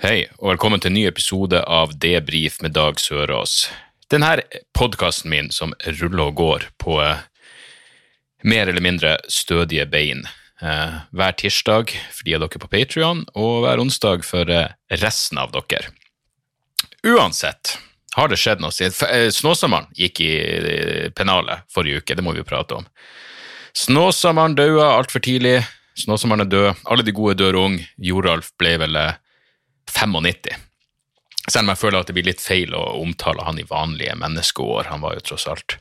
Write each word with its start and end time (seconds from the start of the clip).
Hei, 0.00 0.30
og 0.40 0.54
velkommen 0.54 0.80
til 0.80 0.88
en 0.88 0.94
ny 0.96 1.02
episode 1.10 1.58
av 1.68 1.90
Debrif 2.00 2.54
med 2.64 2.72
Dag 2.72 2.96
Sørås. 2.96 3.66
Denne 4.08 4.38
podkasten 4.72 5.28
min 5.28 5.50
som 5.52 5.74
ruller 5.98 6.30
og 6.30 6.38
går 6.38 6.64
på 6.80 6.94
eh, 7.04 7.20
mer 8.48 8.70
eller 8.72 8.80
mindre 8.80 9.10
stødige 9.28 9.84
bein. 9.92 10.24
Eh, 10.64 10.96
hver 11.12 11.36
tirsdag 11.36 11.92
for 11.92 12.24
de 12.24 12.38
av 12.38 12.46
dere 12.46 12.62
på 12.64 12.72
Patrion, 12.72 13.26
og 13.36 13.66
hver 13.66 13.84
onsdag 13.84 14.24
for 14.24 14.48
eh, 14.48 14.72
resten 15.04 15.44
av 15.44 15.52
dere. 15.52 15.92
Uansett 17.04 17.76
har 18.16 18.32
det 18.32 18.40
skjedd 18.40 18.64
noe 18.64 18.72
siden 18.72 18.96
eh, 19.12 19.28
Snåsamannen 19.28 19.92
gikk 20.00 20.24
i 20.24 20.34
eh, 20.40 21.06
pennalet 21.12 21.68
forrige 21.68 22.00
uke, 22.00 22.16
det 22.16 22.24
må 22.24 22.32
vi 22.32 22.40
jo 22.40 22.48
prate 22.48 22.80
om. 22.80 22.88
Snåsamannen 23.76 24.56
daua 24.56 24.94
altfor 24.96 25.20
tidlig. 25.28 25.58
Snåsamannen 26.00 26.48
er 26.48 26.56
død. 26.56 26.86
Alle 26.88 27.04
de 27.04 27.12
gode 27.12 27.36
dør 27.36 27.66
ung. 27.66 27.82
Joralf 28.00 28.54
ble 28.56 28.78
vel 28.80 28.96
eh, 28.96 29.19
95. 29.90 30.56
Selv 31.50 31.64
om 31.64 31.72
jeg 31.72 31.80
føler 31.80 32.00
at 32.00 32.10
det 32.10 32.16
blir 32.16 32.28
litt 32.28 32.42
feil 32.42 32.74
å 32.76 32.82
omtale 33.00 33.44
han 33.46 33.58
i 33.58 33.66
vanlige 33.68 34.16
menneskeår. 34.20 34.90
Han 34.90 35.02
var 35.04 35.16
jo 35.16 35.24
tross 35.30 35.48
alt 35.50 35.78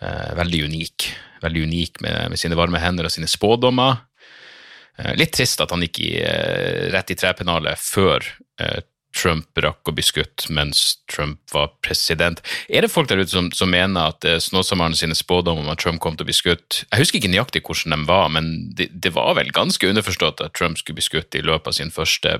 eh, 0.00 0.30
veldig 0.38 0.62
unik. 0.70 1.08
Veldig 1.42 1.64
unik 1.68 2.00
med, 2.04 2.30
med 2.32 2.40
sine 2.40 2.58
varme 2.58 2.80
hender 2.82 3.08
og 3.08 3.14
sine 3.14 3.28
spådommer. 3.30 4.04
Eh, 4.98 5.12
litt 5.18 5.34
trist 5.36 5.60
at 5.60 5.74
han 5.74 5.84
gikk 5.84 6.00
i, 6.06 6.14
eh, 6.22 6.86
rett 6.94 7.12
i 7.12 7.18
trepennalet 7.18 7.80
før 7.82 8.24
eh, 8.62 8.80
Trump 9.16 9.58
rakk 9.58 9.90
å 9.90 9.94
bli 9.94 10.04
skutt 10.06 10.46
mens 10.54 11.00
Trump 11.10 11.40
var 11.52 11.72
president. 11.82 12.42
Er 12.70 12.84
det 12.84 12.92
folk 12.92 13.10
der 13.10 13.18
ute 13.18 13.32
som, 13.32 13.50
som 13.54 13.72
mener 13.72 14.12
at 14.12 14.24
eh, 14.24 14.38
sine 14.38 15.18
spådommer 15.18 15.64
om 15.64 15.72
at 15.72 15.82
Trump 15.82 16.00
kom 16.00 16.16
til 16.16 16.24
å 16.24 16.30
bli 16.30 16.36
skutt 16.36 16.84
Jeg 16.86 17.02
husker 17.02 17.18
ikke 17.18 17.32
nøyaktig 17.32 17.64
hvordan 17.66 17.96
de 17.96 18.08
var, 18.08 18.30
men 18.30 18.70
det, 18.78 18.90
det 18.94 19.14
var 19.16 19.34
vel 19.38 19.50
ganske 19.52 19.86
underforstått 19.86 20.44
at 20.44 20.54
Trump 20.54 20.78
skulle 20.78 21.00
bli 21.00 21.08
skutt 21.08 21.34
i 21.34 21.42
løpet 21.42 21.72
av 21.72 21.78
sin 21.80 21.90
første 21.94 22.38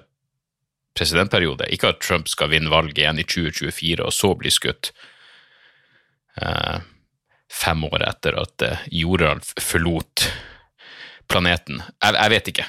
presidentperiode. 0.97 1.69
Ikke 1.73 1.93
at 1.93 2.01
Trump 2.05 2.29
skal 2.29 2.51
vinne 2.53 2.73
valget 2.73 3.03
igjen 3.03 3.21
i 3.21 3.27
2024 3.27 4.07
og 4.07 4.15
så 4.15 4.33
bli 4.39 4.53
skutt. 4.53 4.93
Eh, 6.41 6.81
fem 7.51 7.85
år 7.89 8.05
etter 8.09 8.37
at 8.41 8.67
eh, 8.67 8.85
Joralf 9.03 9.53
forlot 9.61 10.27
planeten. 11.31 11.83
Jeg, 12.03 12.17
jeg 12.17 12.35
vet 12.35 12.53
ikke. 12.53 12.69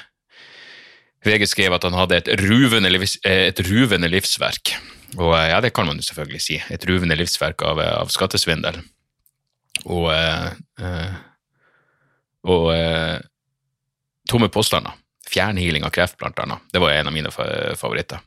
VG 1.22 1.46
skrev 1.50 1.76
at 1.76 1.84
han 1.86 1.94
hadde 1.94 2.18
et 2.18 2.30
ruvende, 2.42 2.90
livs, 2.90 3.18
eh, 3.26 3.48
et 3.50 3.62
ruvende 3.68 4.10
livsverk. 4.10 4.74
Og 5.18 5.34
eh, 5.36 5.50
ja, 5.52 5.60
det 5.62 5.72
kan 5.74 5.86
man 5.86 6.00
jo 6.00 6.06
selvfølgelig 6.06 6.42
si. 6.42 6.58
Et 6.74 6.86
ruvende 6.90 7.18
livsverk 7.18 7.62
av, 7.66 7.82
av 8.02 8.10
skattesvindel. 8.14 8.82
Og 9.86 10.08
eh, 10.12 11.20
Og 12.42 12.72
tomme 14.26 14.48
påstander. 14.50 14.96
Fjernhealing 15.32 15.84
av 15.84 15.90
kreft, 15.94 16.18
blant 16.20 16.38
annet. 16.38 16.62
Det 16.72 16.82
var 16.82 16.92
en 16.92 17.08
av 17.08 17.14
mine 17.14 17.32
favoritter. 17.32 18.20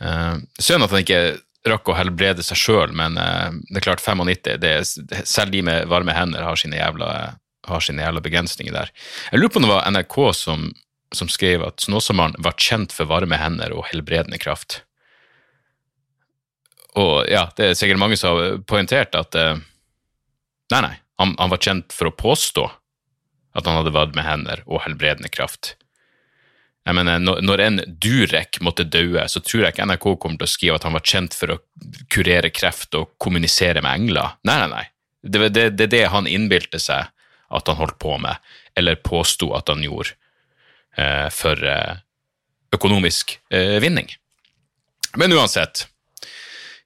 Uh, 0.00 0.38
Synd 0.58 0.86
at 0.86 0.94
han 0.94 1.02
ikke 1.02 1.38
rakk 1.68 1.90
å 1.90 1.96
helbrede 1.98 2.44
seg 2.46 2.60
sjøl, 2.60 2.92
men 2.96 3.18
uh, 3.18 3.50
det 3.68 3.80
er 3.80 3.86
klart 3.88 4.04
95 4.04 4.60
det 4.62 4.72
er, 4.72 4.86
Selv 5.26 5.54
de 5.54 5.64
med 5.66 5.88
varme 5.90 6.14
hender 6.14 6.46
har 6.46 6.58
sine 6.60 6.78
jævla, 6.78 7.08
har 7.68 7.84
sine 7.84 8.04
jævla 8.04 8.22
begrensninger 8.24 8.74
der. 8.74 8.92
Jeg 9.32 9.42
lurer 9.42 9.54
på 9.54 9.62
om 9.62 9.66
det 9.66 9.72
var 9.72 9.88
NRK 9.90 10.18
som, 10.38 10.68
som 11.14 11.32
skrev 11.32 11.66
at 11.66 11.82
Snåsamannen 11.84 12.38
var 12.44 12.58
kjent 12.58 12.94
for 12.94 13.10
varme 13.10 13.40
hender 13.40 13.74
og 13.74 13.88
helbredende 13.90 14.38
kraft. 14.42 14.82
Og 16.98 17.26
ja, 17.30 17.48
det 17.58 17.66
er 17.66 17.76
sikkert 17.78 18.00
mange 18.00 18.16
som 18.18 18.38
har 18.38 18.62
poengtert 18.66 19.18
at 19.18 19.36
uh, 19.38 19.58
Nei, 20.68 20.82
nei, 20.84 20.96
han, 21.16 21.30
han 21.38 21.48
var 21.48 21.62
kjent 21.64 21.94
for 21.96 22.10
å 22.10 22.12
påstå 22.12 22.66
at 23.56 23.64
han 23.64 23.78
hadde 23.78 23.94
varme 23.94 24.20
hender 24.20 24.60
og 24.66 24.82
helbredende 24.84 25.30
kraft. 25.32 25.78
Jeg 26.88 26.96
mener, 26.96 27.20
når, 27.20 27.60
en 27.60 27.82
Durek 28.00 28.62
måtte 28.64 28.86
daue, 28.88 29.26
så 29.28 29.42
tror 29.44 29.66
jeg 29.66 29.74
ikke 29.74 29.84
NRK 29.90 30.06
kommer 30.22 30.40
til 30.40 30.46
å 30.46 30.52
skrive 30.54 30.76
at 30.78 30.86
han 30.88 30.94
var 30.96 31.04
kjent 31.04 31.34
for 31.36 31.52
å 31.52 31.58
kurere 32.08 32.48
kreft 32.48 32.96
og 32.96 33.10
kommunisere 33.20 33.82
med 33.84 33.92
engler. 33.92 34.38
Nei, 34.48 34.54
nei, 34.62 34.70
nei. 34.72 34.86
Det 35.20 35.42
er 35.42 35.52
det, 35.52 35.66
det, 35.76 35.88
det 35.92 36.06
han 36.14 36.30
innbilte 36.30 36.80
seg 36.80 37.10
at 37.48 37.68
han 37.68 37.76
holdt 37.76 37.98
på 38.00 38.16
med, 38.22 38.40
eller 38.78 38.96
påsto 39.04 39.50
at 39.58 39.68
han 39.68 39.84
gjorde 39.84 40.14
eh, 40.96 41.28
for 41.34 41.60
eh, 41.60 42.00
økonomisk 42.72 43.36
eh, 43.52 43.76
vinning. 43.84 44.08
Men 45.20 45.36
uansett, 45.36 45.84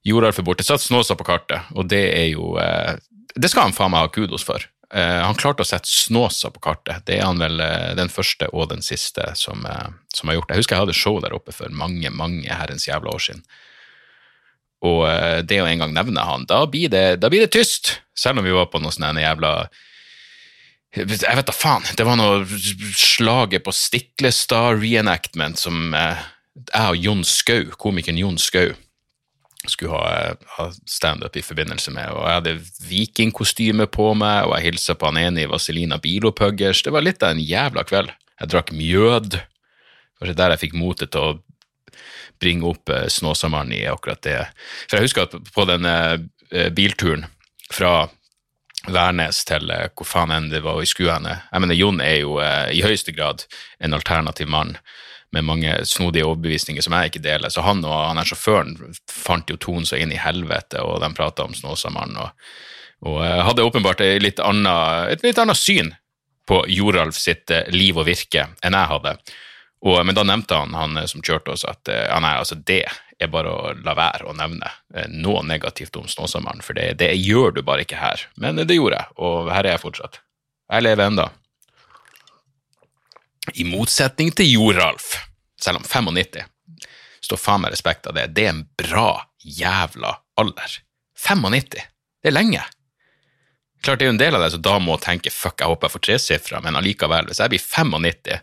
Joralf 0.03 0.43
er 0.43 0.47
borte. 0.47 0.67
Satt 0.67 0.83
Snåsa 0.83 1.15
på 1.15 1.27
kartet, 1.31 1.71
og 1.79 1.87
det 1.91 2.03
er 2.11 2.29
jo 2.33 2.57
eh, 2.59 2.99
Det 3.39 3.51
skal 3.51 3.69
han 3.69 3.77
faen 3.77 3.95
meg 3.95 4.09
ha 4.09 4.11
kudos 4.11 4.43
for. 4.47 4.67
Eh, 4.93 5.19
han 5.25 5.39
klarte 5.41 5.65
å 5.65 5.69
sette 5.69 5.89
Snåsa 5.89 6.51
på 6.53 6.61
kartet. 6.61 7.07
Det 7.09 7.17
er 7.17 7.25
han 7.25 7.41
vel 7.41 7.63
eh, 7.65 7.93
den 7.97 8.13
første 8.13 8.51
og 8.53 8.69
den 8.75 8.85
siste 8.85 9.25
som, 9.41 9.65
eh, 9.65 9.89
som 10.13 10.29
har 10.29 10.37
gjort 10.37 10.51
det. 10.51 10.59
Jeg 10.59 10.65
husker 10.65 10.77
jeg 10.77 10.85
hadde 10.85 10.97
show 10.99 11.17
der 11.25 11.37
oppe 11.37 11.55
for 11.57 11.73
mange, 11.73 12.11
mange 12.13 12.53
herrens 12.53 12.85
jævla 12.89 13.15
år 13.15 13.25
siden. 13.25 13.41
Og 14.83 15.07
det 15.47 15.61
å 15.63 15.67
en 15.71 15.79
gang 15.79 15.93
nevne 15.95 16.25
han, 16.27 16.43
da 16.51 16.65
blir 16.67 16.91
det, 16.91 17.21
da 17.23 17.29
blir 17.31 17.45
det 17.45 17.53
tyst. 17.55 18.01
Selv 18.19 18.41
om 18.41 18.47
vi 18.49 18.55
var 18.55 18.67
på 18.67 18.81
noe 18.83 18.91
sånn 18.91 19.21
jævla 19.23 19.69
jeg 20.93 21.07
vet 21.39 21.47
da 21.49 21.55
faen. 21.55 21.87
Det 21.97 22.05
var 22.05 22.19
noe 22.19 22.43
slaget 22.99 23.63
på 23.65 23.73
Stiklestad 23.73 24.83
reenactment 24.83 25.63
som 25.63 25.95
jeg 25.95 26.83
og 26.83 26.99
Jon 26.99 27.23
Skau, 27.25 27.71
komikeren 27.81 28.19
Jon 28.21 28.43
Skau, 28.43 28.75
skulle 29.71 29.95
ha, 29.95 30.35
ha 30.57 30.67
standup 30.89 31.37
i 31.39 31.45
forbindelse 31.45 31.93
med. 31.95 32.11
Og 32.17 32.27
jeg 32.27 32.39
hadde 32.39 32.55
vikingkostyme 32.89 33.87
på 33.93 34.09
meg, 34.19 34.49
og 34.49 34.57
jeg 34.57 34.73
hilsa 34.73 34.97
på 34.99 35.11
han 35.11 35.21
ene 35.21 35.45
i 35.45 35.51
Vaselina 35.51 36.01
Bilopuggers. 36.03 36.83
Det 36.83 36.95
var 36.95 37.07
litt 37.07 37.23
av 37.23 37.37
en 37.37 37.43
jævla 37.43 37.85
kveld. 37.87 38.11
Jeg 38.41 38.53
drakk 38.53 38.73
mjød. 38.75 39.39
Kanskje 40.19 40.39
der 40.39 40.55
jeg 40.55 40.63
fikk 40.65 40.79
motet 40.79 41.15
til 41.15 41.29
å 41.29 41.37
bringe 42.43 42.67
opp 42.73 42.91
eh, 42.91 43.07
Snåsamannen 43.13 43.77
i 43.77 43.85
akkurat 43.91 44.23
det. 44.27 44.41
For 44.89 44.99
jeg 44.99 45.11
husker 45.11 45.29
at 45.29 45.55
på 45.55 45.67
den 45.71 45.87
eh, 45.87 46.69
bilturen 46.75 47.29
fra 47.73 48.09
Værnes 48.91 49.45
til 49.47 49.71
eh, 49.71 49.89
hvor 49.95 50.09
faen 50.09 50.33
enn 50.35 50.51
det 50.51 50.63
var 50.65 50.81
i 50.83 50.89
skuene. 50.89 51.39
Jeg 51.53 51.63
mener, 51.63 51.79
Jon 51.79 52.03
er 52.03 52.19
jo 52.25 52.39
eh, 52.43 52.73
i 52.75 52.83
høyeste 52.83 53.15
grad 53.15 53.47
en 53.79 53.95
alternativ 53.95 54.51
mann 54.51 54.77
med 55.33 55.45
mange 55.45 55.77
snodige 55.89 56.27
overbevisninger 56.29 56.85
som 56.85 56.95
jeg 56.97 57.13
ikke 57.13 57.25
deler. 57.25 57.53
Så 57.53 57.65
han 57.65 57.81
og 57.87 57.95
han 57.95 58.21
her 58.21 58.29
sjåføren 58.29 58.77
fant 59.11 59.49
jo 59.51 59.57
tonen 59.61 59.89
så 59.89 59.99
inn 60.01 60.13
i 60.13 60.21
helvete, 60.21 60.83
og 60.85 61.01
de 61.03 61.09
prata 61.17 61.47
om 61.47 61.55
Snåsamannen. 61.57 62.19
Og, 62.21 62.51
og 63.09 63.23
eh, 63.25 63.41
hadde 63.47 63.65
åpenbart 63.65 64.05
et 64.05 64.23
litt, 64.23 64.43
annet, 64.43 65.57
syn 65.59 65.95
på 66.49 66.65
Joralf 66.69 67.17
sitt 67.17 67.51
eh, 67.51 67.65
liv 67.73 67.97
og 67.97 68.09
virke 68.11 68.51
enn 68.61 68.77
jeg 68.77 68.93
hadde. 68.93 69.17
Og, 69.83 69.97
men 70.07 70.15
da 70.15 70.27
nevnte 70.29 70.61
han, 70.61 70.77
han 70.77 71.01
eh, 71.01 71.09
som 71.11 71.25
kjørte 71.25 71.57
oss, 71.57 71.65
at 71.69 71.89
ja, 71.89 72.21
nei, 72.23 72.37
altså 72.37 72.61
det 72.61 72.85
er 73.23 73.31
bare 73.33 73.51
å 73.51 73.73
la 73.87 73.95
være 73.97 74.27
å 74.27 74.35
nevne 74.35 74.69
noe 75.15 75.45
negativt 75.47 75.97
om 75.97 76.09
Snåsamannen, 76.11 76.65
for 76.65 76.77
det, 76.77 76.99
det 77.01 77.15
gjør 77.17 77.57
du 77.57 77.63
bare 77.65 77.87
ikke 77.87 78.01
her. 78.01 78.27
Men 78.37 78.61
det 78.61 78.77
gjorde 78.77 78.99
jeg, 78.99 79.17
og 79.23 79.53
her 79.55 79.65
er 79.65 79.77
jeg 79.77 79.85
fortsatt. 79.87 80.21
Jeg 80.73 80.85
lever 80.85 81.09
enda. 81.09 81.31
I 83.55 83.65
motsetning 83.67 84.31
til 84.37 84.51
Joralf, 84.53 85.17
selv 85.61 85.81
om 85.81 85.87
95, 85.87 86.45
står 87.23 87.41
faen 87.41 87.65
meg 87.65 87.75
respekt 87.75 88.07
av 88.07 88.15
det. 88.19 88.29
Det 88.37 88.47
er 88.47 88.55
en 88.55 88.65
bra 88.79 89.25
jævla 89.43 90.15
alder. 90.39 90.79
95, 91.19 91.83
det 92.23 92.31
er 92.31 92.35
lenge. 92.35 92.63
Klart 93.83 93.99
det 93.99 94.07
er 94.07 94.13
jo 94.13 94.15
en 94.15 94.21
del 94.21 94.39
av 94.39 94.45
det 94.45 94.53
som 94.55 94.63
da 94.63 94.77
må 94.79 94.95
tenke 95.03 95.33
fuck, 95.35 95.59
jeg 95.59 95.71
håper 95.71 95.89
jeg 95.89 95.95
får 95.97 96.05
tresifra, 96.07 96.61
men 96.63 96.79
allikevel, 96.79 97.27
hvis 97.27 97.43
jeg 97.43 97.51
blir 97.51 97.65
95, 97.65 98.39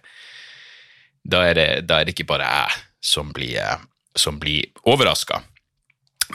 da 1.29 1.45
er 1.47 1.55
det, 1.55 1.69
da 1.87 1.99
er 1.99 2.07
det 2.07 2.15
ikke 2.15 2.27
bare 2.27 2.49
jeg 2.49 2.83
som 3.11 3.31
blir, 3.35 3.55
eh, 3.61 3.79
som 4.19 4.39
blir 4.39 4.67
overraska. 4.83 5.41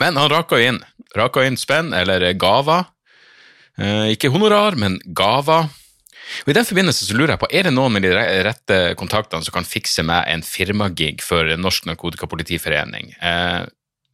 Men 0.01 0.17
han 0.17 0.29
raka 0.29 0.59
inn, 0.59 0.81
raka 1.15 1.45
inn 1.45 1.57
spenn, 1.57 1.93
eller 1.93 2.25
gaver. 2.33 2.89
Eh, 3.77 4.15
ikke 4.15 4.31
honorar, 4.33 4.75
men 4.75 4.97
gaver. 5.05 5.69
Og 6.45 6.51
I 6.51 6.55
den 6.57 6.67
forbindelse 6.67 7.07
så 7.07 7.15
lurer 7.17 7.35
jeg 7.35 7.41
på, 7.43 7.49
er 7.53 7.67
det 7.67 7.73
noen 7.75 7.95
med 7.95 8.05
de 8.05 8.13
rette 8.45 8.79
kontaktene 8.99 9.45
som 9.45 9.55
kan 9.55 9.67
fikse 9.67 10.03
meg 10.05 10.25
en 10.31 10.43
firmagig 10.45 11.19
for 11.25 11.49
Norsk 11.59 11.87
Narkotikapolitiforening? 11.89 13.13
Eh, 13.19 13.65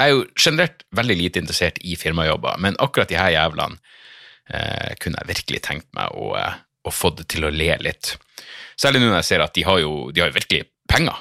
jeg 0.01 0.09
er 0.09 0.15
jo 0.15 0.25
generelt 0.33 0.83
veldig 0.97 1.17
lite 1.17 1.41
interessert 1.41 1.79
i 1.85 1.95
firmajobber, 1.99 2.57
men 2.63 2.77
akkurat 2.81 3.11
de 3.11 3.19
her 3.19 3.35
jævlene 3.35 3.77
eh, 4.49 4.93
kunne 5.01 5.21
jeg 5.21 5.31
virkelig 5.35 5.63
tenkt 5.67 5.89
meg 5.97 6.13
å, 6.17 6.33
eh, 6.39 6.59
å 6.87 6.93
få 6.93 7.13
det 7.17 7.27
til 7.31 7.45
å 7.47 7.53
le 7.53 7.75
litt. 7.85 8.15
Særlig 8.79 9.03
nå 9.03 9.11
når 9.11 9.21
jeg 9.21 9.29
ser 9.29 9.45
at 9.45 9.53
de 9.55 9.65
har 9.67 9.81
jo, 9.83 10.09
de 10.11 10.23
har 10.23 10.31
jo 10.31 10.39
virkelig 10.39 10.65
penger. 10.91 11.19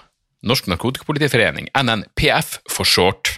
Norsk 0.48 0.70
Narkotikapolitiforening, 0.72 1.68
NNPF 1.76 2.58
for 2.72 2.88
short, 2.88 3.36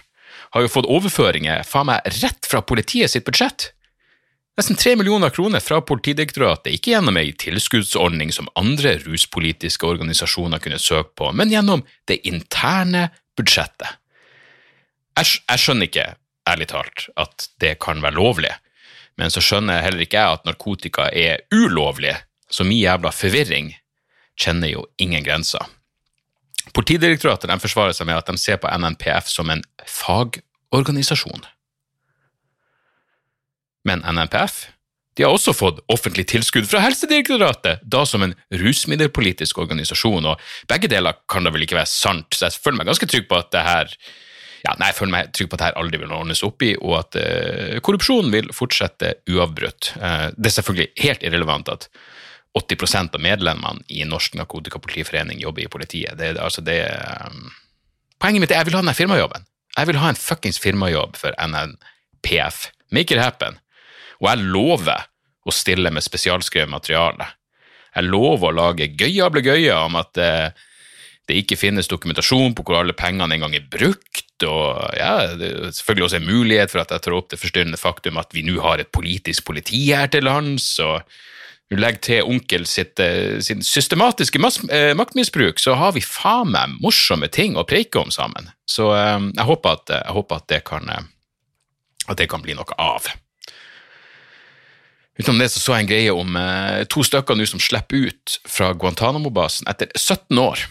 har 0.54 0.64
jo 0.64 0.70
fått 0.70 0.88
overføringer 0.90 1.64
faen 1.66 1.88
meg 1.88 2.06
rett 2.20 2.46
fra 2.46 2.62
politiet 2.62 3.10
sitt 3.10 3.26
budsjett. 3.26 3.72
Nesten 4.62 4.76
tre 4.76 4.96
millioner 4.96 5.30
kroner 5.34 5.58
fra 5.58 5.80
Politidirektoratet, 5.82 6.68
ikke 6.76 6.92
gjennom 6.92 7.16
ei 7.18 7.32
tilskuddsordning 7.34 8.28
som 8.30 8.46
andre 8.54 8.92
ruspolitiske 9.02 9.88
organisasjoner 9.88 10.60
kunne 10.62 10.76
søke 10.78 11.16
på, 11.18 11.30
men 11.34 11.50
gjennom 11.50 11.80
det 12.06 12.20
interne 12.30 13.08
budsjettet. 13.34 13.96
Jeg, 15.18 15.40
jeg 15.50 15.62
skjønner 15.64 15.88
ikke, 15.90 16.04
ærlig 16.52 16.68
talt, 16.70 17.08
at 17.18 17.48
det 17.58 17.72
kan 17.82 18.04
være 18.06 18.14
lovlig, 18.20 18.52
men 19.18 19.34
så 19.34 19.42
skjønner 19.42 19.82
heller 19.82 20.04
ikke 20.06 20.20
jeg 20.20 20.36
at 20.36 20.46
narkotika 20.46 21.08
er 21.10 21.42
ulovlig, 21.50 22.14
så 22.46 22.62
min 22.62 22.78
jævla 22.84 23.10
forvirring 23.10 23.72
kjenner 24.38 24.76
jo 24.76 24.84
ingen 25.02 25.26
grenser. 25.26 25.66
Politidirektoratet 26.70 27.50
forsvarer 27.66 27.98
seg 27.98 28.06
med 28.06 28.22
at 28.22 28.30
de 28.30 28.38
ser 28.38 28.62
på 28.62 28.70
NNPF 28.78 29.26
som 29.26 29.50
en 29.50 29.66
fagorganisasjon. 29.90 31.50
Men 33.88 34.04
NNPF 34.06 34.66
de 35.16 35.26
har 35.26 35.34
også 35.34 35.52
fått 35.52 35.82
offentlig 35.92 36.24
tilskudd 36.32 36.64
fra 36.70 36.80
Helsedirektoratet, 36.86 37.82
da 37.84 38.04
som 38.08 38.24
en 38.24 38.32
rusmiddelpolitisk 38.62 39.58
organisasjon, 39.60 40.24
og 40.30 40.40
begge 40.70 40.88
deler 40.88 41.18
kan 41.28 41.44
da 41.44 41.52
vel 41.52 41.66
ikke 41.66 41.76
være 41.76 41.90
sant, 41.90 42.32
så 42.32 42.48
jeg 42.48 42.62
føler 42.64 42.80
meg 42.80 42.88
ganske 42.88 43.08
trygg 43.12 43.28
på 43.28 43.36
at 43.36 43.50
det 43.52 43.64
her 43.66 43.92
ja, 44.62 44.76
nei, 44.78 44.92
jeg 44.92 44.96
føler 45.00 45.12
meg 45.12 45.30
trygg 45.34 45.50
på 45.50 45.58
at 45.58 45.64
dette 45.64 45.80
aldri 45.82 45.98
vil 46.00 46.14
ordnes 46.14 46.44
opp 46.46 46.62
i, 46.64 46.70
og 46.78 46.94
at 47.00 47.18
uh, 47.18 47.78
korrupsjonen 47.84 48.30
vil 48.32 48.52
fortsette 48.54 49.16
uavbrutt. 49.28 49.90
Uh, 49.98 50.28
det 50.36 50.52
er 50.52 50.54
selvfølgelig 50.54 51.02
helt 51.02 51.24
irrelevant 51.26 51.72
at 51.72 51.88
80% 52.56 53.18
av 53.18 53.24
medlemmene 53.24 53.82
i 53.90 54.04
Norsk 54.06 54.36
Narkotikapolitiforening 54.38 55.40
jobber 55.42 55.64
i 55.64 55.72
politiet. 55.72 56.14
Det, 56.20 56.36
altså 56.38 56.62
det, 56.64 56.78
um, 57.26 57.50
poenget 58.22 58.44
mitt 58.44 58.54
er 58.54 58.60
at 58.60 58.62
jeg 58.62 58.70
vil 58.70 58.78
ha 58.78 58.84
den 58.86 59.00
firmajobben. 59.00 59.50
Jeg 59.74 59.90
vil 59.90 59.98
ha 59.98 60.12
en 60.12 60.20
fuckings 60.20 60.62
firmajobb 60.62 61.18
for 61.18 61.34
NNPF. 61.42 62.68
Make 62.94 63.16
it 63.16 63.24
happen. 63.24 63.58
Og 64.22 64.28
jeg 64.30 64.50
lover 64.54 65.08
å 65.42 65.54
stille 65.54 65.90
med 65.90 66.04
spesialskrevet 66.04 66.70
materiale. 66.70 67.26
Jeg 67.92 68.06
lover 68.08 68.52
å 68.52 68.56
lage 68.56 68.92
gøyable 68.96 69.42
gøyer 69.44 69.82
om 69.82 69.98
at 70.00 70.20
uh, 70.22 70.68
det 71.28 71.42
ikke 71.42 71.58
finnes 71.58 71.90
dokumentasjon 71.90 72.54
på 72.56 72.64
hvor 72.66 72.80
alle 72.80 72.94
pengene 72.98 73.36
engang 73.36 73.54
er 73.56 73.66
brukt, 73.70 74.46
og 74.46 74.96
ja, 74.98 75.34
det 75.38 75.50
er 75.50 75.74
selvfølgelig 75.74 76.06
også 76.08 76.18
en 76.18 76.30
mulighet 76.30 76.72
for 76.72 76.82
at 76.82 76.94
jeg 76.94 77.04
tar 77.04 77.14
opp 77.14 77.28
det 77.30 77.38
forstyrrende 77.38 77.78
faktum 77.78 78.18
at 78.18 78.34
vi 78.34 78.42
nå 78.46 78.56
har 78.64 78.82
et 78.82 78.90
politisk 78.94 79.46
politi 79.46 79.84
her 79.92 80.10
til 80.10 80.26
lands, 80.26 80.66
og 80.82 81.06
du 81.72 81.78
legger 81.78 82.02
til 82.04 82.28
onkel 82.28 82.66
sitt, 82.68 83.00
eh, 83.00 83.38
sin 83.40 83.62
systematiske 83.64 84.40
eh, 84.68 84.92
maktmisbruk, 84.98 85.62
så 85.62 85.78
har 85.80 85.94
vi 85.96 86.02
faen 86.04 86.50
meg 86.52 86.74
morsomme 86.82 87.30
ting 87.32 87.56
å 87.56 87.64
preike 87.64 88.02
om 88.02 88.10
sammen. 88.12 88.50
Så 88.68 88.90
eh, 88.92 89.30
jeg 89.30 89.48
håper 89.48 89.78
at, 89.78 89.94
jeg 89.94 90.16
håper 90.18 90.42
at, 90.42 90.48
det, 90.52 90.60
kan, 90.68 90.90
at 90.92 92.18
det 92.18 92.28
kan 92.28 92.44
bli 92.44 92.58
noe 92.58 92.76
av. 92.76 93.08
Utenom 95.18 95.42
det 95.42 95.50
så, 95.52 95.60
så 95.60 95.74
jeg 95.76 95.84
en 95.84 95.90
greie 95.90 96.12
om 96.14 96.36
to 96.88 97.02
stykker 97.04 97.36
nå 97.36 97.44
som 97.48 97.60
slipper 97.60 98.08
ut 98.08 98.38
fra 98.48 98.70
Guantánamo-basen 98.72 99.68
etter 99.68 99.90
17 99.98 100.40
år. 100.40 100.62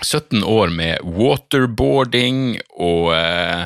17 0.00 0.44
år 0.44 0.72
med 0.72 1.02
waterboarding 1.04 2.56
og 2.80 3.12
eh, 3.14 3.64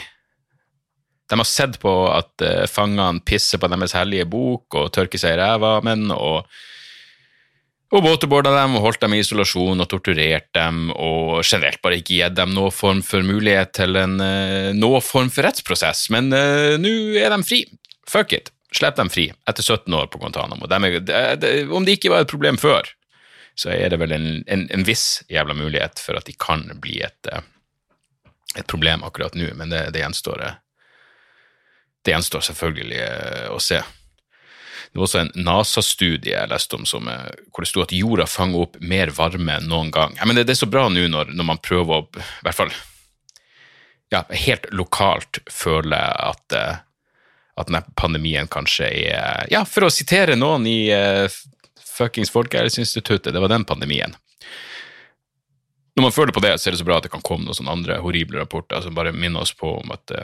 De 1.29 1.39
har 1.39 1.49
sett 1.49 1.79
på 1.81 1.91
at 2.13 2.43
uh, 2.45 2.67
fangene 2.69 3.23
pisser 3.25 3.57
på 3.57 3.65
deres 3.71 3.95
hellige 3.97 4.27
bok 4.29 4.75
og 4.77 4.91
tørker 4.93 5.17
seg 5.17 5.33
i 5.33 5.39
ræva 5.39 5.79
med 5.81 6.03
den. 6.03 6.11
og, 6.13 6.45
og 7.93 8.01
waterboarda 8.01 8.51
dem 8.55 8.77
og 8.79 8.87
holdt 8.87 9.03
dem 9.03 9.13
i 9.13 9.21
isolasjon 9.21 9.83
og 9.83 9.89
torturert 9.91 10.47
dem, 10.57 10.89
og 10.91 11.43
generelt 11.45 11.81
bare 11.85 11.99
ikke 12.01 12.17
gitt 12.17 12.35
dem 12.37 12.55
noen 12.55 12.73
form 12.73 13.03
for 13.05 13.25
mulighet 13.25 13.75
til 13.77 13.97
en 14.01 14.17
noe 14.17 14.73
noen 14.79 15.05
form 15.05 15.29
for 15.33 15.45
rettsprosess. 15.45 16.07
Men 16.13 16.33
uh, 16.33 16.75
nå 16.81 16.91
er 17.21 17.29
de 17.31 17.39
fri. 17.45 17.61
Fuck 18.09 18.33
it. 18.37 18.51
Slipp 18.75 18.97
dem 18.97 19.11
fri 19.13 19.29
etter 19.47 19.63
17 19.63 19.93
år 19.95 20.09
på 20.11 20.19
Guantánamo. 20.19 20.67
Om 20.67 21.85
det 21.85 21.97
ikke 21.99 22.11
var 22.11 22.25
et 22.25 22.31
problem 22.31 22.57
før, 22.59 22.89
så 23.55 23.71
er 23.71 23.93
det 23.93 24.01
vel 24.01 24.11
en, 24.11 24.27
en, 24.51 24.65
en 24.73 24.83
viss 24.87 25.23
jævla 25.31 25.55
mulighet 25.55 26.01
for 26.01 26.17
at 26.19 26.27
de 26.27 26.35
kan 26.35 26.65
bli 26.83 26.99
et, 27.05 27.29
et 28.57 28.67
problem 28.67 29.05
akkurat 29.07 29.37
nå, 29.37 29.53
men 29.55 29.71
det, 29.71 29.87
det 29.95 30.03
gjenstår 30.03 30.43
det 32.05 32.13
gjenstår 32.13 32.43
selvfølgelig 32.45 32.99
eh, 33.01 33.45
å 33.49 33.59
se. 33.63 33.79
Det 34.95 34.99
var 34.99 35.09
også 35.09 35.19
en 35.19 35.31
NASA-studie 35.43 36.31
jeg 36.31 36.47
leste 36.47 36.77
om 36.77 36.85
som, 36.87 37.07
eh, 37.11 37.31
hvor 37.51 37.65
det 37.65 37.67
sto 37.67 37.81
at 37.83 37.91
jorda 37.91 38.23
fanger 38.31 38.61
opp 38.63 38.77
mer 38.79 39.09
varme 39.11 39.57
enn 39.57 39.65
noen 39.67 39.89
gang. 39.91 40.13
Ja, 40.15 40.23
men 40.23 40.37
det, 40.39 40.45
er 40.47 40.55
så 40.55 40.69
bra 40.71 40.85
nå 40.87 41.03
når, 41.11 41.33
når, 41.35 41.47
man 41.49 41.59
prøver 41.59 41.97
å, 41.97 42.05
i 42.15 42.45
hvert 42.47 42.55
fall 42.55 42.71
ja, 44.15 44.21
helt 44.31 44.69
lokalt 44.71 45.41
føle 45.51 45.99
at, 45.99 46.55
eh, 46.55 46.79
at 47.59 47.67
denne 47.67 47.83
pandemien 47.99 48.47
kanskje 48.47 48.87
er 48.87 49.51
Ja, 49.51 49.65
for 49.67 49.89
å 49.89 49.91
sitere 49.91 50.39
noen 50.39 50.63
i 50.63 50.87
uh, 50.95 51.27
fuckings 51.83 52.31
Folkehelseinstituttet, 52.31 53.33
det 53.35 53.43
var 53.43 53.51
den 53.51 53.67
pandemien. 53.67 54.15
Når 55.99 56.07
man 56.07 56.15
føler 56.15 56.31
på 56.31 56.47
det, 56.47 56.55
så 56.55 56.69
er 56.69 56.77
det 56.77 56.85
så 56.85 56.87
bra 56.87 57.03
at 57.03 57.09
det 57.09 57.11
kan 57.11 57.27
komme 57.33 57.49
noen 57.49 57.59
sånne 57.59 57.75
andre 57.81 57.99
horrible 57.99 58.39
rapporter 58.39 58.79
som 58.79 58.95
bare 58.95 59.11
minner 59.11 59.43
oss 59.43 59.51
på 59.51 59.75
om 59.75 59.91
at 59.91 60.15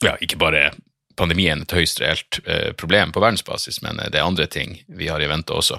ja, 0.00 0.16
ikke 0.24 0.40
bare 0.40 0.70
pandemien 1.16 1.62
et 1.62 1.74
høyst 1.74 2.00
reelt 2.02 2.40
eh, 2.44 2.72
problem 2.78 3.12
på 3.12 3.22
verdensbasis, 3.22 3.80
men 3.84 4.00
eh, 4.00 4.10
det 4.12 4.20
er 4.20 4.28
andre 4.28 4.46
ting 4.50 4.76
vi 4.86 5.08
har 5.10 5.22
i 5.22 5.28
vente 5.30 5.54
også. 5.56 5.78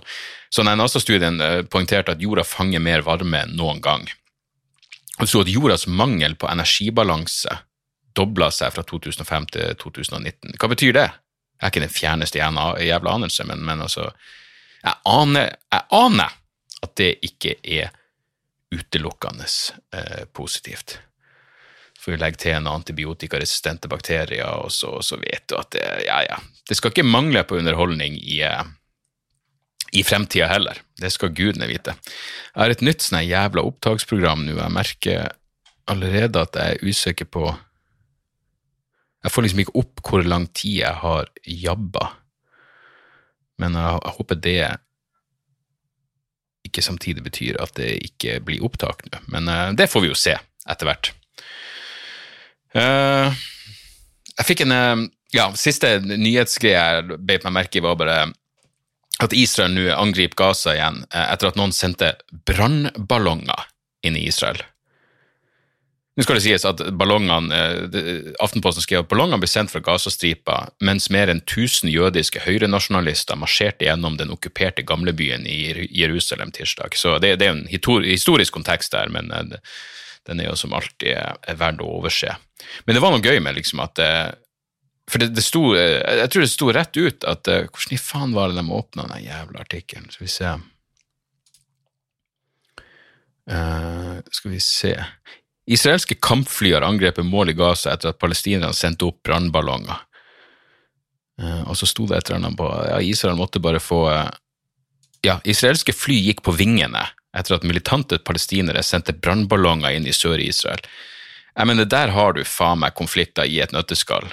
Så 0.49 0.65
NASA-studien 0.65 1.41
eh, 1.43 1.61
poengterte 1.69 2.15
at 2.15 2.23
jorda 2.23 2.45
fanger 2.47 2.83
mer 2.83 3.05
varme 3.05 3.43
enn 3.45 3.55
noen 3.59 3.81
gang. 3.83 4.07
Og 5.17 5.29
så 5.29 5.41
at 5.41 5.51
jordas 5.51 5.87
mangel 5.89 6.35
på 6.37 6.49
energibalanse 6.49 7.61
dobla 8.17 8.49
seg 8.53 8.73
fra 8.73 8.83
2005 8.85 9.47
til 9.53 9.77
2019. 9.81 10.57
Hva 10.57 10.69
betyr 10.73 10.97
det? 10.97 11.07
Jeg 11.57 11.65
er 11.65 11.73
ikke 11.73 11.85
den 11.85 11.93
fjerneste 11.93 12.41
jævla 12.41 13.13
anelse, 13.17 13.45
men, 13.49 13.63
men 13.65 13.81
altså 13.81 14.11
jeg 14.83 14.93
aner, 15.09 15.55
jeg 15.73 15.87
aner, 15.97 16.35
at 16.85 16.93
det 16.99 17.15
ikke 17.25 17.55
er 17.65 17.89
utelukkende 18.73 19.47
eh, 19.95 20.25
positivt 20.33 20.99
for 22.07 22.15
å 22.15 22.21
legge 22.21 22.39
til 22.39 22.55
noen 22.61 22.79
antibiotikaresistente 22.79 23.89
bakterier, 23.91 24.47
og 24.63 24.71
så, 24.71 24.93
så, 25.03 25.19
vet 25.19 25.43
du 25.51 25.57
at 25.59 25.73
det, 25.75 25.83
ja, 26.07 26.21
ja, 26.23 26.37
det 26.69 26.77
skal 26.79 26.93
ikke 26.93 27.03
mangle 27.03 27.43
på 27.43 27.57
underholdning 27.59 28.15
i, 28.15 28.37
eh, 28.47 28.63
i 29.91 30.05
fremtida 30.07 30.47
heller. 30.47 30.79
Det 30.95 31.11
skal 31.11 31.35
gudene 31.35 31.67
vite. 31.67 31.97
Jeg 32.53 32.61
har 32.61 32.71
et 32.71 32.85
nytt 32.87 33.03
sånn 33.03 33.25
jævla 33.27 33.65
opptaksprogram 33.67 34.45
nå. 34.47 34.55
Jeg 34.55 34.75
merker 34.77 35.27
allerede 35.91 36.47
at 36.47 36.55
jeg 36.55 36.77
er 36.77 36.87
usikker 36.87 37.27
på 37.31 37.49
Jeg 39.25 39.33
får 39.33 39.43
liksom 39.43 39.59
ikke 39.59 39.79
opp 39.81 40.01
hvor 40.07 40.23
lang 40.23 40.45
tid 40.55 40.75
jeg 40.85 40.99
har 41.01 41.27
jabba, 41.43 42.03
men 43.59 43.75
jeg, 43.75 43.95
jeg 44.05 44.15
håper 44.19 44.37
det 44.45 44.59
ikke 46.69 46.83
samtidig 46.85 47.23
betyr 47.25 47.57
at 47.59 47.73
det 47.75 47.89
ikke 48.05 48.37
blir 48.45 48.63
opptak 48.63 49.03
nå. 49.09 49.19
Men 49.33 49.49
uh, 49.51 49.73
det 49.75 49.89
får 49.91 50.05
vi 50.05 50.11
jo 50.13 50.19
se 50.19 50.37
etter 50.69 50.87
hvert. 50.87 51.11
Uh, 52.77 53.33
jeg 54.37 54.45
fikk 54.51 54.65
en 54.67 54.73
uh, 54.75 55.05
ja, 55.33 55.49
Siste 55.57 55.97
nyhetsgreie 56.05 56.77
jeg 56.77 57.19
beit 57.25 57.45
meg 57.47 57.55
merke 57.55 57.79
i, 57.79 57.83
var 57.85 57.97
bare 57.97 58.19
at 59.23 59.33
Israel 59.33 59.73
nå 59.73 59.87
angriper 59.95 60.37
Gaza 60.37 60.75
igjen 60.75 61.01
uh, 61.09 61.25
etter 61.25 61.49
at 61.49 61.57
noen 61.57 61.73
sendte 61.73 62.13
brannballonger 62.45 63.65
inn 64.05 64.17
i 64.19 64.27
Israel. 64.29 64.61
Nå 66.17 66.25
skal 66.25 66.39
det 66.39 66.45
sies 66.47 66.63
at 66.65 66.79
ballongene, 66.97 67.57
Aftenposten 68.41 68.81
skrev 68.81 69.03
at 69.03 69.09
ballongene 69.11 69.37
ble 69.41 69.49
sendt 69.51 69.69
fra 69.69 69.83
Gazastripa 69.85 70.55
mens 70.81 71.11
mer 71.13 71.29
enn 71.29 71.43
1000 71.43 71.91
jødiske 71.93 72.41
høyrenasjonalister 72.41 73.37
marsjerte 73.37 73.85
gjennom 73.85 74.17
den 74.17 74.33
okkuperte 74.33 74.81
gamlebyen 74.81 75.45
i 75.45 75.59
Jerusalem 75.93 76.49
tirsdag. 76.57 76.97
Så 76.97 77.19
det, 77.21 77.35
det 77.37 77.51
er 77.51 77.53
en 77.53 77.69
historisk 77.69 78.57
kontekst 78.57 78.97
der, 78.97 79.13
men 79.13 79.29
den 79.29 80.41
er 80.41 80.49
jo 80.49 80.57
som 80.57 80.73
alltid 80.73 81.13
er 81.21 81.61
verdt 81.61 81.85
å 81.85 81.93
overse. 81.99 82.33
Men 82.85 82.95
det 82.95 83.01
var 83.03 83.13
noe 83.13 83.23
gøy 83.23 83.39
med 83.43 83.57
liksom 83.57 83.81
at 83.83 83.99
eh, 84.01 84.29
For 85.11 85.21
det, 85.21 85.29
det 85.37 85.43
sto 85.45 85.75
eh, 85.77 86.01
Jeg 86.23 86.31
tror 86.33 86.45
det 86.45 86.51
sto 86.51 86.71
rett 86.73 86.97
ut 86.97 87.27
at 87.29 87.51
eh, 87.51 87.67
Hvordan 87.69 87.95
i 87.95 88.01
faen 88.01 88.33
var 88.37 88.51
det 88.51 88.59
de 88.59 88.73
åpna 88.79 89.07
den 89.11 89.27
jævla 89.27 89.63
artikkelen? 89.65 90.09
Skal 90.13 90.25
vi 90.25 90.33
se 90.33 90.53
uh, 93.51 94.15
Skal 94.31 94.55
vi 94.55 94.61
se 94.63 94.95
Israelske 95.67 96.15
kampfly 96.23 96.71
har 96.77 96.85
angrepet 96.87 97.27
mål 97.27 97.51
i 97.51 97.57
Gaza 97.57 97.91
etter 97.91 98.13
at 98.13 98.19
palestinerne 98.23 98.71
sendte 98.71 99.03
opp 99.09 99.17
brannballonger. 99.27 99.97
Uh, 101.41 101.67
og 101.67 101.75
så 101.75 101.89
sto 101.91 102.05
det 102.07 102.21
et 102.21 102.29
eller 102.29 102.39
annet 102.39 102.55
på 102.57 102.69
ja, 102.71 103.01
Israel 103.03 103.35
måtte 103.35 103.59
bare 103.59 103.83
få 103.83 104.05
uh, 104.07 104.29
Ja, 105.25 105.41
israelske 105.43 105.91
fly 105.91 106.15
gikk 106.29 106.39
på 106.45 106.53
vingene 106.55 107.03
etter 107.35 107.57
at 107.57 107.65
militante 107.67 108.19
palestinere 108.23 108.83
sendte 108.85 109.13
brannballonger 109.17 109.97
inn 109.97 110.07
i 110.07 110.15
Sør-Israel. 110.15 110.79
Jeg 111.57 111.65
mener, 111.65 111.89
der 111.89 112.13
har 112.13 112.35
du 112.37 112.43
faen 112.45 112.83
meg 112.83 112.93
konflikter 112.97 113.47
i 113.49 113.59
et 113.63 113.73
nøtteskall. 113.73 114.27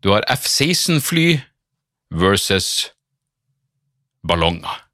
Du 0.00 0.14
har 0.14 0.24
F-16-fly 0.32 1.40
versus 2.14 2.90
ballonger. 4.24 4.84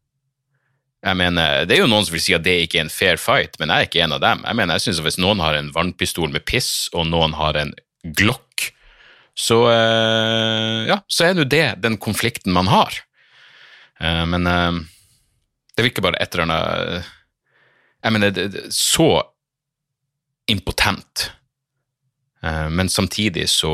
Jeg 1.04 1.16
mener, 1.20 1.66
Det 1.68 1.76
er 1.76 1.82
jo 1.82 1.90
noen 1.90 2.06
som 2.06 2.14
vil 2.16 2.22
si 2.24 2.34
at 2.34 2.44
det 2.46 2.56
ikke 2.64 2.78
er 2.80 2.86
en 2.86 2.92
fair 2.92 3.20
fight, 3.20 3.58
men 3.60 3.68
jeg 3.68 3.76
er 3.76 3.88
ikke 3.88 4.02
en 4.06 4.16
av 4.16 4.22
dem. 4.24 4.42
Jeg 4.46 4.56
mener, 4.56 4.74
jeg 4.74 4.86
synes 4.86 4.98
at 4.98 5.04
Hvis 5.04 5.20
noen 5.20 5.42
har 5.44 5.54
en 5.54 5.70
vannpistol 5.74 6.32
med 6.32 6.46
piss, 6.48 6.88
og 6.92 7.06
noen 7.06 7.36
har 7.36 7.58
en 7.60 7.74
glokk, 8.04 8.70
så, 9.34 9.58
eh, 9.70 10.86
ja, 10.88 11.00
så 11.06 11.26
er 11.26 11.34
det 11.34 11.50
det 11.50 11.82
den 11.82 11.98
konflikten 11.98 12.54
man 12.54 12.70
har. 12.70 12.94
Eh, 14.00 14.24
men 14.26 14.46
eh, 14.46 14.80
det 15.76 15.86
virker 15.90 16.02
bare 16.02 16.20
et 16.22 16.34
eller 16.34 16.46
annet 16.46 17.12
Jeg 18.04 18.12
mener, 18.12 18.30
det, 18.30 18.48
det, 18.52 18.62
så 18.72 19.22
impotent, 20.46 21.30
men 22.44 22.90
samtidig 22.92 23.46
så 23.48 23.70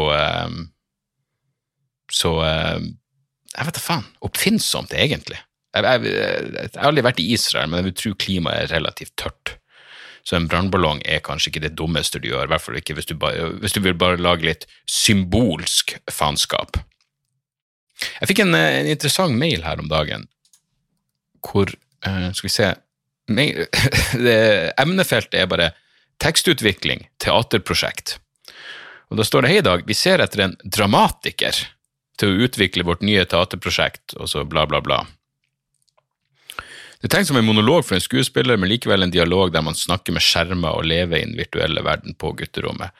Så 2.12 2.30
Jeg 2.44 3.66
vet 3.66 3.74
da 3.74 3.80
faen. 3.82 4.04
Oppfinnsomt, 4.22 4.92
egentlig. 4.94 5.40
Jeg, 5.74 5.82
jeg, 5.82 6.12
jeg, 6.54 6.70
har 6.76 6.88
aldri 6.90 7.02
vært 7.02 7.22
i 7.22 7.32
Israel, 7.34 7.70
men 7.70 7.80
jeg 7.80 7.88
vil 7.88 7.96
tro 7.98 8.12
klimaet 8.24 8.64
er 8.64 8.74
relativt 8.76 9.14
tørt. 9.18 9.56
Så 10.26 10.36
en 10.36 10.48
brannballong 10.50 11.00
er 11.08 11.22
kanskje 11.24 11.50
ikke 11.50 11.64
det 11.64 11.76
dummeste 11.78 12.20
du 12.20 12.28
gjør, 12.28 12.46
i 12.46 12.52
hvert 12.52 12.64
fall 12.64 12.78
ikke 12.80 12.96
hvis 12.98 13.08
du, 13.08 13.16
bare, 13.18 13.48
hvis 13.62 13.74
du 13.74 13.80
vil 13.84 13.96
bare 13.98 14.20
lage 14.20 14.46
litt 14.46 14.66
symbolsk 14.90 15.96
faenskap. 16.12 16.78
Jeg 18.20 18.30
fikk 18.30 18.44
en, 18.44 18.56
en, 18.56 18.88
interessant 18.88 19.36
mail 19.36 19.64
her 19.66 19.80
om 19.82 19.90
dagen 19.90 20.28
hvor 21.44 21.68
Skal 22.00 22.46
vi 22.46 22.52
se 22.52 22.66
mail, 23.32 23.66
Emnefeltet 24.82 25.36
er 25.40 25.48
bare 25.48 25.70
tekstutvikling, 26.20 27.06
teaterprosjekt. 27.20 28.18
Og 29.10 29.18
da 29.18 29.26
står 29.26 29.44
det 29.44 29.52
hei 29.52 29.62
dag, 29.66 29.82
vi 29.86 29.96
ser 29.98 30.22
etter 30.22 30.44
en 30.44 30.56
dramatiker 30.62 31.56
til 32.20 32.30
å 32.30 32.44
utvikle 32.46 32.86
vårt 32.86 33.02
nye 33.06 33.24
teaterprosjekt, 33.26 34.14
og 34.20 34.30
så 34.30 34.44
bla, 34.46 34.66
bla, 34.70 34.82
bla. 34.84 35.00
Det 37.00 37.08
er 37.08 37.14
tenkt 37.16 37.30
som 37.30 37.38
en 37.40 37.46
monolog 37.48 37.82
for 37.86 37.96
en 37.96 38.04
skuespiller, 38.04 38.60
men 38.60 38.70
likevel 38.70 39.06
en 39.06 39.12
dialog 39.12 39.54
der 39.54 39.64
man 39.64 39.78
snakker 39.78 40.14
med 40.14 40.22
skjermer 40.22 40.76
og 40.76 40.86
lever 40.86 41.16
i 41.16 41.26
den 41.26 41.38
virtuelle 41.38 41.82
verden 41.82 42.14
på 42.20 42.34
gutterommet. 42.36 42.92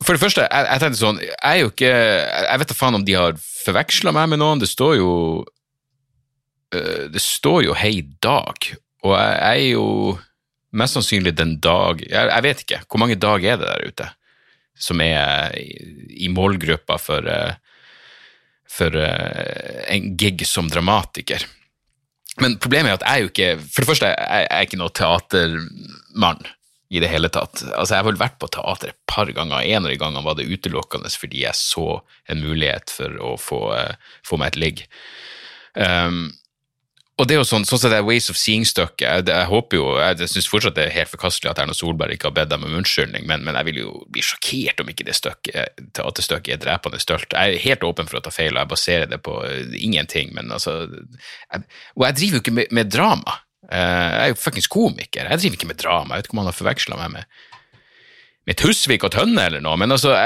For 0.00 0.16
det 0.16 0.22
første, 0.22 0.46
jeg, 0.46 0.68
jeg 0.70 0.80
tenkte 0.80 1.00
sånn, 1.00 1.18
jeg 1.20 1.40
er 1.44 1.58
jo 1.60 1.70
ikke 1.74 1.88
Jeg 1.90 2.60
vet 2.62 2.70
da 2.70 2.76
faen 2.78 2.96
om 2.96 3.02
de 3.04 3.16
har 3.18 3.34
forveksla 3.36 4.14
meg 4.16 4.30
med 4.32 4.40
noen. 4.40 4.62
Det 4.62 4.70
står 4.70 4.94
jo 4.96 5.10
øh, 6.72 7.02
Det 7.12 7.20
står 7.20 7.66
jo 7.66 7.74
Hei 7.76 7.98
Dag, 8.24 8.70
og 9.04 9.12
jeg, 9.18 9.34
er 9.50 9.66
jo 9.74 9.84
mest 10.72 10.96
sannsynlig 10.96 11.34
den 11.36 11.58
dag 11.60 12.00
jeg, 12.06 12.14
jeg, 12.30 12.46
vet 12.46 12.64
ikke. 12.64 12.80
Hvor 12.86 13.02
mange 13.02 13.18
dag 13.20 13.44
er 13.44 13.60
det 13.60 13.68
der 13.68 13.92
ute 13.92 14.08
som 14.80 15.00
er 15.04 15.54
i, 15.56 16.28
målgruppa 16.32 16.96
for, 17.00 17.26
øh, 17.28 17.52
for 18.70 18.96
øh, 18.96 19.80
en 19.92 20.14
gig 20.20 20.46
som 20.48 20.70
dramatiker? 20.72 21.44
Men 22.40 22.56
problemet 22.62 22.92
er 22.92 22.98
at 23.00 23.04
jeg 23.04 23.12
er 23.12 23.24
jo 23.24 23.30
ikke 23.32 23.48
For 23.58 23.82
det 23.82 23.88
første, 23.90 24.08
jeg 24.14 24.46
er 24.48 24.64
ikke 24.64 24.78
noe 24.80 24.94
teatermann 24.94 26.44
i 26.90 26.98
det 27.02 27.10
hele 27.10 27.28
tatt. 27.30 27.62
Altså, 27.70 27.94
Jeg 27.94 28.02
har 28.02 28.08
vel 28.08 28.18
vært 28.18 28.38
på 28.42 28.48
teater 28.50 28.90
et 28.90 28.98
par 29.10 29.30
ganger. 29.30 29.62
En 29.62 29.84
av 29.84 29.92
de 29.92 29.98
gangene 29.98 30.24
var 30.26 30.38
det 30.38 30.48
utelukkende 30.50 31.10
fordi 31.12 31.44
jeg 31.44 31.58
så 31.58 32.00
en 32.30 32.42
mulighet 32.42 32.90
for 32.90 33.14
å 33.22 33.36
få, 33.38 33.60
uh, 33.78 34.16
få 34.26 34.40
meg 34.40 34.54
et 34.54 34.60
ligg. 34.64 34.82
Um, 35.78 36.32
og 37.20 37.26
det 37.28 37.34
er 37.34 37.42
jo 37.42 37.44
sånn, 37.44 37.66
sånn 37.68 37.80
som 37.82 37.92
det 37.92 37.98
er 38.00 38.06
Ways 38.06 38.30
of 38.32 38.38
Seeing-stykket. 38.40 39.02
Jeg, 39.04 39.24
jeg, 39.28 39.48
håper 39.50 39.76
jo, 39.76 39.88
jeg, 40.00 40.16
jeg 40.22 40.32
syns 40.32 40.46
fortsatt 40.48 40.76
det 40.78 40.86
er 40.86 40.94
helt 40.94 41.10
forkastelig 41.12 41.50
at 41.50 41.58
Erna 41.60 41.74
Solberg 41.76 42.14
ikke 42.14 42.30
har 42.30 42.36
bedt 42.38 42.52
dem 42.54 42.64
om 42.64 42.76
unnskyldning, 42.78 43.26
men, 43.28 43.44
men, 43.44 43.58
jeg 43.58 43.68
vil 43.68 43.80
jo 43.82 43.92
bli 44.14 44.24
sjokkert 44.24 44.80
om 44.80 44.88
ikke 44.88 45.04
det 45.04 45.16
stykket, 45.18 45.82
teaterstykket 45.98 46.54
er 46.56 46.62
drepende 46.62 47.02
stølt. 47.02 47.36
Jeg 47.36 47.58
er 47.58 47.64
helt 47.66 47.84
åpen 47.84 48.08
for 48.08 48.20
å 48.20 48.24
ta 48.24 48.32
feil, 48.32 48.54
og 48.54 48.62
jeg 48.62 48.72
baserer 48.72 49.12
det 49.12 49.20
på 49.26 49.36
uh, 49.44 49.76
ingenting, 49.76 50.32
men 50.36 50.48
altså 50.56 50.78
jeg, 50.88 51.62
Og 51.98 52.08
jeg 52.08 52.18
driver 52.22 52.40
jo 52.40 52.44
ikke 52.46 52.56
med, 52.56 52.74
med 52.80 52.92
drama. 52.96 53.38
Uh, 53.68 53.76
jeg 53.76 54.24
er 54.24 54.32
jo 54.32 54.40
fuckings 54.40 54.72
komiker. 54.72 55.28
Jeg 55.28 55.44
driver 55.44 55.60
ikke 55.60 55.72
med 55.74 55.82
drama. 55.84 56.14
Jeg 56.14 56.22
vet 56.22 56.30
ikke 56.30 56.38
om 56.38 56.44
han 56.44 56.52
har 56.54 56.60
forveksla 56.62 57.02
meg 57.04 57.16
med, 57.18 57.40
med 58.48 58.62
Tusvik 58.64 59.04
og 59.04 59.12
Tønne 59.12 59.50
eller 59.50 59.64
noe, 59.64 59.76
men 59.76 59.92
altså 59.92 60.16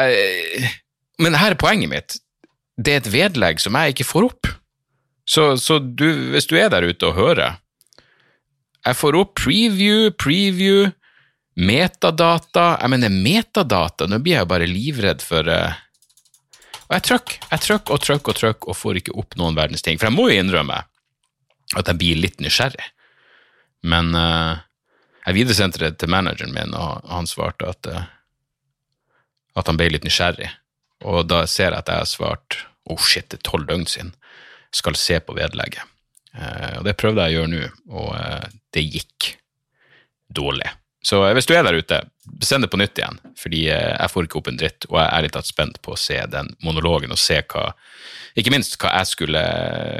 Men 1.18 1.36
her 1.38 1.54
er 1.54 1.58
poenget 1.58 1.90
mitt. 1.90 2.20
Det 2.78 2.94
er 2.94 3.02
et 3.02 3.10
vedlegg 3.10 3.60
som 3.62 3.74
jeg 3.78 3.94
ikke 3.94 4.06
får 4.06 4.30
opp. 4.30 4.54
Så, 5.24 5.56
så 5.56 5.78
du, 5.78 6.06
hvis 6.34 6.48
du 6.50 6.56
er 6.60 6.68
der 6.72 6.84
ute 6.84 7.08
og 7.08 7.16
hører 7.16 7.56
Jeg 8.84 8.96
får 8.98 9.16
opp 9.16 9.32
preview, 9.40 10.10
preview, 10.20 10.90
metadata 11.56 12.74
Jeg 12.82 12.92
mener, 12.92 13.14
metadata 13.24 14.08
Nå 14.10 14.20
blir 14.24 14.36
jeg 14.36 14.50
bare 14.50 14.68
livredd 14.68 15.24
for 15.24 15.48
uh, 15.48 15.78
Og 16.90 16.98
jeg 16.98 17.06
trykk, 17.08 17.36
jeg 17.50 17.64
trykk 17.66 17.94
og 17.94 18.02
trykk 18.04 18.32
og 18.32 18.40
trykk 18.40 18.68
og 18.68 18.76
får 18.76 19.00
ikke 19.00 19.16
opp 19.20 19.38
noen 19.40 19.56
verdens 19.56 19.84
ting. 19.84 19.96
For 19.96 20.10
jeg 20.10 20.16
må 20.18 20.28
jo 20.28 20.42
innrømme 20.42 20.82
at 21.74 21.88
jeg 21.88 21.96
blir 21.98 22.18
litt 22.20 22.42
nysgjerrig. 22.44 22.84
Men 23.88 24.12
uh, 24.12 24.60
jeg 25.24 25.38
videresendte 25.38 25.80
det 25.80 25.94
til 25.98 26.12
manageren 26.12 26.52
min, 26.52 26.76
og 26.76 27.00
han 27.08 27.26
svarte 27.26 27.70
at, 27.72 27.88
uh, 27.88 28.04
at 29.56 29.72
han 29.72 29.80
ble 29.80 29.88
litt 29.94 30.04
nysgjerrig. 30.04 30.50
Og 31.08 31.24
da 31.32 31.40
ser 31.50 31.72
jeg 31.72 31.80
at 31.80 31.90
jeg 31.90 32.04
har 32.04 32.12
svart 32.12 32.58
oh 32.84 33.00
shit, 33.00 33.30
det 33.32 33.40
er 33.40 33.48
tolv 33.48 33.64
døgn 33.72 33.88
siden 33.88 34.12
skal 34.74 34.96
se 34.98 35.20
på 35.22 35.36
vedlegget. 35.36 35.84
Eh, 36.34 36.78
og 36.80 36.86
Det 36.86 36.96
prøvde 36.98 37.26
jeg 37.26 37.34
å 37.34 37.40
gjøre 37.40 37.52
nå, 37.52 37.68
og 37.94 38.10
eh, 38.18 38.48
det 38.74 38.86
gikk 38.88 39.30
dårlig. 40.34 40.70
Så 41.04 41.20
eh, 41.22 41.34
hvis 41.36 41.48
du 41.48 41.54
er 41.54 41.64
der 41.66 41.78
ute, 41.78 42.00
send 42.42 42.66
det 42.66 42.72
på 42.72 42.80
nytt 42.80 42.98
igjen, 42.98 43.20
fordi 43.38 43.66
jeg 43.68 44.10
får 44.10 44.26
ikke 44.26 44.40
opp 44.40 44.50
en 44.50 44.60
dritt, 44.60 44.88
og 44.90 44.98
jeg 44.98 45.08
er 45.08 45.26
litt 45.26 45.40
spent 45.46 45.80
på 45.84 45.94
å 45.94 46.00
se 46.00 46.18
den 46.32 46.54
monologen 46.64 47.14
og 47.14 47.20
se 47.20 47.42
hva 47.52 47.72
Ikke 48.34 48.50
minst 48.50 48.78
hva 48.82 48.90
jeg 48.98 49.06
skulle, 49.12 49.42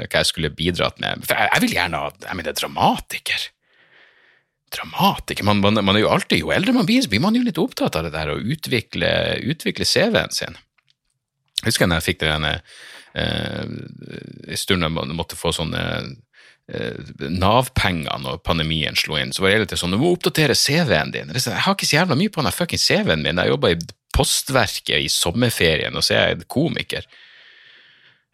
hva 0.09 0.21
jeg 0.21 0.27
skulle 0.27 0.51
bidratt 0.51 0.97
med. 0.99 1.23
For 1.23 1.37
jeg, 1.37 1.51
jeg 1.53 1.63
vil 1.63 1.75
gjerne 1.77 2.01
ha 2.01 2.09
Jeg 2.25 2.39
mener, 2.41 2.57
dramatiker. 2.57 3.45
Dramatiker 4.75 5.45
man, 5.47 5.61
man, 5.63 5.79
man, 5.79 5.95
er 5.95 6.03
jo 6.03 6.11
alltid, 6.11 6.41
Jo 6.41 6.51
eldre 6.51 6.73
man 6.75 6.89
blir, 6.89 7.05
så 7.05 7.13
blir 7.13 7.23
man 7.23 7.37
jo 7.37 7.45
litt 7.45 7.61
opptatt 7.61 7.95
av 7.95 8.07
det 8.07 8.11
der 8.17 8.33
å 8.33 8.41
utvikle, 8.41 9.09
utvikle 9.45 9.87
CV-en 9.87 10.35
sin. 10.35 10.57
Jeg 11.61 11.69
husker 11.69 11.87
da 11.87 12.01
jeg 12.01 12.09
fikk 12.09 12.19
det 12.25 12.33
eh, 12.33 12.75
en 13.15 14.57
stund 14.59 14.83
jeg 14.83 14.91
måtte 15.15 15.37
få 15.39 15.53
sånne 15.55 15.81
eh, 16.67 17.11
Nav-penger 17.31 18.19
når 18.23 18.41
pandemien 18.43 18.97
slo 18.99 19.15
inn, 19.19 19.31
så 19.31 19.43
var 19.43 19.51
det 19.51 19.59
hele 19.59 19.67
tiden 19.69 19.83
sånn 19.85 19.95
Du 19.95 20.01
må 20.01 20.11
oppdatere 20.15 20.57
CV-en 20.59 21.13
din. 21.13 21.31
Jeg 21.31 21.63
har 21.63 21.77
ikke 21.77 21.87
så 21.87 22.01
jævla 22.01 22.17
mye 22.19 22.33
på 22.33 22.43
den 22.43 22.55
fuckings 22.55 22.87
CV-en 22.89 23.23
min. 23.23 23.39
Jeg 23.39 23.53
jobba 23.53 23.71
i 23.71 23.79
Postverket 24.15 25.03
i 25.03 25.09
sommerferien, 25.11 25.95
og 25.95 26.05
så 26.05 26.15
er 26.15 26.29
jeg 26.29 26.45
komiker. 26.51 27.07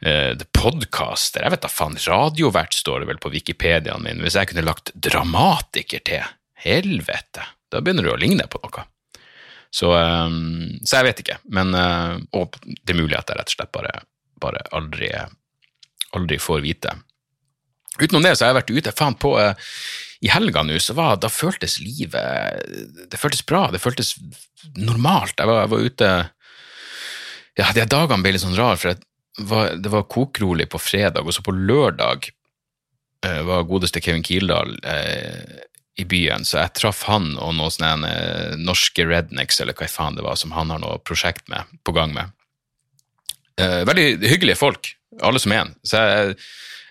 Uh, 0.01 0.33
podcaster, 0.53 1.43
jeg 1.45 1.53
vet 1.53 1.61
da 1.61 1.69
faen, 1.69 1.97
radiovert 2.01 2.73
står 2.73 3.03
det 3.03 3.09
vel 3.11 3.19
på 3.21 3.29
Wikipediaen 3.33 4.01
min. 4.05 4.21
Hvis 4.21 4.37
jeg 4.37 4.49
kunne 4.49 4.65
lagt 4.65 4.93
dramatiker 4.93 6.01
til, 6.05 6.25
helvete, 6.61 7.45
da 7.73 7.81
begynner 7.81 8.05
du 8.05 8.13
å 8.13 8.19
ligne 8.21 8.45
på 8.49 8.61
noe. 8.61 8.85
Så, 9.73 9.89
um, 9.93 10.81
så 10.85 10.99
jeg 10.99 11.07
vet 11.07 11.21
ikke, 11.23 11.37
men 11.55 11.69
uh, 11.77 12.17
Og 12.35 12.57
det 12.67 12.91
er 12.91 12.97
mulig 12.97 13.15
at 13.15 13.29
jeg 13.31 13.39
rett 13.39 13.53
og 13.53 13.55
slett 13.55 13.71
bare 13.71 13.93
bare 14.41 14.63
aldri, 14.75 15.11
aldri 16.17 16.39
får 16.41 16.65
vite. 16.65 16.95
Utenom 17.99 18.23
det 18.23 18.35
så 18.35 18.45
har 18.45 18.51
jeg 18.51 18.59
vært 18.61 18.71
ute 18.71 18.93
faen 18.95 19.17
på 19.19 19.33
uh, 19.37 19.71
I 20.23 20.31
helga 20.31 20.63
nå 20.63 20.79
så 20.79 20.95
var, 20.97 21.19
da 21.19 21.29
føltes 21.31 21.79
livet 21.83 22.61
Det 23.11 23.19
føltes 23.19 23.43
bra, 23.45 23.65
det 23.71 23.81
føltes 23.83 24.15
normalt. 24.77 25.35
Jeg 25.37 25.49
var, 25.49 25.63
jeg 25.65 25.73
var 25.73 25.87
ute 25.87 26.11
Ja, 27.59 27.71
de 27.75 27.87
dagene 27.91 28.23
ble 28.23 28.35
litt 28.35 28.45
sånn 28.45 28.57
rar, 28.57 28.79
for 28.79 28.95
var, 29.47 29.75
det 29.79 29.91
var 29.91 30.09
kokrolig 30.11 30.67
på 30.71 30.79
fredag, 30.79 31.23
og 31.23 31.35
så 31.35 31.43
på 31.43 31.53
lørdag 31.55 32.29
uh, 33.27 33.41
var 33.47 33.67
godeste 33.67 34.01
Kevin 34.03 34.25
Kildahl 34.27 34.73
uh, 34.83 35.59
i 35.99 36.05
byen, 36.07 36.45
så 36.47 36.61
jeg 36.61 36.73
traff 36.79 37.03
han 37.09 37.33
og 37.35 37.53
noen 37.57 37.73
sånne 37.73 38.11
norske 38.59 39.03
rednecks, 39.07 39.59
eller 39.61 39.75
hva 39.77 39.89
faen 39.91 40.17
det 40.17 40.23
var, 40.25 40.39
som 40.39 40.53
han 40.55 40.71
har 40.71 40.79
noe 40.83 40.99
prosjekt 41.03 41.51
med, 41.51 41.67
på 41.83 41.95
gang 41.95 42.15
med. 42.15 42.31
Eh, 43.61 43.81
veldig 43.87 44.09
hyggelige 44.25 44.59
folk, 44.59 44.93
alle 45.21 45.41
som 45.41 45.53
en. 45.55 45.73
Så 45.85 46.01
jeg, 46.01 46.35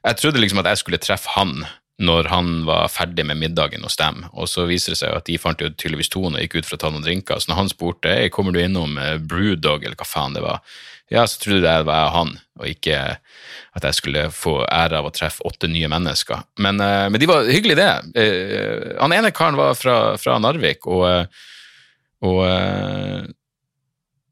jeg 0.04 0.20
trodde 0.22 0.42
liksom 0.42 0.62
at 0.62 0.70
jeg 0.72 0.82
skulle 0.82 1.02
treffe 1.02 1.34
han 1.36 1.60
når 2.00 2.30
han 2.32 2.62
var 2.64 2.88
ferdig 2.88 3.26
med 3.28 3.36
middagen 3.36 3.82
hos 3.84 3.98
dem, 4.00 4.22
og 4.32 4.48
så 4.48 4.64
viser 4.68 4.94
det 4.94 5.00
seg 5.02 5.12
at 5.12 5.26
de 5.28 5.36
fant 5.40 5.60
jo 5.60 5.68
tydeligvis 5.68 6.08
tonen 6.08 6.38
og 6.38 6.46
gikk 6.46 6.56
ut 6.56 6.68
for 6.68 6.78
å 6.78 6.80
ta 6.80 6.92
noen 6.94 7.04
drinker. 7.04 7.42
Så 7.42 7.50
når 7.50 7.58
han 7.58 7.72
spurte 7.72 8.14
kommer 8.32 8.56
du 8.56 8.62
innom 8.62 8.96
eh, 8.96 9.18
Brewdog, 9.20 9.84
eller 9.84 9.98
hva 10.00 10.08
faen 10.08 10.36
det 10.36 10.44
var, 10.44 10.62
ja, 11.10 11.26
så 11.26 11.42
trodde 11.42 11.66
jeg 11.66 11.82
det 11.82 11.88
var 11.90 12.12
han, 12.14 12.36
og 12.60 12.70
ikke 12.70 12.96
at 13.76 13.86
jeg 13.86 13.98
skulle 13.98 14.28
få 14.32 14.60
ære 14.64 15.00
av 15.00 15.08
å 15.08 15.12
treffe 15.14 15.42
åtte 15.46 15.68
nye 15.70 15.90
mennesker. 15.90 16.44
Men, 16.62 16.78
uh, 16.78 17.08
men 17.10 17.18
de 17.18 17.26
var 17.26 17.50
hyggelige, 17.50 17.82
det. 17.82 18.14
Uh, 18.14 18.94
han 19.00 19.14
ene 19.16 19.32
karen 19.34 19.58
var 19.58 19.74
fra, 19.78 19.96
fra 20.22 20.38
Narvik, 20.42 20.86
og, 20.86 21.26
og 22.26 22.40
uh, 22.46 23.26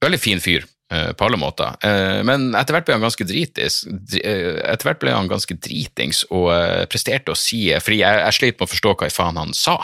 veldig 0.07 0.21
fin 0.23 0.43
fyr. 0.43 0.69
Eh, 0.91 1.13
på 1.13 1.25
alle 1.25 1.37
måter. 1.37 1.75
Eh, 1.85 2.23
men 2.25 2.55
etter 2.57 2.73
hvert 2.73 2.87
ble 2.89 2.95
han 2.97 3.03
ganske 3.05 3.25
dritis. 3.29 3.83
Eh, 4.23 4.57
etter 4.73 4.89
hvert 4.89 5.03
ble 5.03 5.13
han 5.13 5.29
ganske 5.29 5.53
dritings 5.61 6.23
og 6.33 6.49
presterte 6.89 7.35
å 7.35 7.37
si 7.37 7.67
Fordi 7.77 7.99
jeg, 8.01 8.21
jeg 8.23 8.37
slet 8.37 8.57
med 8.57 8.65
å 8.65 8.73
forstå 8.73 8.95
hva 8.95 9.09
i 9.11 9.13
faen 9.13 9.41
han 9.41 9.53
sa. 9.57 9.77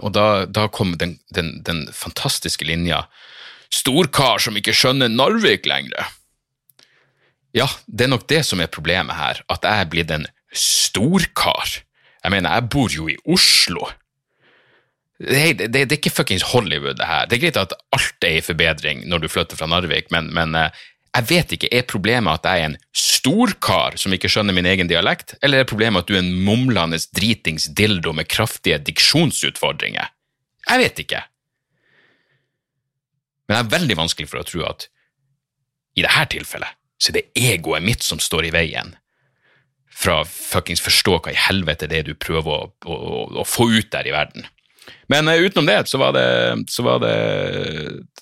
Og 0.00 0.12
da, 0.16 0.46
da 0.48 0.62
kom 0.72 0.94
den, 0.96 1.18
den, 1.36 1.58
den, 1.64 1.82
fantastiske 1.92 2.64
linja 2.64 3.02
'Storkar 3.68 4.40
som 4.40 4.56
ikke 4.56 4.72
skjønner 4.72 5.12
Narvik 5.12 5.68
lenger'. 5.68 6.08
ja, 7.52 7.66
det 7.84 8.06
er 8.06 8.12
nok 8.14 8.24
det 8.28 8.40
som 8.48 8.60
er 8.64 8.72
problemet 8.72 9.16
her, 9.16 9.42
at 9.52 9.64
jeg 9.64 9.80
er 9.80 9.90
blitt 9.92 10.10
en 10.10 10.24
storkar. 10.52 11.84
Jeg 12.24 12.32
mener, 12.32 12.48
jeg 12.48 12.68
bor 12.72 12.88
jo 12.88 13.08
i 13.12 13.16
Oslo. 13.28 13.90
Det, 15.18 15.58
det, 15.58 15.72
det 15.74 15.86
er 15.90 15.98
ikke 15.98 16.14
fuckings 16.14 16.46
Hollywood, 16.52 16.98
det 17.00 17.08
her. 17.08 17.26
Det 17.26 17.38
er 17.38 17.42
greit 17.46 17.58
at 17.58 17.74
alt 17.94 18.26
er 18.26 18.38
i 18.38 18.44
forbedring 18.44 19.02
når 19.10 19.24
du 19.24 19.32
flytter 19.32 19.58
fra 19.58 19.66
Narvik, 19.70 20.12
men, 20.14 20.30
men 20.34 20.54
eh, 20.54 20.84
jeg 21.16 21.26
vet 21.30 21.54
ikke, 21.56 21.70
er 21.74 21.88
problemet 21.88 22.38
at 22.38 22.46
jeg 22.46 22.62
er 22.62 22.68
en 22.68 22.76
storkar 22.94 23.96
som 23.98 24.14
ikke 24.14 24.30
skjønner 24.30 24.54
min 24.54 24.68
egen 24.70 24.90
dialekt, 24.90 25.34
eller 25.42 25.64
er 25.64 25.70
problemet 25.70 26.04
at 26.04 26.10
du 26.10 26.14
er 26.14 26.22
en 26.22 26.44
mumlende 26.46 27.00
dritings 27.16 27.66
dildo 27.74 28.12
med 28.14 28.30
kraftige 28.30 28.78
diksjonsutfordringer? 28.86 30.12
Jeg 30.68 30.84
vet 30.84 31.02
ikke. 31.02 31.24
Men 33.48 33.56
det 33.56 33.60
er 33.64 33.74
veldig 33.78 33.98
vanskelig 34.04 34.30
for 34.30 34.42
å 34.42 34.46
tro 34.46 34.62
at 34.68 34.86
i 35.98 36.04
dette 36.04 36.28
tilfellet 36.36 36.76
så 36.98 37.10
er 37.10 37.18
det 37.18 37.48
egoet 37.54 37.82
mitt 37.82 38.04
som 38.06 38.20
står 38.22 38.48
i 38.48 38.54
veien 38.54 38.94
fra 39.98 40.20
fuckings 40.28 40.82
forstå 40.82 41.16
hva 41.18 41.32
i 41.32 41.40
helvete 41.48 41.88
det 41.90 42.02
er 42.02 42.06
du 42.06 42.14
prøver 42.18 42.52
å, 42.54 42.68
å, 42.86 42.96
å 43.42 43.44
få 43.46 43.66
ut 43.72 43.90
der 43.90 44.06
i 44.06 44.14
verden. 44.14 44.46
Men 45.12 45.30
uh, 45.30 45.38
utenom 45.38 45.68
det 45.68 45.80
så 45.90 46.00
var 46.00 46.16
det, 46.16 46.26
så 46.72 46.84
var 46.86 47.00
det, 47.04 47.14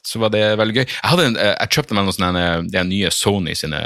så 0.07 0.23
var 0.23 0.33
det 0.35 0.45
veldig 0.61 0.77
gøy. 0.77 0.87
Jeg, 0.87 1.25
en, 1.27 1.41
uh, 1.41 1.53
jeg 1.53 1.75
kjøpte 1.77 1.97
meg 1.97 2.07
noen 2.07 2.19
sånne 2.19 2.47
de 2.73 2.87
nye 2.91 3.13
Sony 3.15 3.57
sine 3.59 3.83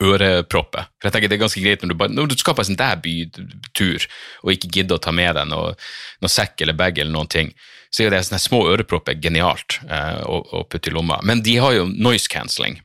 ørepropper. 0.00 0.88
For 1.00 1.08
jeg 1.08 1.14
tenker 1.14 1.30
Det 1.30 1.36
er 1.36 1.42
ganske 1.44 1.62
greit 1.64 1.82
når 1.82 1.92
du, 1.92 1.96
bare, 1.98 2.12
når 2.14 2.30
du 2.30 2.36
skal 2.38 2.56
på 2.56 2.64
en 2.64 2.70
sånn 2.70 3.02
bytur 3.04 4.06
og 4.44 4.52
ikke 4.54 4.70
gidder 4.76 4.98
å 4.98 5.02
ta 5.02 5.12
med 5.14 5.34
deg 5.36 5.48
noe, 5.50 5.74
noe 6.20 6.32
sekk 6.32 6.62
eller 6.62 6.76
bag 6.78 6.98
eller 6.98 7.14
noen 7.14 7.30
ting, 7.30 7.52
så 7.90 8.04
er 8.04 8.14
det 8.14 8.22
sånne 8.26 8.42
små 8.42 8.62
ørepropper 8.70 9.18
genialt 9.22 9.80
uh, 9.90 10.22
å, 10.28 10.40
å, 10.60 10.62
putte 10.70 10.92
i 10.92 10.94
lomma. 10.94 11.18
Men 11.26 11.42
de 11.42 11.56
har 11.62 11.74
jo 11.74 11.88
noise 11.90 12.30
cancelling. 12.30 12.78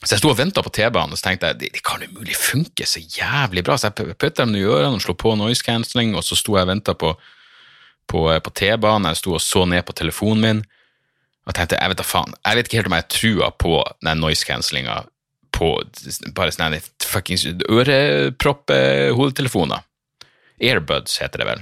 Så 0.00 0.14
jeg 0.14 0.22
sto 0.22 0.30
og 0.30 0.38
venta 0.38 0.62
på 0.64 0.72
T-banen 0.72 1.12
og 1.12 1.20
så 1.20 1.26
tenkte 1.28 1.50
jeg, 1.50 1.60
det, 1.60 1.72
det 1.74 1.82
kan 1.84 2.00
umulig 2.00 2.36
funke 2.38 2.86
så 2.88 3.02
jævlig 3.02 3.64
bra. 3.66 3.76
Så 3.76 3.90
jeg 3.90 4.14
putta 4.14 4.46
dem 4.46 4.54
i 4.56 4.64
ørene 4.64 4.96
og 4.96 5.04
slo 5.04 5.16
på 5.18 5.34
noise 5.36 5.64
cancelling, 5.66 6.14
og 6.16 6.24
så 6.24 6.38
sto 6.38 6.56
jeg 6.56 6.68
og 6.68 6.72
venta 6.72 6.94
på, 6.96 7.12
på, 8.10 8.26
på 8.42 8.54
T-banen. 8.58 9.08
Jeg 9.12 9.22
sto 9.22 9.38
og 9.38 9.44
så 9.44 9.62
ned 9.70 9.86
på 9.86 9.96
telefonen 9.96 10.44
min 10.44 10.66
og 11.48 11.54
tenkte 11.56 11.78
jeg 11.78 11.88
vet 11.90 11.98
da 11.98 12.04
faen, 12.06 12.34
jeg 12.44 12.56
vet 12.56 12.66
ikke 12.68 12.78
helt 12.78 12.90
om 12.90 12.98
jeg 12.98 13.12
trua 13.14 13.46
på 13.58 13.72
den 14.04 14.18
noise 14.22 14.44
cancellinga 14.46 14.96
på 15.56 15.68
bare 16.36 16.52
sånne 16.54 16.80
fuckings 17.02 17.44
ørepropp-hodetelefoner. 17.48 19.80
Airbuds 20.60 21.12
heter 21.22 21.38
det 21.42 21.48
vel. 21.48 21.60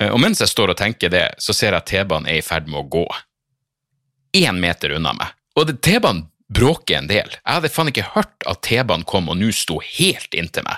Eh, 0.00 0.10
og 0.10 0.20
mens 0.22 0.40
jeg 0.42 0.50
står 0.50 0.68
og 0.72 0.80
tenker 0.80 1.08
det, 1.12 1.26
så 1.38 1.52
ser 1.54 1.70
jeg 1.72 1.80
at 1.82 1.90
T-banen 1.90 2.30
er 2.30 2.36
i 2.40 2.46
ferd 2.46 2.66
med 2.70 2.78
å 2.80 2.90
gå. 2.96 3.06
Én 4.40 4.56
meter 4.60 4.88
unna 4.96 5.12
meg. 5.16 5.28
Og 5.54 5.62
T-banen 5.84 6.26
bråker 6.54 6.94
en 6.98 7.10
del. 7.10 7.30
Jeg 7.36 7.52
hadde 7.52 7.72
faen 7.72 7.90
ikke 7.92 8.12
hørt 8.16 8.38
at 8.48 8.62
T-banen 8.66 9.08
kom 9.08 9.30
og 9.30 9.36
nå 9.38 9.48
sto 9.54 9.76
helt 9.84 10.32
inntil 10.34 10.64
meg. 10.66 10.76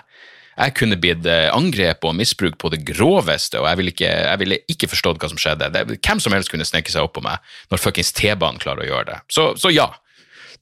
Jeg 0.56 0.72
kunne 0.78 0.96
blitt 1.00 1.26
eh, 1.28 1.50
angrepet 1.52 2.08
og 2.08 2.16
misbrukt 2.16 2.56
på 2.62 2.70
det 2.72 2.80
groveste, 2.88 3.60
og 3.60 3.68
jeg 3.68 3.80
ville 3.80 3.92
ikke, 3.92 4.08
jeg 4.08 4.40
ville 4.40 4.58
ikke 4.72 4.88
forstått 4.88 5.20
hva 5.20 5.28
som 5.32 5.40
skjedde. 5.40 5.68
Det, 5.74 5.98
hvem 6.00 6.22
som 6.22 6.32
helst 6.32 6.52
kunne 6.52 6.66
sneke 6.68 6.92
seg 6.92 7.04
opp 7.04 7.16
på 7.18 7.24
meg 7.24 7.44
når 7.72 7.82
fuckings 7.82 8.14
T-banen 8.16 8.60
klarer 8.62 8.86
å 8.86 8.90
gjøre 8.90 9.08
det. 9.10 9.18
Så, 9.32 9.50
så 9.60 9.72
ja, 9.74 9.90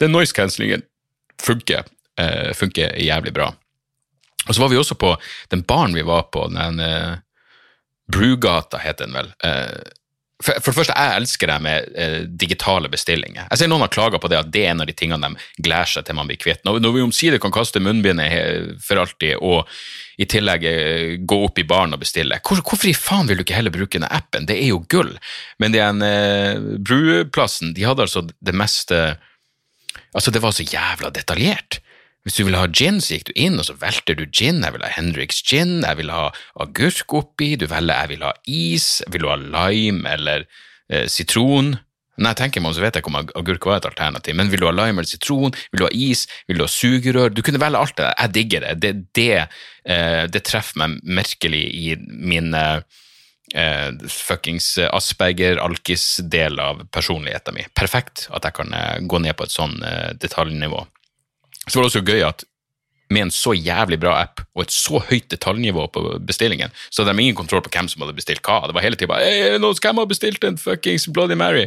den 0.02 0.14
noise 0.14 0.34
cancellingen 0.34 0.82
funker, 1.42 1.86
uh, 2.18 2.50
funker 2.58 2.96
jævlig 2.98 3.34
bra. 3.36 3.52
Og 4.48 4.50
så 4.54 4.60
var 4.60 4.72
vi 4.72 4.80
også 4.80 4.96
på 4.98 5.14
den 5.54 5.62
baren 5.66 5.94
vi 5.96 6.04
var 6.06 6.26
på, 6.34 6.48
den 6.52 6.82
uh, 6.82 7.14
Brugata 8.10 8.82
heter 8.82 9.06
den 9.06 9.16
vel. 9.16 9.30
Uh, 9.46 9.78
for, 10.42 10.56
for, 10.58 10.72
det 10.72 10.78
første, 10.80 10.94
jeg 10.98 11.18
elsker 11.20 11.50
det 11.50 11.56
med 11.62 11.92
eh, 11.94 12.16
digitale 12.26 12.88
bestillinger. 12.90 13.46
Jeg 13.46 13.60
ser 13.60 13.70
noen 13.70 13.84
har 13.84 13.92
klaga 13.94 14.18
på 14.18 14.30
det 14.32 14.40
at 14.40 14.50
det 14.52 14.64
er 14.64 14.72
en 14.72 14.82
av 14.82 14.88
de 14.90 14.96
tingene 14.96 15.30
de 15.30 15.62
gleder 15.62 15.92
seg 15.92 16.06
til 16.08 16.18
man 16.18 16.30
blir 16.30 16.40
kvitt. 16.40 16.64
Når, 16.66 16.80
når 16.82 16.96
vi 16.96 17.04
omsider 17.04 17.42
kan 17.42 17.54
kaste 17.54 17.82
munnbindet 17.82 18.80
for 18.82 18.98
alltid 19.04 19.38
og 19.38 19.70
i 20.18 20.26
tillegg 20.30 20.66
eh, 20.70 21.12
gå 21.22 21.38
opp 21.46 21.58
i 21.62 21.66
baren 21.68 21.94
og 21.94 22.02
bestille, 22.02 22.40
Hvor, 22.42 22.62
hvorfor 22.62 22.90
i 22.90 22.96
faen 22.98 23.30
vil 23.30 23.38
du 23.38 23.44
ikke 23.46 23.58
heller 23.58 23.74
bruke 23.74 23.94
denne 23.94 24.10
appen? 24.10 24.46
Det 24.50 24.58
er 24.58 24.72
jo 24.72 24.82
gull. 24.90 25.14
Men 25.62 25.74
den 25.74 26.02
eh, 26.06 26.58
bruplassen, 26.82 27.74
de 27.74 27.86
hadde 27.86 28.06
altså 28.08 28.26
det 28.26 28.56
meste 28.56 29.04
Altså, 30.14 30.30
det 30.30 30.42
var 30.42 30.52
så 30.54 30.62
jævla 30.62 31.08
detaljert. 31.10 31.80
Hvis 32.24 32.38
du 32.38 32.46
ville 32.46 32.60
ha 32.60 32.68
gin, 32.72 33.02
så 33.04 33.18
gikk 33.18 33.28
du 33.28 33.34
inn, 33.36 33.58
og 33.60 33.66
så 33.68 33.76
velter 33.76 34.16
du 34.16 34.24
gin. 34.24 34.62
Jeg 34.64 34.72
vil 34.72 34.84
ha 34.86 34.92
Henriks 34.94 35.42
gin, 35.44 35.82
jeg 35.84 35.98
vil 36.00 36.12
ha 36.12 36.30
agurk 36.64 37.12
oppi, 37.20 37.52
du 37.60 37.66
velger 37.68 38.00
jeg 38.00 38.14
vil 38.14 38.24
ha 38.24 38.32
is, 38.48 38.86
vil 39.12 39.26
du 39.26 39.28
ha 39.28 39.36
lime 39.40 40.08
eller 40.08 40.46
eh, 40.88 41.04
sitron? 41.12 41.74
Når 42.16 42.30
jeg 42.30 42.38
tenker 42.38 42.62
meg 42.62 42.70
om, 42.70 42.76
så 42.76 42.84
vet 42.84 42.96
jeg 42.96 43.02
ikke 43.02 43.10
om 43.10 43.20
agurk 43.20 43.68
var 43.68 43.80
et 43.80 43.88
alternativ, 43.90 44.36
men 44.38 44.48
vil 44.52 44.62
du 44.62 44.68
ha 44.70 44.72
lime 44.72 45.02
eller 45.02 45.10
sitron, 45.10 45.52
vil 45.72 45.82
du 45.82 45.84
ha 45.84 45.92
is, 45.92 46.24
vil 46.48 46.60
du 46.60 46.64
ha 46.64 46.70
sugerør? 46.70 47.34
Du 47.34 47.42
kunne 47.44 47.60
velge 47.60 47.84
alt 47.84 47.96
det 47.98 48.06
der. 48.06 48.16
Jeg 48.22 48.34
digger 48.38 48.64
det. 48.64 48.74
Det, 48.80 48.92
det, 49.18 49.46
eh, 49.84 50.24
det 50.30 50.44
treffer 50.48 50.80
meg 50.80 50.96
merkelig 51.04 51.64
i 51.76 51.96
min 52.00 52.54
eh, 52.56 52.78
eh 53.52 53.90
fuckings 54.08 54.78
Asperger-alkis-del 54.88 56.56
av 56.62 56.86
personligheten 56.88 57.60
min. 57.60 57.72
Perfekt 57.76 58.30
at 58.32 58.48
jeg 58.48 58.62
kan 58.62 58.72
eh, 58.72 59.04
gå 59.04 59.20
ned 59.20 59.36
på 59.36 59.44
et 59.44 59.58
sånn 59.58 59.76
eh, 59.84 60.14
detaljnivå. 60.16 60.86
Så 61.66 61.78
var 61.78 61.84
det 61.84 61.92
også 61.92 62.04
gøy 62.04 62.24
at 62.26 62.44
med 63.12 63.26
en 63.26 63.32
så 63.34 63.52
jævlig 63.54 63.98
bra 64.00 64.16
app 64.22 64.42
og 64.56 64.64
et 64.64 64.74
så 64.74 65.00
høyt 65.10 65.28
detaljnivå 65.32 65.86
på 65.92 66.02
bestillingen, 66.24 66.72
så 66.88 67.02
hadde 67.02 67.14
de 67.14 67.26
ingen 67.26 67.36
kontroll 67.38 67.62
på 67.64 67.72
hvem 67.74 67.88
som 67.90 68.04
hadde 68.04 68.16
bestilt 68.16 68.44
hva. 68.46 68.62
Det 68.68 68.76
var 68.76 68.84
hele 68.84 68.98
tida 68.98 69.12
bare 69.12 69.26
hey, 69.28 69.58
har 69.60 69.76
skal 69.78 70.00
jeg 70.00 70.10
bestilt 70.10 70.46
en 70.48 70.60
fuckings 70.60 71.06
Bloody 71.12 71.36
Mary. 71.38 71.66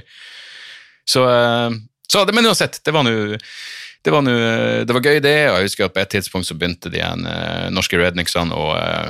Så, 1.08 1.24
eh, 1.30 1.78
så 2.10 2.26
Men 2.34 2.50
uansett, 2.50 2.82
det 2.84 2.94
var 2.94 3.06
nå 3.06 3.38
det 4.08 4.14
det 4.88 4.94
var 4.94 5.04
gøy, 5.04 5.20
det. 5.20 5.50
og 5.52 5.58
Jeg 5.58 5.68
husker 5.68 5.86
at 5.86 5.94
på 5.94 6.00
et 6.00 6.10
tidspunkt 6.10 6.48
så 6.48 6.56
begynte 6.56 6.90
de 6.90 7.02
igjen, 7.02 7.26
uh, 7.28 7.68
norske 7.74 7.98
rednexene 8.00 8.56
å, 8.56 8.70
uh, 8.78 9.10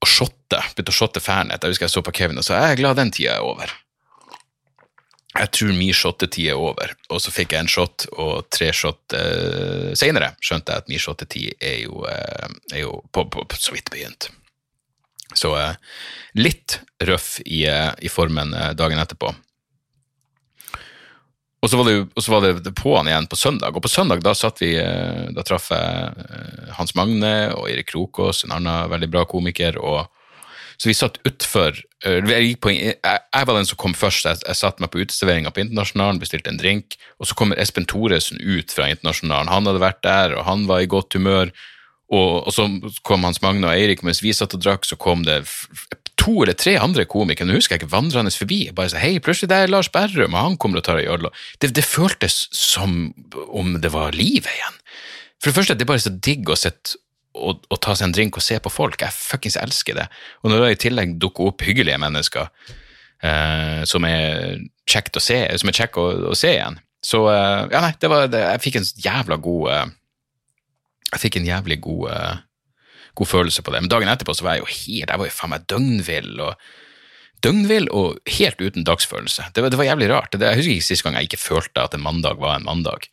å 0.00 0.08
shotte. 0.08 0.62
Begynte 0.72 0.94
å 0.94 0.96
shotte 0.96 1.20
Fernet. 1.20 1.60
Jeg 1.60 1.74
husker 1.74 1.84
jeg 1.84 1.92
så 1.92 2.02
på 2.06 2.14
Kevin 2.16 2.40
og 2.40 2.46
sa 2.46 2.56
jeg 2.56 2.72
er 2.72 2.80
glad 2.80 2.96
den 2.96 3.12
tida 3.12 3.36
er 3.36 3.44
over 3.44 3.74
jeg 5.30 5.50
tror 5.54 5.74
min 5.78 5.94
shottetid 5.94 6.50
er 6.50 6.58
over, 6.58 6.90
og 7.06 7.20
så 7.22 7.30
fikk 7.30 7.52
jeg 7.54 7.62
en 7.62 7.70
shot 7.70 8.06
og 8.18 8.48
tre 8.50 8.72
shot 8.74 9.14
eh, 9.14 9.92
senere. 9.98 10.32
Skjønte 10.42 10.74
jeg 10.74 10.82
at 10.82 10.90
min 10.90 11.02
shottetid 11.02 11.62
er 11.62 11.76
jo, 11.84 12.02
eh, 12.10 12.48
er 12.74 12.82
jo 12.82 12.96
på, 13.14 13.28
på, 13.30 13.44
på, 13.46 13.60
så 13.62 13.76
vidt 13.76 13.92
begynt. 13.94 14.26
Så 15.38 15.52
eh, 15.54 15.78
litt 16.34 16.80
røff 17.06 17.36
i, 17.44 17.62
eh, 17.70 17.92
i 18.02 18.10
formen 18.10 18.56
eh, 18.58 18.72
dagen 18.74 18.98
etterpå. 18.98 19.30
Og 21.60 21.68
så, 21.68 21.78
det, 21.86 21.94
og 22.16 22.24
så 22.24 22.32
var 22.34 22.46
det 22.48 22.74
på'n 22.74 23.12
igjen 23.12 23.30
på 23.30 23.38
søndag, 23.38 23.76
og 23.76 23.84
på 23.84 23.92
søndag 23.92 24.24
da 24.24 24.32
satt 24.34 24.62
vi 24.64 24.72
eh, 24.80 25.28
Da 25.36 25.44
traff 25.46 25.68
jeg 25.70 26.72
Hans 26.74 26.96
Magne 26.98 27.52
og 27.54 27.68
Erik 27.70 27.92
Krokås, 27.92 28.42
en 28.48 28.56
annen 28.56 28.90
veldig 28.90 29.12
bra 29.12 29.28
komiker, 29.30 29.78
og 29.78 30.08
så 30.80 30.88
vi 30.88 30.96
satt 30.96 31.18
utfor 31.28 31.74
eh, 31.76 32.22
jeg, 32.24 32.54
jeg, 32.56 32.94
jeg, 33.04 33.46
var 33.46 33.52
den 33.52 33.68
som 33.68 33.78
kom 33.80 33.92
først. 33.92 34.24
Jeg, 34.24 34.40
jeg 34.46 34.56
satte 34.56 34.80
meg 34.80 34.88
på 34.94 35.02
uteserveringa 35.02 35.52
på 35.52 35.60
Internasjonalen, 35.66 36.20
bestilte 36.22 36.48
en 36.48 36.60
drink. 36.60 36.96
Og 37.20 37.28
så 37.28 37.36
kommer 37.36 37.60
Espen 37.60 37.84
Thoresen 37.90 38.40
ut 38.40 38.72
fra 38.72 38.88
Internasjonalen. 38.88 39.52
Han 39.52 39.68
hadde 39.68 39.82
vært 39.82 40.00
der, 40.06 40.38
og 40.38 40.46
han 40.48 40.64
var 40.70 40.80
i 40.80 40.88
godt 40.88 41.18
humør. 41.18 41.52
Og, 42.10 42.46
og 42.48 42.54
så 42.56 42.64
kom 43.06 43.28
Hans 43.28 43.42
Magne 43.44 43.68
og 43.68 43.74
Eirik, 43.74 44.00
mens 44.06 44.22
vi 44.24 44.32
satt 44.34 44.56
og 44.56 44.64
drakk, 44.64 44.88
så 44.88 44.96
kom 44.98 45.26
det 45.28 45.42
to 46.20 46.40
eller 46.42 46.56
tre 46.58 46.74
andre 46.80 47.04
komikere, 47.08 47.48
nå 47.48 47.56
husker 47.56 47.76
jeg 47.76 47.82
ikke, 47.82 47.92
vandrende 47.92 48.32
forbi. 48.34 48.60
bare 48.76 48.92
så, 48.92 48.98
hei, 49.00 49.20
plutselig 49.24 49.52
det 49.52 49.60
er 49.60 49.72
Lars 49.72 49.88
Berrum, 49.92 50.34
og 50.34 50.46
han 50.46 50.58
kommer 50.60 50.80
og 50.80 50.88
tar 50.88 51.00
ei 51.00 51.06
øl. 51.08 51.28
Det, 51.60 51.72
det 51.76 51.84
føltes 51.86 52.42
som 52.56 53.12
om 53.48 53.76
det 53.80 53.92
var 53.92 54.16
livet 54.16 54.50
igjen. 54.50 54.80
For 55.40 55.48
det 55.48 55.56
første, 55.56 55.76
det 55.76 55.86
er 55.86 55.92
bare 55.92 56.04
så 56.04 56.12
digg 56.12 56.50
å 56.50 56.58
sitte 56.58 56.98
å, 57.34 57.54
å, 57.54 57.78
ta 57.78 57.94
seg 57.94 58.08
en 58.08 58.14
drink 58.16 58.38
og 58.38 58.44
se 58.44 58.58
på 58.62 58.72
folk. 58.72 59.00
Jeg 59.00 59.16
fuckings 59.16 59.58
elsker 59.60 59.98
det. 59.98 60.06
Og 60.42 60.52
når 60.52 60.64
det 60.64 60.70
i 60.74 60.80
tillegg 60.86 61.16
dukker 61.22 61.52
opp 61.52 61.64
hyggelige 61.66 62.00
mennesker 62.02 62.50
eh, 63.22 63.80
som 63.88 64.06
er 64.08 64.60
kjekt 64.90 65.18
å 65.18 65.24
se, 65.24 65.40
som 65.60 65.70
er 65.70 65.78
kjekk 65.82 66.00
å, 66.00 66.06
å, 66.32 66.36
se 66.38 66.54
igjen, 66.56 66.80
så 67.04 67.24
eh, 67.32 67.62
Ja, 67.72 67.82
nei, 67.86 67.94
det 68.00 68.10
var 68.12 68.28
det, 68.28 68.42
Jeg 68.44 68.64
fikk 68.66 68.80
en 68.80 68.90
jævla 69.06 69.38
god 69.40 69.70
eh, 69.72 69.86
Jeg 71.14 71.22
fikk 71.22 71.40
en 71.40 71.48
jævlig 71.48 71.80
god, 71.86 72.04
eh, 72.12 72.44
god 73.20 73.30
følelse 73.30 73.64
på 73.64 73.72
det. 73.74 73.82
Men 73.84 73.92
dagen 73.92 74.12
etterpå 74.12 74.36
så 74.36 74.46
var 74.46 74.58
jeg 74.58 74.64
jo 74.66 74.70
helt 74.74 75.14
Jeg 75.14 75.22
var 75.22 75.30
jo 75.30 75.36
faen 75.38 75.54
meg 75.54 75.66
døgnvill. 75.70 76.32
og 76.44 76.70
døgnvill 77.40 77.88
og 77.96 78.18
helt 78.36 78.60
uten 78.60 78.84
dagsfølelse. 78.84 79.50
Det 79.54 79.62
var, 79.64 79.72
det 79.72 79.78
var 79.80 79.88
jævlig 79.88 80.10
rart. 80.10 80.34
Det, 80.34 80.44
jeg 80.44 80.60
husker 80.60 80.74
ikke 80.74 80.88
sist 80.90 81.06
gang 81.06 81.16
jeg 81.16 81.30
ikke 81.30 81.40
følte 81.40 81.86
at 81.86 81.96
en 81.96 82.04
mandag 82.04 82.40
var 82.42 82.58
en 82.58 82.66
mandag. 82.66 83.08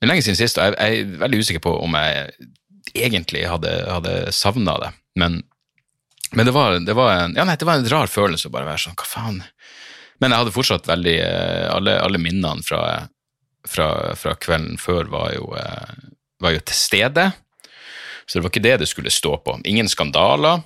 Men 0.00 0.10
lenge 0.10 0.26
siden 0.26 0.36
sist, 0.36 0.58
og 0.60 0.66
jeg, 0.66 0.76
jeg, 0.76 1.00
er 1.00 1.20
veldig 1.22 1.40
usikker 1.40 1.62
på 1.64 1.72
om 1.80 1.96
jeg 1.96 2.50
egentlig 2.94 3.46
hadde, 3.48 3.72
hadde 3.90 4.32
savna 4.32 4.78
det. 4.82 4.92
Men, 5.18 5.40
men 6.32 6.46
det, 6.46 6.52
var, 6.52 6.78
det, 6.78 6.94
var 6.96 7.12
en, 7.14 7.36
ja, 7.38 7.46
nei, 7.48 7.56
det 7.58 7.68
var 7.68 7.80
en 7.80 7.90
rar 7.90 8.10
følelse 8.10 8.50
å 8.50 8.54
bare 8.54 8.68
være 8.68 8.84
sånn, 8.86 8.98
hva 8.98 9.08
faen. 9.08 9.42
Men 10.22 10.32
jeg 10.32 10.44
hadde 10.44 10.54
fortsatt 10.54 10.88
veldig 10.88 11.16
eh, 11.20 11.66
Alle, 11.74 11.98
alle 12.00 12.20
minnene 12.20 12.64
fra, 12.64 12.80
fra, 13.68 13.88
fra, 14.16 14.32
kvelden 14.40 14.78
før 14.80 15.10
var 15.12 15.34
jo, 15.34 15.50
eh, 15.60 16.12
var 16.40 16.56
jo 16.56 16.62
til 16.64 16.78
stede. 16.78 17.28
Så 18.26 18.38
det 18.38 18.46
var 18.46 18.54
ikke 18.54 18.64
det 18.64 18.78
det 18.82 18.88
skulle 18.90 19.12
stå 19.12 19.36
på. 19.44 19.58
Ingen 19.68 19.90
skandaler. 19.92 20.64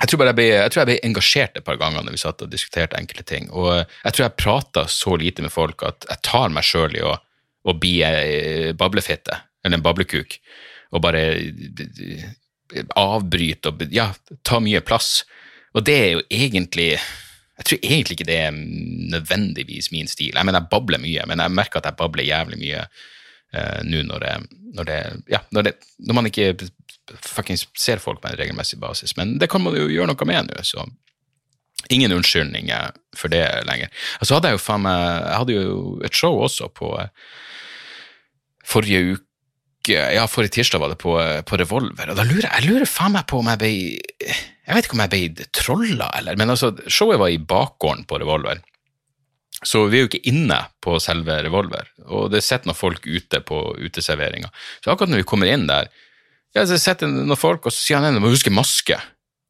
Jeg 0.00 0.10
tror, 0.10 0.24
jeg 0.26 0.34
ble, 0.34 0.48
jeg 0.50 0.72
tror 0.72 0.80
jeg 0.82 0.88
ble 0.88 1.02
engasjert 1.06 1.58
et 1.58 1.64
par 1.64 1.78
ganger 1.78 2.02
når 2.02 2.16
vi 2.16 2.20
satt 2.24 2.42
og 2.42 2.50
diskuterte 2.50 2.98
enkelte 2.98 3.24
ting. 3.28 3.46
Og 3.54 3.70
jeg 3.76 4.14
tror 4.14 4.24
jeg 4.24 4.40
prata 4.40 4.88
så 4.90 5.14
lite 5.20 5.44
med 5.44 5.54
folk 5.54 5.84
at 5.86 6.08
jeg 6.10 6.24
tar 6.26 6.50
meg 6.50 6.66
sjøl 6.66 6.98
i 6.98 7.04
å 7.06 7.14
å 7.62 7.74
bli 7.78 8.00
ei 8.04 8.72
bablefitte, 8.78 9.38
eller 9.62 9.78
en 9.78 9.84
bablekuk, 9.84 10.38
og 10.92 11.02
bare 11.04 11.22
eh, 11.32 12.24
avbryte 12.98 13.72
og 13.72 13.84
ja, 13.92 14.10
ta 14.44 14.60
mye 14.62 14.82
plass. 14.84 15.22
Og 15.76 15.84
det 15.86 15.98
er 15.98 16.10
jo 16.16 16.24
egentlig 16.30 16.94
Jeg 17.52 17.66
tror 17.68 17.78
egentlig 17.84 18.14
ikke 18.16 18.26
det 18.26 18.36
er 18.42 18.54
nødvendigvis 19.12 19.90
min 19.92 20.08
stil. 20.08 20.32
Jeg 20.34 20.46
mener, 20.46 20.58
jeg 20.58 20.70
babler 20.72 20.98
mye, 20.98 21.26
men 21.28 21.38
jeg 21.38 21.52
merker 21.52 21.78
at 21.78 21.84
jeg 21.86 21.98
babler 22.00 22.24
jævlig 22.24 22.58
mye 22.58 22.80
uh, 22.82 23.80
nå 23.84 24.00
når 24.08 24.24
når 24.72 24.90
Ja, 25.30 25.42
når, 25.52 25.68
når 26.00 26.14
man 26.14 26.26
ikke 26.26 26.56
fuckings 27.20 27.68
ser 27.78 28.00
folk 28.02 28.22
på 28.22 28.28
en 28.28 28.38
regelmessig 28.40 28.80
basis. 28.80 29.16
Men 29.16 29.38
det 29.38 29.50
kan 29.52 29.62
man 29.62 29.76
jo 29.76 29.84
gjøre 29.86 30.10
noe 30.10 30.26
med 30.26 30.48
nå, 30.48 30.64
så 30.64 30.86
ingen 31.90 32.12
unnskyldninger 32.16 32.96
for 33.14 33.28
det 33.28 33.44
lenger. 33.68 33.92
Og 34.20 34.26
så 34.26 34.34
hadde 34.34 34.48
jeg 34.48 34.58
jo 34.58 34.64
faen 34.64 34.84
meg 34.88 34.98
Jeg 35.02 35.38
hadde 35.38 35.58
jo 35.60 36.00
et 36.08 36.16
show 36.16 36.40
også 36.42 36.72
på 36.72 36.94
uh, 36.96 37.06
forrige 38.64 39.12
uke 39.12 39.31
ja, 39.90 40.26
forrige 40.30 40.58
tirsdag 40.58 40.82
var 40.82 40.92
det 40.92 40.98
på, 41.02 41.14
på 41.48 41.58
Revolver, 41.58 42.12
og 42.12 42.18
da 42.18 42.26
lurer 42.26 42.48
jeg 42.48 42.68
lurer 42.68 42.88
faen 42.88 43.14
meg 43.16 43.26
på 43.30 43.40
om 43.42 43.48
jeg 43.50 43.60
ble 43.62 43.72
Jeg 43.72 44.76
vet 44.76 44.86
ikke 44.86 44.98
om 44.98 45.02
jeg 45.04 45.12
ble 45.14 45.46
trolla, 45.56 46.10
eller, 46.18 46.38
men 46.38 46.54
altså, 46.54 46.70
showet 46.86 47.20
var 47.22 47.32
i 47.32 47.40
bakgården 47.40 48.06
på 48.08 48.20
Revolver. 48.22 48.62
Så 49.62 49.84
vi 49.90 49.98
er 49.98 50.04
jo 50.04 50.10
ikke 50.10 50.30
inne 50.30 50.58
på 50.82 50.96
selve 51.02 51.38
Revolver, 51.44 51.90
og 52.08 52.30
det 52.34 52.42
sitter 52.42 52.70
noen 52.70 52.78
folk 52.78 53.06
ute 53.06 53.42
på 53.46 53.60
uteserveringa. 53.78 54.50
Så 54.82 54.90
akkurat 54.90 55.12
når 55.12 55.22
vi 55.22 55.28
kommer 55.32 55.50
inn 55.50 55.68
der, 55.70 55.90
ja, 56.54 56.66
så 56.66 56.78
sitter 56.80 57.10
noen 57.10 57.38
folk, 57.38 57.66
og 57.66 57.74
så 57.74 57.78
sier 57.78 58.00
han 58.00 58.10
en 58.10 58.18
du 58.18 58.24
må 58.24 58.32
huske 58.32 58.52
maske. 58.52 58.98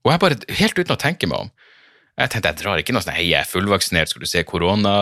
Og 0.04 0.12
jeg 0.12 0.22
bare, 0.22 0.40
helt 0.58 0.78
uten 0.78 0.96
å 0.96 1.00
tenke 1.00 1.28
meg 1.30 1.44
om 1.46 1.52
Jeg 2.18 2.28
tenkte 2.28 2.50
jeg 2.50 2.58
drar 2.60 2.80
ikke 2.80 2.92
noe 2.92 3.00
sånn 3.04 3.14
hei, 3.16 3.30
jeg 3.30 3.40
er 3.40 3.48
fullvaksinert, 3.48 4.10
skal 4.10 4.24
du 4.24 4.28
se 4.28 4.42
korona 4.44 4.92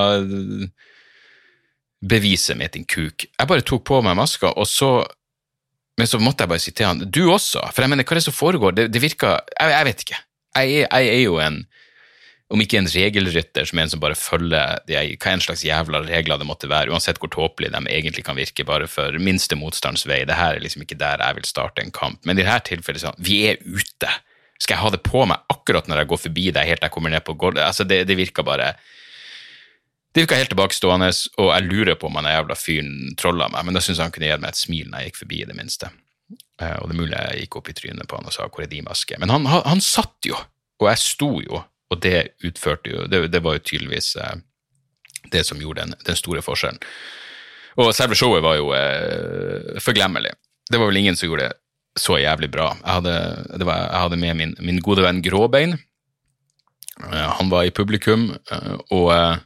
beviset 2.00 2.56
mitt, 2.56 2.76
din 2.76 2.86
kuk. 2.88 3.26
Jeg 3.26 3.48
bare 3.50 3.64
tok 3.66 3.82
på 3.88 3.98
meg 4.04 4.14
maska, 4.16 4.52
og 4.54 4.68
så 4.70 4.92
men 6.00 6.08
så 6.08 6.20
måtte 6.22 6.46
jeg 6.46 6.52
bare 6.52 6.62
si 6.62 6.72
til 6.72 6.88
han 6.88 7.02
du 7.04 7.26
også, 7.28 7.62
for 7.74 7.84
jeg 7.84 7.92
mener, 7.92 8.06
hva 8.06 8.16
er 8.16 8.20
det 8.20 8.26
som 8.26 8.36
foregår? 8.36 8.76
Det, 8.76 8.88
det 8.94 9.02
virker 9.02 9.36
jeg, 9.36 9.74
jeg, 9.74 9.86
vet 9.90 10.04
ikke. 10.06 10.20
Jeg, 10.56 10.72
jeg, 10.80 11.10
er 11.12 11.20
jo 11.20 11.36
en, 11.44 11.58
om 12.50 12.62
ikke 12.64 12.80
en 12.80 12.88
regelrytter, 12.90 13.68
som 13.68 13.78
er 13.78 13.86
en 13.86 13.92
som 13.92 14.02
bare 14.02 14.16
følger 14.18 14.80
de, 14.88 14.96
hva 15.20 15.34
en 15.34 15.44
slags 15.44 15.66
jævla 15.66 16.00
regler 16.08 16.40
det 16.40 16.48
måtte 16.48 16.70
være, 16.72 16.90
uansett 16.94 17.20
hvor 17.20 17.30
tåpelig 17.34 17.72
de 17.74 17.82
egentlig 17.84 18.24
kan 18.26 18.38
virke, 18.38 18.66
bare 18.66 18.88
for 18.90 19.20
minste 19.20 19.58
motstands 19.60 20.06
vei. 20.08 20.22
Det 20.28 20.38
her 20.40 20.56
er 20.56 20.64
liksom 20.64 20.86
ikke 20.86 20.98
der 21.00 21.20
jeg 21.20 21.38
vil 21.38 21.50
starte 21.52 21.84
en 21.84 21.94
kamp. 21.94 22.24
Men 22.24 22.40
i 22.40 22.46
dette 22.46 22.72
tilfellet 22.72 23.04
sånn, 23.04 23.20
vi 23.20 23.42
er 23.52 23.60
ute. 23.68 24.14
Skal 24.60 24.76
jeg 24.76 24.82
ha 24.82 24.94
det 24.96 25.04
på 25.04 25.26
meg 25.28 25.52
akkurat 25.52 25.86
når 25.88 26.02
jeg 26.02 26.10
går 26.14 26.24
forbi 26.24 26.48
deg, 26.48 26.72
helt 26.72 26.82
til 26.82 26.88
jeg 26.88 26.96
kommer 26.96 27.12
ned 27.12 27.24
på 27.28 27.36
gulvet? 27.36 27.62
Altså, 27.68 27.84
det, 27.88 28.02
det 28.08 28.16
virker 28.18 28.44
bare 28.46 28.72
det 30.10 30.24
virka 30.24 30.38
helt 30.38 30.50
tilbakestående, 30.50 31.08
og 31.38 31.48
jeg 31.54 31.66
lurer 31.68 31.98
på 31.98 32.08
om 32.08 32.16
han 32.18 32.26
jævla 32.26 32.56
fyren 32.58 33.16
trolla 33.20 33.46
meg, 33.52 33.66
men 33.66 33.76
da 33.76 33.82
syns 33.84 34.00
han 34.02 34.10
kunne 34.14 34.26
gi 34.26 34.38
meg 34.42 34.50
et 34.50 34.58
smil 34.58 34.88
når 34.90 35.04
jeg 35.04 35.10
gikk 35.12 35.20
forbi, 35.22 35.42
i 35.42 35.48
det 35.50 35.56
minste. 35.58 35.90
Eh, 36.60 36.76
og 36.80 36.90
det 36.90 36.96
er 36.96 37.00
mulig 37.00 37.16
jeg 37.16 37.44
gikk 37.44 37.58
opp 37.60 37.70
i 37.70 37.76
trynet 37.78 38.10
på 38.10 38.18
han 38.18 38.26
og 38.26 38.34
sa 38.34 38.48
'hvor 38.48 38.64
er 38.64 38.70
din 38.70 38.84
maske'? 38.84 39.18
Men 39.18 39.30
han, 39.30 39.46
han, 39.46 39.62
han 39.64 39.80
satt 39.80 40.26
jo, 40.26 40.36
og 40.80 40.88
jeg 40.88 40.98
sto 40.98 41.30
jo, 41.40 41.62
og 41.90 42.02
det 42.02 42.34
utførte 42.44 42.90
jo 42.90 43.06
Det, 43.06 43.32
det 43.32 43.42
var 43.42 43.58
jo 43.58 43.66
tydeligvis 43.70 44.16
eh, 44.16 44.36
det 45.32 45.46
som 45.46 45.60
gjorde 45.60 45.86
den, 45.86 45.94
den, 46.06 46.16
store 46.16 46.42
forskjellen. 46.42 46.78
Og 47.76 47.94
selve 47.94 48.14
showet 48.14 48.42
var 48.42 48.56
jo 48.56 48.72
eh, 48.74 49.78
forglemmelig. 49.80 50.32
Det 50.70 50.78
var 50.78 50.86
vel 50.86 50.96
ingen 50.96 51.16
som 51.16 51.28
gjorde 51.28 51.48
det 51.48 51.56
så 51.98 52.18
jævlig 52.18 52.50
bra. 52.50 52.72
Jeg 52.84 52.92
hadde, 52.98 53.14
var, 53.66 53.78
jeg 53.78 54.00
hadde 54.00 54.16
med 54.16 54.34
min, 54.38 54.56
min, 54.60 54.80
gode 54.80 55.02
venn 55.02 55.22
Gråbein. 55.22 55.78
Eh, 57.02 57.28
han 57.38 57.50
var 57.50 57.66
i 57.66 57.74
publikum, 57.74 58.30
eh, 58.50 58.76
og 58.90 59.12
eh, 59.14 59.38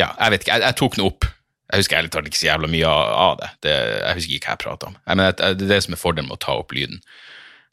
ja, 0.00 0.08
jeg 0.16 0.34
vet 0.34 0.44
ikke, 0.44 0.56
jeg, 0.56 0.64
jeg 0.66 0.78
tok 0.80 0.98
den 0.98 1.06
opp. 1.06 1.28
Jeg 1.72 1.80
husker 1.80 1.96
ærlig 1.96 2.12
talt 2.12 2.28
ikke 2.28 2.40
så 2.40 2.50
jævla 2.50 2.68
mye 2.68 2.88
av 2.92 3.38
det. 3.40 3.48
det. 3.64 3.76
Jeg 4.02 4.16
husker 4.18 4.36
ikke 4.36 4.50
hva 4.50 4.56
jeg 4.56 4.64
prata 4.66 4.88
om. 4.90 4.96
Jeg 5.06 5.20
mener, 5.20 5.36
det 5.40 5.64
er 5.64 5.70
det 5.70 5.78
som 5.86 5.94
er 5.96 6.00
fordelen 6.02 6.28
med 6.28 6.36
å 6.36 6.44
ta 6.44 6.56
opp 6.60 6.74
lyden. 6.76 7.00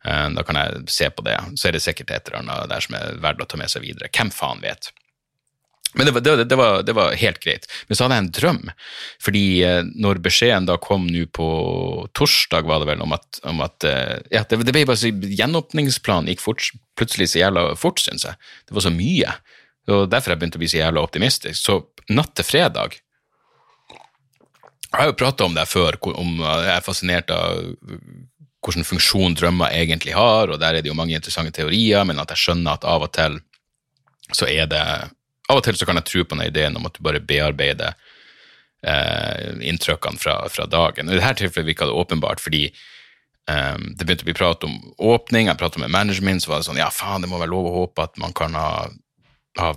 Eh, 0.08 0.28
da 0.38 0.46
kan 0.48 0.60
jeg 0.60 0.86
se 0.92 1.10
på 1.12 1.26
det, 1.26 1.36
så 1.60 1.68
er 1.68 1.76
det 1.76 1.84
sikkert 1.84 2.14
et 2.16 2.32
eller 2.32 2.40
annet 2.40 2.72
der 2.72 2.86
som 2.86 2.96
er 2.96 3.20
verdt 3.20 3.44
å 3.44 3.50
ta 3.50 3.60
med 3.60 3.72
seg 3.72 3.84
videre. 3.84 4.12
Hvem 4.16 4.32
faen 4.32 4.64
vet? 4.64 4.92
Men 5.98 6.06
det 6.06 6.14
var, 6.14 6.22
det, 6.46 6.56
var, 6.56 6.84
det 6.86 6.94
var, 6.94 7.16
helt 7.18 7.40
greit. 7.44 7.66
Men 7.90 7.98
så 7.98 8.06
hadde 8.06 8.20
jeg 8.20 8.24
en 8.28 8.34
drøm. 8.38 8.62
Fordi 9.26 9.46
eh, 9.68 9.82
når 10.00 10.24
beskjeden 10.24 10.70
da 10.70 10.80
kom 10.80 11.10
nå 11.10 11.26
på 11.36 11.50
torsdag, 12.16 12.70
var 12.70 12.80
det 12.80 12.92
vel, 12.94 13.04
om 13.04 13.18
at, 13.18 13.44
om 13.52 13.60
at 13.66 13.90
ja, 14.32 14.46
det, 14.48 14.62
det, 14.64 14.72
ble 14.72 14.88
bare 14.88 15.02
så 15.02 15.12
Gjenåpningsplanen 15.12 16.32
gikk 16.32 16.46
fort, 16.46 16.72
plutselig 16.96 17.34
så 17.34 17.44
jævla 17.44 17.74
fort, 17.80 18.00
syns 18.06 18.30
jeg. 18.30 18.40
Det 18.70 18.80
var 18.80 18.88
så 18.88 18.96
mye. 18.96 19.36
Og 19.90 20.10
derfor 20.10 20.32
har 20.32 20.38
jeg 20.38 20.44
begynt 20.44 20.58
å 20.58 20.62
bli 20.62 20.72
så 20.72 20.82
jævla 20.82 21.04
optimistisk. 21.04 21.60
Så 21.60 21.80
natt 22.14 22.36
til 22.38 22.46
fredag 22.48 23.00
Jeg 24.90 24.98
har 24.98 25.12
jo 25.12 25.20
prata 25.20 25.46
om 25.46 25.54
det 25.54 25.68
før, 25.70 26.00
om 26.18 26.40
jeg 26.42 26.70
er 26.74 26.86
fascinert 26.86 27.30
av 27.30 27.60
hvilken 28.66 28.88
funksjon 28.88 29.36
drømmer 29.38 29.72
egentlig 29.72 30.16
har, 30.18 30.50
og 30.50 30.58
der 30.60 30.76
er 30.76 30.84
det 30.84 30.90
jo 30.90 30.98
mange 30.98 31.14
interessante 31.16 31.54
teorier, 31.56 32.02
men 32.10 32.20
at 32.20 32.34
jeg 32.34 32.42
skjønner 32.42 32.74
at 32.74 32.88
av 32.90 33.06
og 33.06 33.12
til 33.16 33.38
så 34.36 34.50
er 34.50 34.70
det 34.70 34.84
Av 35.50 35.58
og 35.58 35.64
til 35.66 35.78
så 35.80 35.86
kan 35.90 35.98
jeg 35.98 36.06
tro 36.06 36.22
på 36.22 36.38
den 36.38 36.46
ideen 36.46 36.76
om 36.78 36.84
at 36.86 36.94
du 36.94 37.02
bare 37.02 37.24
bearbeider 37.26 37.96
eh, 38.86 39.56
inntrykkene 39.66 40.22
fra, 40.22 40.44
fra, 40.54 40.68
dagen. 40.70 41.10
I 41.10 41.18
dette 41.18 41.40
tilfellet 41.40 41.72
virka 41.72 41.88
det 41.90 41.96
åpenbart, 41.98 42.38
fordi 42.44 42.68
eh, 42.68 43.78
det 43.98 44.06
begynte 44.06 44.28
å 44.28 44.30
bli 44.30 44.36
prat 44.38 44.68
om 44.68 44.76
åpning, 45.10 45.50
jeg 45.50 45.58
prata 45.58 45.82
med 45.82 45.90
management, 45.90 46.44
så 46.44 46.52
var 46.52 46.62
det 46.62 46.68
sånn 46.70 46.78
ja, 46.78 46.92
faen, 46.94 47.26
det 47.26 47.32
må 47.32 47.42
være 47.42 47.50
lov 47.50 47.66
å 47.66 47.74
håpe 47.80 48.06
at 48.06 48.22
man 48.22 48.36
kan 48.38 48.54
ha 48.54 48.70
ha 49.60 49.74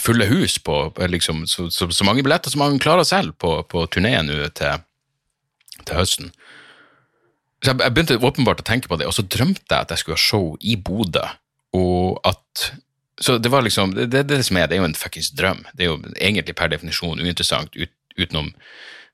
fulle 0.00 0.26
hus 0.30 0.58
på, 0.62 0.78
liksom, 1.10 1.44
så, 1.50 1.68
så, 1.70 1.88
så, 1.90 2.06
mange 2.06 2.24
billetter 2.24 2.52
som 2.52 2.62
man 2.64 2.80
klarer 2.82 3.06
selv 3.08 3.36
på, 3.40 3.56
på 3.70 3.84
turneen 3.92 4.28
nå 4.30 4.38
til, 4.56 4.84
til, 5.82 5.94
høsten. 5.96 6.32
Så 7.62 7.72
jeg, 7.72 7.80
jeg, 7.80 7.94
begynte 7.96 8.18
åpenbart 8.20 8.62
å 8.62 8.66
tenke 8.66 8.90
på 8.90 8.98
det, 9.00 9.08
og 9.08 9.16
så 9.16 9.26
drømte 9.26 9.66
jeg 9.68 9.86
at 9.86 9.94
jeg 9.94 10.02
skulle 10.02 10.18
ha 10.18 10.24
show 10.24 10.54
i 10.60 10.76
Bodø, 10.76 11.26
og 11.74 12.20
at 12.24 12.72
Så 13.22 13.38
det 13.38 13.50
var 13.50 13.62
liksom 13.62 13.94
Det, 13.94 14.08
det, 14.10 14.24
det 14.26 14.44
som 14.44 14.56
er, 14.56 14.66
det 14.66 14.74
er 14.74 14.82
jo 14.82 14.88
en 14.88 14.94
fuckings 14.98 15.30
drøm. 15.30 15.60
Det 15.74 15.84
er 15.84 15.90
jo 15.92 15.98
egentlig 16.18 16.54
per 16.58 16.68
definisjon 16.68 17.20
uinteressant 17.20 17.76
ut, 17.76 17.92
utenom 18.18 18.48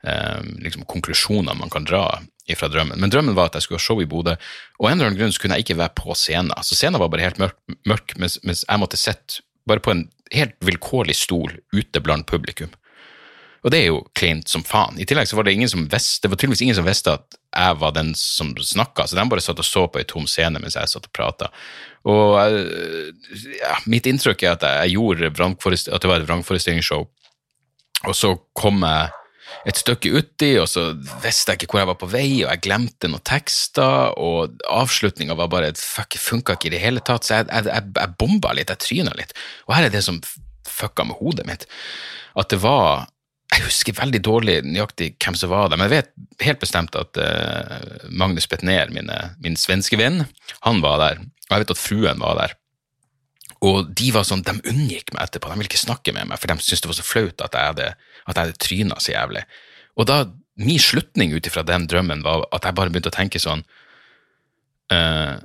eh, 0.05 0.41
liksom 0.65 0.87
konklusjoner 0.89 1.55
man 1.55 1.71
kan 1.71 1.85
dra 1.85 2.21
fra 2.57 2.69
drømmen. 2.69 2.99
Men 3.01 3.13
drømmen 3.13 3.37
var 3.37 3.51
at 3.51 3.59
jeg 3.59 3.67
skulle 3.67 3.79
ha 3.79 3.85
show 3.85 4.01
i 4.03 4.09
Bodø, 4.09 4.37
og 4.81 4.89
en 4.89 4.97
eller 4.97 5.11
annen 5.11 5.21
grunn 5.21 5.35
så 5.35 5.43
kunne 5.43 5.59
jeg 5.59 5.69
ikke 5.69 5.79
være 5.79 5.97
på 5.99 6.17
scenen. 6.19 6.51
Så 6.67 6.79
scenen 6.79 7.01
var 7.03 7.11
bare 7.13 7.29
helt 7.29 7.39
mørk, 7.39 7.59
mørk 7.87 8.17
mens, 8.19 8.41
mens 8.47 8.65
jeg 8.67 8.83
måtte 8.83 9.01
sitte 9.01 9.45
bare 9.71 9.85
på 9.85 9.95
en 9.95 10.05
helt 10.35 10.57
vilkårlig 10.65 11.17
stol 11.19 11.57
ute 11.75 12.03
blant 12.05 12.29
publikum. 12.29 12.71
Og 13.61 13.73
det 13.75 13.83
er 13.83 13.91
jo 13.91 14.01
kleint 14.17 14.49
som 14.49 14.63
faen. 14.65 14.97
I 14.97 15.05
tillegg 15.09 15.29
så 15.29 15.37
var 15.37 15.45
det 15.45 15.53
ingen 15.53 15.69
som 15.69 15.85
visste, 15.91 16.25
det 16.25 16.33
var 16.33 16.41
tydeligvis 16.41 16.63
ingen 16.65 16.79
som 16.79 16.87
visste 16.87 17.13
at 17.19 17.37
jeg 17.51 17.77
var 17.83 17.93
den 17.93 18.15
som 18.17 18.55
snakka, 18.57 19.05
så 19.05 19.19
de 19.19 19.27
bare 19.29 19.45
satt 19.45 19.61
og 19.61 19.67
så 19.67 19.85
på 19.91 20.01
ei 20.01 20.07
tom 20.09 20.29
scene 20.31 20.63
mens 20.63 20.79
jeg 20.79 20.89
satt 20.89 21.09
og 21.11 21.13
prata. 21.17 21.51
Og 22.09 22.39
ja, 23.59 23.75
mitt 23.91 24.09
inntrykk 24.09 24.47
er 24.47 24.55
at 24.55 24.65
jeg 24.65 24.95
gjorde 24.95 25.29
at 25.29 26.01
det 26.01 26.09
var 26.09 26.23
et 26.23 26.29
vrangforestillingsshow, 26.31 27.05
og 28.07 28.17
så 28.17 28.33
kom 28.57 28.81
jeg 28.87 29.20
et 29.69 29.79
stykke 29.79 30.13
uti, 30.15 30.51
og 30.61 30.69
så 30.71 30.91
visste 31.23 31.53
jeg 31.53 31.61
ikke 31.61 31.75
hvor 31.75 31.83
jeg 31.83 31.91
var 31.91 31.99
på 32.01 32.11
vei, 32.11 32.29
og 32.45 32.49
jeg 32.49 32.65
glemte 32.65 33.11
noen 33.11 33.25
tekster, 33.27 34.15
og 34.21 34.61
avslutninga 34.71 35.37
var 35.39 35.51
bare 35.53 35.73
fuck, 35.79 36.17
funka 36.21 36.57
ikke 36.57 36.71
i 36.71 36.75
det 36.77 36.83
hele 36.83 37.05
tatt, 37.05 37.27
så 37.27 37.41
jeg, 37.41 37.51
jeg, 37.53 37.87
jeg, 37.97 38.15
bomba 38.21 38.55
litt, 38.57 38.73
jeg 38.73 38.85
tryna 38.87 39.15
litt. 39.19 39.35
Og 39.69 39.77
her 39.77 39.89
er 39.89 39.95
det 39.95 40.05
som 40.07 40.21
fucka 40.69 41.07
med 41.09 41.21
hodet 41.21 41.49
mitt, 41.49 41.67
at 42.39 42.53
det 42.53 42.61
var 42.63 43.09
jeg 43.51 43.65
husker 43.67 43.97
veldig 43.99 44.21
dårlig 44.23 44.61
nøyaktig 44.63 45.17
hvem 45.19 45.35
som 45.35 45.51
var 45.51 45.67
der, 45.69 45.79
men 45.81 45.89
jeg 45.91 46.05
vet 46.05 46.45
helt 46.47 46.61
bestemt 46.63 46.95
at 46.95 47.19
uh, 47.19 48.07
Magnus 48.07 48.47
Betnér, 48.47 48.93
min 48.95 49.59
svenske 49.59 49.99
venn, 49.99 50.23
han 50.63 50.79
var 50.85 51.01
der. 51.03 51.25
Og 51.49 51.57
jeg 51.57 51.65
vet 51.65 51.73
at 51.75 51.81
fruen 51.83 52.23
var 52.23 52.39
der. 52.39 52.55
Og 53.67 53.91
de 53.93 54.09
var 54.15 54.25
sånn, 54.25 54.45
de 54.47 54.55
unngikk 54.71 55.13
meg 55.13 55.27
etterpå, 55.27 55.51
de 55.51 55.59
ville 55.59 55.69
ikke 55.69 55.83
snakke 55.83 56.15
med 56.17 56.31
meg, 56.31 56.41
for 56.41 56.49
de 56.49 56.63
syntes 56.63 56.85
det 56.85 56.91
var 56.93 56.99
så 57.01 57.05
flaut 57.05 57.45
at 57.45 57.59
jeg 57.59 57.73
hadde 57.73 57.89
at 58.27 58.37
jeg 58.37 58.45
hadde 58.45 58.63
tryna 58.63 58.99
så 59.01 59.15
jævlig. 59.15 59.45
Og 59.99 60.09
da, 60.09 60.25
min 60.61 60.81
slutning 60.83 61.35
ut 61.35 61.47
ifra 61.47 61.65
den 61.67 61.87
drømmen 61.91 62.25
var 62.25 62.45
at 62.55 62.67
jeg 62.67 62.77
bare 62.77 62.93
begynte 62.93 63.13
å 63.13 63.17
tenke 63.17 63.41
sånn 63.43 63.63
uh, 64.93 65.39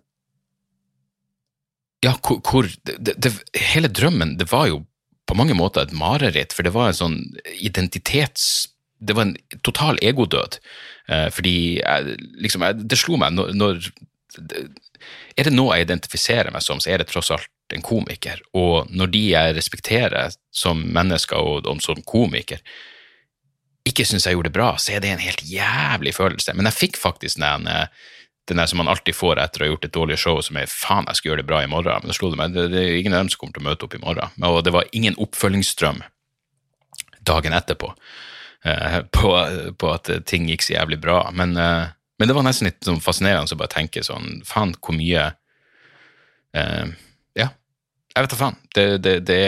Ja, 2.06 2.14
hvor, 2.22 2.42
hvor 2.46 2.70
det, 2.86 3.16
det, 3.18 3.32
Hele 3.58 3.90
drømmen, 3.90 4.36
det 4.40 4.50
var 4.52 4.70
jo 4.72 4.84
på 5.26 5.38
mange 5.38 5.56
måter 5.58 5.82
et 5.82 5.96
mareritt, 5.96 6.54
for 6.54 6.66
det 6.66 6.76
var 6.76 6.92
en 6.92 7.00
sånn 7.00 7.20
identitets... 7.58 8.68
Det 9.06 9.16
var 9.18 9.26
en 9.26 9.60
total 9.66 9.98
egodød. 10.06 10.60
Uh, 11.10 11.28
fordi 11.34 11.56
jeg, 11.80 12.18
liksom, 12.42 12.64
jeg, 12.66 12.86
det 12.86 13.00
slo 13.00 13.18
meg 13.22 13.34
når, 13.36 13.52
når 13.58 13.90
Er 15.36 15.48
det 15.48 15.54
noe 15.54 15.76
jeg 15.76 15.88
identifiserer 15.88 16.54
meg 16.54 16.64
som, 16.64 16.80
så 16.82 16.94
er 16.94 17.02
det 17.02 17.10
tross 17.10 17.34
alt 17.34 17.50
en 17.74 17.84
komiker. 17.86 18.42
Og 18.58 18.92
når 18.94 19.12
de 19.14 19.24
jeg 19.32 19.56
respekterer 19.58 20.36
som 20.56 20.82
mennesker 20.96 21.38
og, 21.38 21.68
og 21.68 21.82
som 21.84 22.00
komiker, 22.08 22.62
ikke 23.86 24.06
syns 24.08 24.26
jeg 24.26 24.38
gjorde 24.38 24.50
det 24.50 24.58
bra, 24.58 24.72
så 24.82 24.96
er 24.96 25.04
det 25.04 25.12
en 25.14 25.22
helt 25.22 25.44
jævlig 25.46 26.16
følelse. 26.18 26.56
Men 26.58 26.70
jeg 26.72 26.80
fikk 26.80 26.98
faktisk 26.98 27.38
den, 27.44 27.68
den 28.50 28.62
der 28.62 28.70
som 28.72 28.80
man 28.82 28.90
alltid 28.90 29.14
får 29.14 29.42
etter 29.44 29.62
å 29.62 29.68
ha 29.68 29.72
gjort 29.74 29.86
et 29.86 29.94
dårlig 29.94 30.18
show, 30.22 30.40
som 30.42 30.58
er 30.58 30.72
faen, 30.72 31.06
jeg 31.12 31.20
skal 31.20 31.32
gjøre 31.32 31.44
det 31.44 31.50
bra 31.52 31.60
i 31.62 31.70
morgen. 31.70 32.02
Men 32.02 32.10
da 32.10 32.18
slo 32.18 32.32
det 32.34 32.40
meg, 32.40 32.56
det, 32.56 32.70
det 32.74 32.82
er 32.82 32.98
ingen 32.98 33.14
av 33.14 33.22
dem 33.22 33.30
som 33.34 33.44
kommer 33.44 33.60
til 33.60 33.66
å 33.66 33.68
møte 33.68 33.86
opp 33.86 33.98
i 33.98 34.02
morgen. 34.02 34.48
Og 34.50 34.64
det 34.66 34.74
var 34.74 34.90
ingen 34.98 35.20
oppfølgingsstrøm 35.22 36.02
dagen 37.26 37.54
etterpå. 37.58 37.94
eh, 38.66 39.00
på, 39.12 39.32
på 39.78 39.94
at 39.94 40.10
ting 40.26 40.50
gikk 40.50 40.66
så 40.66 40.76
jævlig 40.76 41.00
bra. 41.04 41.20
Men, 41.34 41.58
eh, 41.58 41.94
men 42.20 42.30
det 42.30 42.36
var 42.38 42.46
nesten 42.48 42.70
litt 42.70 42.86
sånn 42.86 43.04
fascinerende 43.04 43.54
å 43.54 43.60
bare 43.60 43.76
tenke 43.76 44.04
sånn 44.06 44.42
Faen, 44.48 44.74
hvor 44.82 44.98
mye 44.98 45.28
eh, 46.56 46.86
jeg 48.16 48.24
vet 48.24 48.32
da 48.32 48.38
faen. 48.40 48.58
Det, 48.76 48.84
det, 49.04 49.14
det 49.28 49.40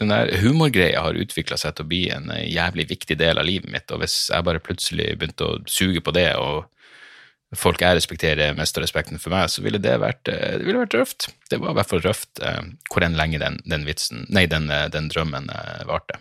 Den 0.00 0.12
der 0.12 0.30
humorgreia 0.40 1.02
har 1.04 1.18
utvikla 1.20 1.58
seg 1.60 1.76
til 1.76 1.84
å 1.84 1.90
bli 1.90 2.02
en 2.14 2.30
eh, 2.32 2.46
jævlig 2.48 2.86
viktig 2.94 3.18
del 3.20 3.40
av 3.40 3.44
livet 3.44 3.68
mitt, 3.72 3.90
og 3.92 4.00
hvis 4.00 4.30
jeg 4.32 4.46
bare 4.46 4.62
plutselig 4.64 5.10
begynte 5.20 5.44
å 5.44 5.58
suge 5.68 6.00
på 6.00 6.14
det, 6.16 6.30
og 6.40 6.70
folk 7.60 7.82
jeg 7.82 7.98
respekterer, 7.98 8.56
mister 8.56 8.80
respekten 8.80 9.20
for 9.20 9.34
meg, 9.34 9.50
så 9.52 9.64
ville 9.64 9.82
det 9.82 9.98
vært, 10.00 10.30
eh, 10.32 10.56
det 10.56 10.64
ville 10.64 10.86
vært 10.86 10.96
røft. 10.96 11.28
Det 11.52 11.60
var 11.60 11.74
i 11.74 11.80
hvert 11.80 11.92
fall 11.92 12.04
røft 12.06 12.40
eh, 12.40 12.62
hvor 12.88 13.04
enn 13.04 13.18
lenge 13.20 13.42
den, 13.42 13.60
den 13.68 13.84
vitsen, 13.88 14.24
nei, 14.32 14.46
den, 14.48 14.72
den 14.94 15.12
drømmen 15.12 15.52
varte. 15.90 16.16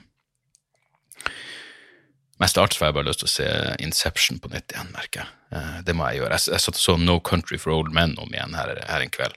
Mest 2.39 2.59
alt 2.59 2.75
får 2.75 2.89
jeg 2.89 2.95
bare 2.95 3.07
lyst 3.07 3.23
til 3.23 3.27
å 3.27 3.35
se 3.37 3.47
Inception 3.83 4.43
på 4.43 4.51
nytt 4.51 4.75
igjen, 4.75 4.91
merker 4.95 5.23
jeg. 5.23 5.83
Det 5.87 5.95
må 5.95 6.07
jeg 6.07 6.21
gjøre. 6.21 6.35
Jeg, 6.35 6.51
jeg 6.53 6.63
satt 6.63 6.77
og 6.77 6.83
så 6.83 6.95
No 6.99 7.17
Country 7.19 7.59
for 7.59 7.75
Old 7.75 7.91
Men 7.95 8.13
om 8.21 8.31
igjen 8.31 8.55
her, 8.55 8.75
her 8.87 9.03
en 9.03 9.11
kveld 9.11 9.35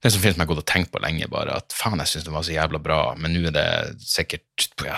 det 0.00 0.12
som 0.12 0.22
finnes 0.22 0.38
meg 0.40 0.48
godt 0.48 0.62
å 0.62 0.68
tenke 0.68 0.94
på 0.94 1.02
lenge, 1.04 1.28
bare 1.28 1.58
at 1.60 1.74
faen, 1.76 2.00
jeg 2.00 2.14
syns 2.14 2.26
den 2.26 2.36
var 2.36 2.46
så 2.46 2.54
jævla 2.54 2.80
bra, 2.82 3.00
men 3.20 3.34
nå 3.36 3.50
er 3.50 3.56
det 3.56 3.66
sikkert 4.00 4.70
ja, 4.86 4.96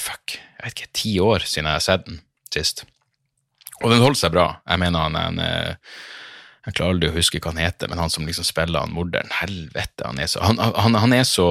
fuck, 0.00 0.38
jeg 0.38 0.64
vet 0.64 0.78
ikke, 0.78 0.94
ti 0.96 1.12
år 1.20 1.44
siden 1.44 1.68
jeg 1.68 1.76
har 1.76 1.84
sett 1.84 2.08
den 2.08 2.22
sist. 2.52 2.86
Og 3.82 3.90
den 3.90 4.02
holder 4.02 4.20
seg 4.20 4.32
bra. 4.34 4.46
Jeg 4.68 4.80
mener 4.80 5.08
han 5.08 5.16
er 5.18 5.30
en 5.30 5.40
eh, 5.42 5.94
Jeg 6.62 6.76
klarer 6.76 6.94
aldri 6.94 7.08
å 7.10 7.16
huske 7.16 7.40
hva 7.42 7.50
han 7.50 7.62
heter, 7.64 7.90
men 7.90 7.98
han 7.98 8.12
som 8.12 8.26
liksom 8.28 8.46
spiller 8.46 8.84
han 8.84 8.94
morderen, 8.94 9.32
helvete, 9.40 10.06
han 10.06 10.20
er 10.22 10.30
så 10.30 10.44
Han, 10.46 10.60
han, 10.60 10.98
han 11.02 11.16
er 11.16 11.24
så 11.28 11.48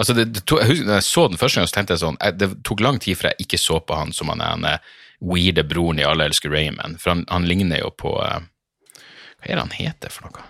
Altså, 0.00 0.14
det, 0.16 0.30
det 0.32 0.44
tog, 0.48 0.62
jeg 0.62 0.70
husker, 0.70 0.88
jeg 0.88 1.04
så 1.04 1.26
den 1.28 1.40
første 1.40 1.60
gang, 1.60 1.68
så 1.68 1.76
tenkte 1.76 1.96
jeg 1.96 2.02
sånn 2.02 2.16
jeg, 2.22 2.38
Det 2.40 2.48
tok 2.64 2.80
lang 2.80 3.00
tid 3.02 3.18
før 3.18 3.32
jeg 3.32 3.44
ikke 3.44 3.60
så 3.60 3.80
på 3.82 3.98
han 3.98 4.14
som 4.16 4.30
han 4.32 4.40
er 4.44 4.54
en 4.56 4.68
weirde 5.22 5.66
broren 5.68 6.00
i 6.00 6.06
Alle 6.06 6.30
elsker 6.30 6.54
Raymond, 6.54 6.96
for 7.02 7.12
han, 7.12 7.26
han 7.28 7.46
ligner 7.50 7.82
jo 7.82 7.90
på 7.92 8.14
uh, 8.16 8.40
Hva 8.96 9.50
er 9.50 9.58
det 9.58 9.66
han 9.66 9.76
heter 9.76 10.14
for 10.14 10.30
noe? 10.30 10.46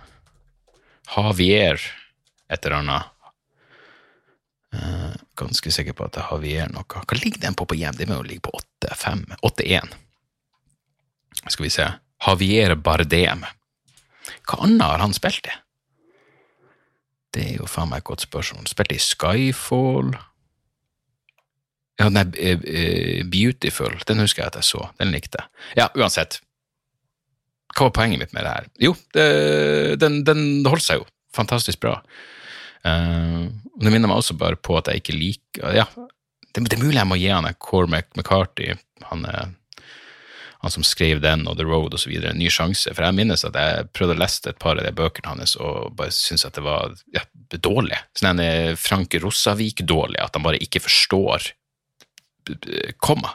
Javier 1.16 1.80
et 2.52 2.66
eller 2.66 2.76
annet. 2.76 3.02
Uh, 4.72 5.12
ganske 5.36 5.72
sikker 5.72 5.96
på 5.96 6.06
at 6.06 6.14
det 6.16 6.22
er 6.22 6.30
Havier 6.30 6.70
noe. 6.72 6.86
Hva 6.88 7.18
ligger 7.18 7.42
den 7.42 7.56
på 7.56 7.66
på 7.68 7.76
hjem? 7.76 7.96
Det 7.98 8.08
må 8.08 8.20
jo 8.20 8.28
ligge 8.28 8.46
på 8.48 8.54
8-5. 8.84 9.26
8-1. 9.44 9.96
Skal 11.48 11.66
vi 11.66 11.72
se. 11.72 11.88
Javier 12.26 12.74
Bardem. 12.76 13.44
Hva 14.48 14.62
annet 14.64 14.86
har 14.86 15.02
han 15.02 15.16
spilt 15.16 15.48
i? 15.48 15.56
Det 17.32 17.46
er 17.48 17.58
jo 17.62 17.68
faen 17.70 17.88
meg 17.88 18.02
et 18.02 18.08
godt 18.10 18.26
spørsmål. 18.26 18.68
Spilte 18.68 18.96
i 18.96 19.02
Skyfall. 19.02 20.12
Ja, 22.00 22.08
nei, 22.12 22.24
Beautiful, 23.30 23.94
den 24.08 24.20
husker 24.24 24.42
jeg 24.42 24.52
at 24.52 24.58
jeg 24.60 24.68
så. 24.68 24.88
Den 25.00 25.12
likte 25.14 25.40
jeg. 25.40 25.62
Ja, 25.80 25.88
uansett. 25.96 26.40
Hva 27.72 27.88
var 27.88 27.96
poenget 27.96 28.20
mitt 28.20 28.34
med 28.36 28.44
det 28.44 28.52
her? 28.52 28.68
Jo, 28.82 28.92
det, 29.16 29.26
den, 30.02 30.22
den 30.28 30.44
holdt 30.68 30.84
seg 30.84 31.00
jo 31.00 31.08
fantastisk 31.32 31.80
bra. 31.80 31.96
Uh, 32.84 33.48
det 33.80 33.92
minner 33.92 34.10
meg 34.10 34.20
også 34.20 34.36
bare 34.36 34.58
på 34.58 34.74
at 34.76 34.90
jeg 34.90 35.00
ikke 35.00 35.14
liker 35.14 35.76
Ja, 35.76 35.84
det, 36.50 36.64
det 36.66 36.74
er 36.74 36.82
mulig 36.82 36.98
jeg 36.98 37.08
må 37.08 37.16
gi 37.20 37.28
han 37.30 37.46
Cormac 37.62 38.08
McCarthy, 38.18 38.74
han, 39.06 39.22
han 40.62 40.74
som 40.74 40.84
skrev 40.86 41.22
den 41.22 41.46
og 41.50 41.56
The 41.58 41.66
Road 41.66 41.94
osv., 41.96 42.12
en 42.18 42.38
ny 42.38 42.50
sjanse. 42.52 42.92
For 42.94 43.06
jeg 43.06 43.16
minnes 43.16 43.42
at 43.48 43.56
jeg 43.58 43.88
prøvde 43.96 44.14
å 44.14 44.20
lese 44.20 44.50
et 44.50 44.60
par 44.62 44.78
av 44.78 44.86
de 44.86 44.92
bøkene 44.94 45.32
hans 45.32 45.56
og 45.58 45.94
bare 45.98 46.14
syntes 46.14 46.46
at 46.46 46.58
det 46.58 46.62
var 46.66 46.94
ja, 47.14 47.24
dårlig. 47.56 47.98
Sånn 48.18 48.38
en 48.44 48.78
Frank 48.78 49.16
Rossavik-dårlig, 49.24 50.20
at 50.22 50.38
han 50.38 50.44
bare 50.46 50.60
ikke 50.62 50.84
forstår 50.84 51.50
komma. 53.02 53.34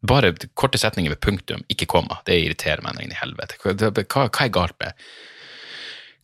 Bare 0.00 0.32
korte 0.56 0.80
setninger 0.80 1.12
med 1.12 1.20
punktum, 1.20 1.64
ikke 1.68 1.88
komma. 1.90 2.20
Det 2.26 2.38
irriterer 2.40 2.82
meg 2.84 3.00
inn 3.02 3.12
i 3.12 3.18
helvete. 3.18 3.58
Hva, 3.60 3.74
hva, 4.00 4.28
er 4.46 4.52
galt 4.54 4.78
med 4.80 5.08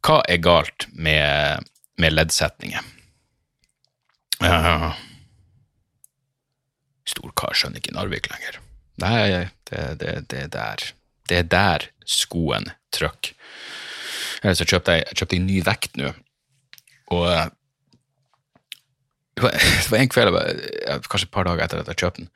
Hva 0.06 0.20
er 0.30 0.40
galt 0.40 0.86
med, 0.92 1.66
med 2.00 2.14
leddsetninger? 2.14 2.92
Uh, 4.40 4.92
Storkar 7.08 7.56
skjønner 7.56 7.80
ikke 7.80 7.94
Narvik 7.96 8.30
lenger. 8.32 8.60
Nei, 9.02 9.48
det, 9.68 9.82
det, 10.00 10.12
det, 10.30 10.42
er 10.46 10.52
der. 10.52 10.86
Det 11.28 11.40
er 11.42 11.48
der 11.52 11.88
skoen 12.08 12.70
trykker. 12.94 13.34
Kjøpte 14.46 14.94
jeg, 14.94 15.16
kjøpte 15.16 15.36
en 15.36 15.46
ny 15.48 15.60
vekt 15.64 15.96
nå, 15.98 16.12
og 17.14 17.24
eh, 17.32 17.46
det 19.36 19.44
var 19.44 19.98
en 19.98 20.12
kveld, 20.12 20.36
kanskje 21.08 21.26
et 21.26 21.32
par 21.34 21.48
dager 21.48 21.64
etter 21.64 21.82
at 21.82 21.90
jeg 21.90 22.00
kjøpte 22.02 22.22
den, 22.22 22.28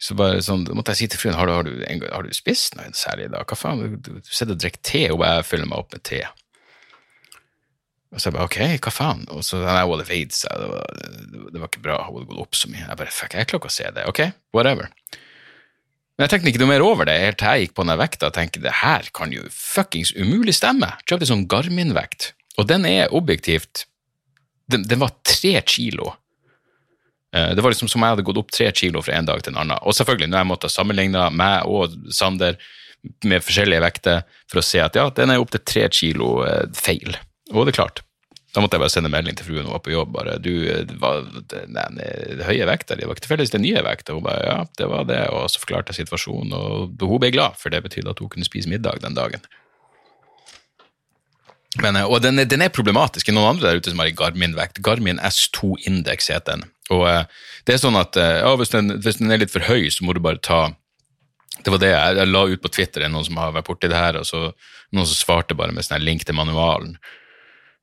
så 0.00 0.16
bare 0.16 0.40
sånn, 0.40 0.64
måtte 0.72 0.94
jeg 0.94 1.02
si 1.02 1.08
til 1.12 1.20
fruen 1.20 1.36
har 1.36 1.48
du, 1.48 1.52
har 1.52 1.66
du, 1.68 2.06
har 2.08 2.24
du 2.24 2.32
spist 2.32 2.76
noe 2.78 2.88
særlig 2.96 3.28
i 3.28 3.32
dag? 3.34 3.44
Hva 3.44 3.58
faen, 3.58 3.82
du, 3.82 3.96
du, 4.00 4.20
du 4.24 4.30
sitter 4.32 4.54
og 4.56 4.62
drikker 4.62 4.80
te, 4.86 5.02
og 5.12 5.24
jeg 5.26 5.48
fyller 5.48 5.68
meg 5.68 5.82
opp 5.82 5.92
med 5.92 6.04
te. 6.08 6.22
Og 8.10 8.22
så 8.22 8.32
bare 8.34 8.48
ok, 8.48 8.58
hva 8.80 8.92
faen? 8.94 9.26
Og 9.30 9.44
så 9.46 9.60
jeg 9.60 9.74
hadde 9.76 10.06
veid 10.08 10.32
seg, 10.34 10.56
det 10.56 10.70
var, 10.70 11.50
det 11.52 11.60
var 11.60 11.68
ikke 11.68 11.84
bra, 11.84 11.98
hun 12.06 12.16
hadde 12.16 12.30
gått 12.32 12.40
opp 12.46 12.58
så 12.58 12.70
mye. 12.72 12.86
Jeg 12.86 13.00
bare 13.02 13.12
fuck, 13.14 13.36
jeg 13.36 13.50
klarer 13.50 13.62
ikke 13.62 13.70
å 13.70 13.76
se 13.76 13.92
det. 13.98 14.06
Ok, 14.10 14.22
whatever. 14.56 14.88
Men 16.16 16.24
jeg 16.26 16.32
tenkte 16.32 16.50
ikke 16.50 16.64
noe 16.64 16.72
mer 16.72 16.84
over 16.84 17.08
det 17.08 17.18
helt 17.20 17.40
til 17.40 17.52
jeg 17.52 17.68
gikk 17.68 17.76
på 17.76 17.86
den 17.86 18.00
vekta 18.00 18.28
og 18.28 18.34
tenkte 18.36 18.64
det 18.64 18.74
her 18.80 19.12
kan 19.16 19.36
jo 19.36 19.44
fuckings 19.52 20.14
umulig 20.16 20.56
stemme. 20.56 20.90
Kjøpte 21.04 21.28
sånn 21.28 21.46
Garmin-vekt, 21.48 22.32
og 22.56 22.72
den 22.72 22.88
er 22.88 23.12
objektivt 23.16 23.86
den, 24.70 24.84
den 24.88 25.00
var 25.02 25.14
tre 25.26 25.58
kilo 25.66 26.14
det 27.30 27.62
var 27.62 27.70
liksom 27.70 27.86
som 27.86 28.02
jeg 28.02 28.16
hadde 28.16 28.24
gått 28.26 28.38
opp 28.40 28.50
tre 28.50 28.66
kilo 28.74 29.02
fra 29.06 29.14
en 29.14 29.28
dag 29.28 29.42
til 29.42 29.52
en 29.54 29.60
annen. 29.62 29.78
Og 29.86 29.94
selvfølgelig, 29.94 30.32
når 30.32 30.40
jeg 30.40 30.48
måtte 30.50 30.70
sammenligne 30.72 31.28
meg 31.30 31.68
og 31.70 31.94
Sander 32.10 32.56
med 33.24 33.44
forskjellige 33.44 33.82
vekter 33.84 34.22
for 34.50 34.60
å 34.60 34.64
se 34.64 34.80
at 34.82 34.96
ja, 34.98 35.08
den 35.14 35.32
er 35.32 35.42
opptil 35.42 35.62
tre 35.64 35.86
kilo 35.94 36.40
eh, 36.46 36.66
feil. 36.76 37.16
Og 37.52 37.64
det 37.64 37.74
er 37.74 37.80
klart. 37.80 38.02
Da 38.50 38.62
måtte 38.62 38.76
jeg 38.76 38.82
bare 38.82 38.92
sende 38.92 39.12
melding 39.12 39.36
til 39.38 39.46
fruen 39.46 39.68
hun 39.68 39.76
var 39.76 39.82
på 39.84 39.92
jobb. 39.92 40.10
bare, 40.16 40.34
du, 40.42 40.50
det 40.66 40.96
var 40.98 41.22
den, 41.52 41.76
den 41.76 42.42
høye 42.42 42.66
vekta 42.66 42.96
di, 42.96 43.04
det 43.04 43.08
var 43.08 43.14
ikke 43.14 43.28
tilfeldigvis 43.28 43.54
den 43.54 43.62
nye 43.62 43.84
vekta? 43.86 44.16
Hun 44.16 44.26
bare 44.26 44.42
ja, 44.42 44.56
det 44.80 44.88
var 44.90 45.06
det, 45.06 45.20
og 45.30 45.46
så 45.52 45.62
forklarte 45.62 45.94
jeg 45.94 46.02
situasjonen, 46.02 46.56
og 46.56 47.06
hun 47.06 47.22
ble 47.22 47.30
glad, 47.30 47.54
for 47.60 47.70
det 47.70 47.84
betydde 47.84 48.10
at 48.10 48.22
hun 48.22 48.32
kunne 48.32 48.48
spise 48.48 48.70
middag 48.70 49.04
den 49.04 49.14
dagen. 49.14 49.46
Men, 51.78 52.00
eh, 52.00 52.10
og 52.10 52.24
den, 52.26 52.42
den, 52.42 52.66
er 52.66 52.74
problematisk. 52.74 53.30
Noen 53.30 53.54
andre 53.54 53.70
der 53.70 53.78
ute 53.78 53.94
som 53.94 54.02
har 54.02 54.10
en 54.10 54.18
Garmin-vekt. 54.18 54.82
Garmin 54.82 55.22
S2 55.22 55.76
Index 55.86 56.26
heter 56.32 56.58
den. 56.58 56.66
Og 56.94 57.06
eh, 57.08 57.24
det 57.66 57.76
er 57.76 57.82
sånn 57.82 57.98
at 58.00 58.18
eh, 58.18 58.40
ja, 58.42 58.52
hvis, 58.58 58.72
den, 58.74 58.96
hvis, 58.98 59.20
den, 59.20 59.30
er 59.30 59.42
litt 59.42 59.54
for 59.54 59.64
høy, 59.66 59.88
så 59.92 60.06
må 60.06 60.16
du 60.16 60.22
bare 60.24 60.42
ta 60.42 60.68
Det 61.60 61.72
var 61.72 61.82
det 61.82 61.92
jeg, 61.92 62.18
jeg 62.18 62.30
la 62.30 62.44
ut 62.48 62.62
på 62.62 62.72
Twitter, 62.72 63.02
det 63.02 63.08
er 63.10 63.14
noen 63.14 63.26
som 63.26 63.40
har 63.40 63.54
vært 63.56 63.68
borti 63.68 63.90
det 63.90 63.98
her, 63.98 64.20
og 64.20 64.26
så 64.28 64.50
noen 64.96 65.06
som 65.06 65.16
svarte 65.16 65.56
bare 65.58 65.74
med 65.76 65.86
sånn 65.86 66.02
link 66.02 66.24
til 66.26 66.38
manualen. 66.38 66.96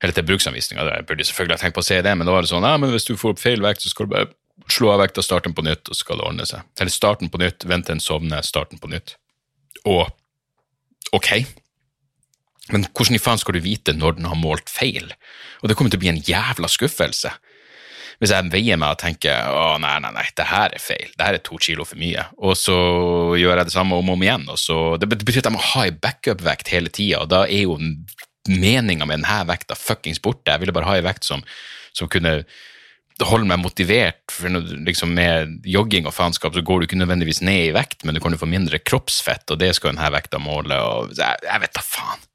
Eller 0.02 0.14
til 0.14 0.26
bruksanvisninga. 0.26 0.84
Jeg 0.92 1.06
burde 1.08 1.26
selvfølgelig 1.26 1.56
ha 1.56 1.62
tenkt 1.62 1.76
på 1.78 1.82
å 1.82 1.86
se 1.86 2.00
det, 2.04 2.12
men 2.14 2.26
da 2.26 2.34
var 2.34 2.44
det 2.44 2.50
sånn 2.50 2.66
ja, 2.66 2.76
men 2.78 2.92
hvis 2.94 3.08
du 3.08 3.16
får 3.18 3.34
opp 3.34 3.40
feil 3.42 3.64
vekt, 3.64 3.82
så 3.82 3.92
skal 3.92 4.06
du 4.06 4.12
bare 4.14 4.28
slå 4.70 4.92
av 4.92 5.00
vekta, 5.02 5.22
starte 5.24 5.48
den 5.48 5.56
på 5.56 5.64
nytt, 5.66 5.86
og 5.86 5.94
så 5.96 6.04
skal 6.04 6.20
det 6.20 6.26
ordne 6.26 6.46
seg. 6.48 6.66
Eller 6.78 6.94
starte 6.94 7.24
den 7.24 7.32
på 7.32 7.40
nytt, 7.42 7.66
vente 7.66 7.88
til 7.88 7.96
den 7.96 8.04
sovner, 8.04 8.44
starte 8.46 8.74
den 8.74 8.82
på 8.82 8.90
nytt. 8.92 9.14
Og 9.88 10.04
ok, 11.14 11.30
men 12.74 12.84
hvordan 12.92 13.16
i 13.16 13.22
faen 13.22 13.40
skal 13.40 13.56
du 13.56 13.64
vite 13.64 13.94
når 13.96 14.18
den 14.18 14.28
har 14.28 14.38
målt 14.38 14.70
feil? 14.70 15.12
Og 15.62 15.70
det 15.70 15.78
kommer 15.78 15.92
til 15.92 16.00
å 16.00 16.04
bli 16.04 16.12
en 16.12 16.24
jævla 16.24 16.68
skuffelse 16.70 17.32
hvis 18.18 18.32
jeg 18.34 18.50
veier 18.50 18.78
meg 18.80 18.96
og 18.96 19.00
tenker 19.00 19.50
å 19.54 19.76
nei, 19.82 19.94
nei, 20.02 20.10
nei, 20.16 20.24
det 20.34 20.46
her 20.50 20.72
er 20.74 20.82
feil, 20.82 21.10
det 21.14 21.26
her 21.26 21.36
er 21.38 21.44
to 21.46 21.58
kilo 21.62 21.86
for 21.86 22.00
mye, 22.00 22.24
og 22.42 22.56
så 22.58 22.78
gjør 23.38 23.60
jeg 23.60 23.68
det 23.68 23.74
samme 23.74 23.98
om 23.98 24.10
og 24.10 24.18
om 24.18 24.24
igjen, 24.26 24.48
og 24.50 24.58
så, 24.58 24.78
det 24.98 25.10
betyr 25.12 25.44
at 25.44 25.50
jeg 25.50 25.54
må 25.54 25.66
ha 25.72 25.84
ei 25.86 25.94
backup-vekt 25.94 26.72
hele 26.74 26.90
tida, 26.90 27.22
og 27.22 27.30
da 27.30 27.44
er 27.46 27.68
jo 27.68 27.78
meninga 28.48 29.06
med 29.06 29.20
denne 29.20 29.44
vekta 29.50 29.76
fuckings 29.78 30.22
borte. 30.24 30.50
Jeg 30.50 30.62
ville 30.62 30.74
bare 30.74 30.88
ha 30.88 30.96
ei 30.98 31.04
vekt 31.04 31.26
som, 31.28 31.44
som 31.94 32.08
kunne 32.10 32.40
holde 33.26 33.48
meg 33.50 33.60
motivert, 33.62 34.22
for 34.30 34.50
liksom 34.86 35.12
med 35.14 35.66
jogging 35.66 36.06
og 36.06 36.14
faenskap 36.14 36.54
så 36.54 36.62
går 36.62 36.80
du 36.80 36.88
ikke 36.88 37.00
nødvendigvis 37.00 37.42
ned 37.46 37.68
i 37.68 37.74
vekt, 37.74 38.04
men 38.06 38.14
du 38.14 38.22
kan 38.22 38.34
jo 38.34 38.40
få 38.40 38.50
mindre 38.50 38.78
kroppsfett, 38.82 39.46
og 39.50 39.58
det 39.62 39.72
skal 39.76 39.92
denne 39.92 40.10
vekta 40.14 40.40
måle, 40.42 40.78
og 40.78 41.14
jeg, 41.18 41.42
jeg 41.46 41.64
vet 41.64 41.74
da 41.78 41.84
faen. 41.86 42.28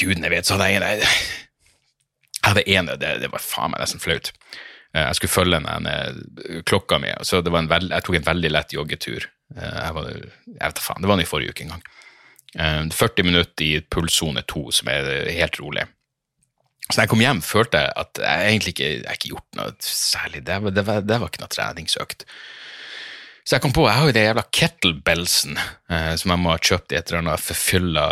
Gudene 0.00 0.32
vet, 0.32 0.48
så 0.48 0.56
hadde 0.56 0.72
jeg 0.72 1.08
jeg 2.42 2.50
hadde 2.50 2.68
ene, 2.74 2.98
det, 3.00 3.14
det 3.22 3.30
var 3.32 3.42
faen 3.44 3.72
meg 3.72 3.82
nesten 3.84 4.02
flaut. 4.02 4.32
Eh, 4.92 5.06
jeg 5.06 5.18
skulle 5.18 5.32
følge 5.32 5.62
den 5.64 5.88
eh, 5.88 6.60
klokka 6.68 6.98
mi, 7.02 7.12
så 7.22 7.40
det 7.40 7.52
var 7.54 7.64
en 7.64 7.70
veld, 7.70 7.92
jeg 7.94 8.06
tok 8.06 8.18
en 8.18 8.28
veldig 8.28 8.52
lett 8.52 8.76
joggetur. 8.76 9.28
Eh, 9.56 9.78
jeg, 9.78 9.96
var, 9.96 10.12
jeg 10.12 10.60
vet 10.60 10.78
da 10.78 10.84
faen, 10.84 11.02
Det 11.02 11.10
var 11.10 11.18
den 11.18 11.26
i 11.26 11.30
forrige 11.30 11.54
uke 11.54 11.66
en 11.66 11.74
gang. 11.76 11.90
40 12.52 13.24
minutter 13.24 13.64
i 13.64 13.80
pulssone 13.88 14.42
2, 14.44 14.66
som 14.76 14.90
er 14.92 15.06
helt 15.32 15.56
rolig. 15.56 15.86
Så 16.90 16.98
da 16.98 17.06
jeg 17.06 17.12
kom 17.14 17.22
hjem, 17.22 17.40
følte 17.40 17.80
jeg 17.80 17.94
at 18.02 18.20
jeg 18.20 18.48
egentlig 18.50 18.74
ikke 18.74 18.88
jeg 18.90 19.16
ikke 19.16 19.30
gjort 19.30 19.56
noe 19.56 19.70
særlig. 19.86 20.42
Det 20.44 20.58
det 20.76 20.84
var, 20.84 21.06
det 21.06 21.18
var 21.22 21.30
ikke 21.30 21.40
noe 21.40 21.54
treningsøkt. 21.54 22.26
Så 23.42 23.56
jeg 23.56 23.64
kom 23.64 23.72
på, 23.74 23.86
jeg 23.88 23.98
har 23.98 24.10
jo 24.10 24.14
det 24.14 24.26
jævla 24.26 24.44
kettlebellsen 24.54 25.56
eh, 25.56 26.12
som 26.20 26.34
jeg 26.34 26.42
må 26.42 26.52
ha 26.52 26.60
kjøpt 26.62 26.92
i 26.92 26.98
et 26.98 27.08
eller 27.08 27.22
annet 27.24 27.42
forfylla 27.42 28.04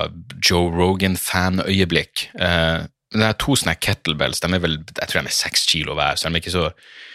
Joe 0.43 0.73
Rogan-fanøyeblikk. 0.75 2.25
Eh, 2.35 2.89
det 3.11 3.27
er 3.27 3.39
to 3.43 3.57
sånne 3.59 3.75
kettlebells, 3.83 4.43
de 4.43 4.53
er 4.55 4.63
vel, 4.63 4.79
jeg 4.87 5.11
tror 5.11 5.25
de 5.25 5.33
er 5.33 5.35
seks 5.35 5.65
kilo 5.71 5.97
hver, 5.99 6.19
så 6.19 6.29
de 6.29 6.39
er 6.39 6.43
ikke 6.43 6.55
så, 6.55 6.69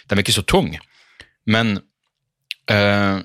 de 0.05 0.15
er 0.15 0.23
ikke 0.25 0.36
så 0.36 0.43
tunge. 0.51 0.81
Men 1.47 1.77
uh, 2.71 3.21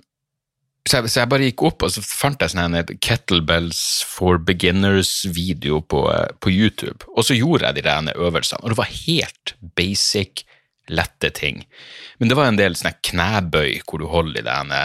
så, 0.88 0.98
jeg, 0.98 1.10
så 1.12 1.22
jeg 1.22 1.30
bare 1.32 1.48
gikk 1.48 1.64
opp, 1.68 1.84
og 1.86 1.92
så 1.92 2.02
fant 2.04 2.40
jeg 2.40 2.52
sånn 2.52 2.76
en 2.78 2.92
Kettlebells 3.04 3.80
for 4.08 4.40
beginners-video 4.42 5.82
på, 5.90 6.06
eh, 6.12 6.30
på 6.40 6.52
YouTube. 6.52 7.04
Og 7.14 7.26
så 7.26 7.36
gjorde 7.36 7.68
jeg 7.68 7.78
de 7.78 7.84
rene 7.86 8.14
øvelsene, 8.16 8.62
og 8.62 8.72
det 8.72 8.78
var 8.80 8.94
helt 8.94 9.54
basic, 9.78 10.46
lette 10.90 11.30
ting. 11.36 11.60
Men 12.18 12.30
det 12.30 12.38
var 12.38 12.48
en 12.50 12.58
del 12.58 12.74
sånne 12.74 12.96
knebøy 13.06 13.76
hvor 13.84 14.02
du 14.02 14.08
holder 14.10 14.40
i 14.40 14.46
denne, 14.48 14.80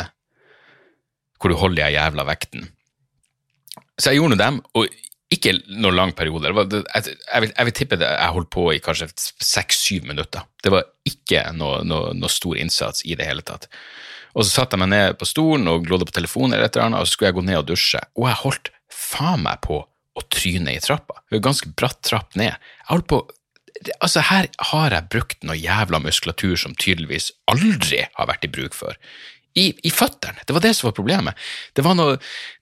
hvor 1.39 1.53
du 1.53 1.57
holder 1.57 1.87
i 1.87 1.95
jævla 1.95 2.27
vekten. 2.27 2.67
Så 3.97 4.11
jeg 4.11 4.19
gjorde 4.19 4.35
nå 4.35 4.41
dem, 4.43 4.59
og 4.75 4.91
ikke 5.33 5.55
noen 5.73 5.97
lang 5.97 6.13
periode. 6.17 6.51
Jeg, 6.51 6.55
vil, 7.41 7.51
jeg, 7.51 7.65
vil, 7.67 7.75
tippe 7.75 7.97
det 7.99 8.09
jeg 8.11 8.33
holdt 8.35 8.51
på 8.53 8.67
i 8.75 8.81
kanskje 8.83 9.09
seks-syv 9.41 10.05
minutter. 10.11 10.45
Det 10.63 10.73
var 10.73 10.85
ikke 11.07 11.47
noe, 11.57 11.81
noe, 11.87 12.13
noe, 12.17 12.31
stor 12.31 12.59
innsats 12.61 13.05
i 13.05 13.17
det 13.17 13.27
hele 13.27 13.45
tatt. 13.45 13.67
Og 14.35 14.45
så 14.45 14.51
satte 14.51 14.75
jeg 14.75 14.83
meg 14.83 14.91
ned 14.93 15.17
på 15.19 15.27
stolen 15.29 15.69
og 15.71 15.87
glodde 15.87 16.07
på 16.09 16.15
telefonen, 16.17 16.57
eller 16.57 16.69
et 16.69 16.77
eller 16.77 16.89
annet, 16.89 17.01
og 17.01 17.09
så 17.09 17.15
skulle 17.15 17.31
jeg 17.31 17.39
gå 17.39 17.45
ned 17.47 17.61
og 17.61 17.69
dusje. 17.71 18.01
Og 18.19 18.29
jeg 18.29 18.41
holdt 18.43 18.71
faen 18.91 19.45
meg 19.45 19.63
på 19.65 19.79
å 19.85 20.25
tryne 20.31 20.75
i 20.75 20.83
trappa. 20.83 21.17
Det 21.25 21.39
var 21.39 21.47
ganske 21.49 21.71
bratt 21.79 22.03
trapp 22.05 22.37
ned. 22.39 22.53
Jeg 22.53 22.91
holdt 22.93 23.11
på 23.11 23.25
Altså, 24.01 24.21
her 24.23 24.47
har 24.71 24.93
jeg 24.95 25.11
brukt 25.11 25.41
noe 25.45 25.57
jævla 25.59 25.99
muskulatur 25.99 26.55
som 26.57 26.77
tydeligvis 26.79 27.27
aldri 27.51 28.05
har 28.15 28.29
vært 28.29 28.47
i 28.47 28.49
bruk 28.49 28.73
før 28.73 28.95
i, 29.55 29.69
i 29.87 29.91
føttene. 29.93 30.43
Det 30.45 30.55
var 30.55 30.63
det 30.63 30.73
som 30.75 30.89
var 30.89 30.95
problemet. 30.97 31.47
Det 31.75 31.83
var 31.85 31.95
noe, 31.97 32.17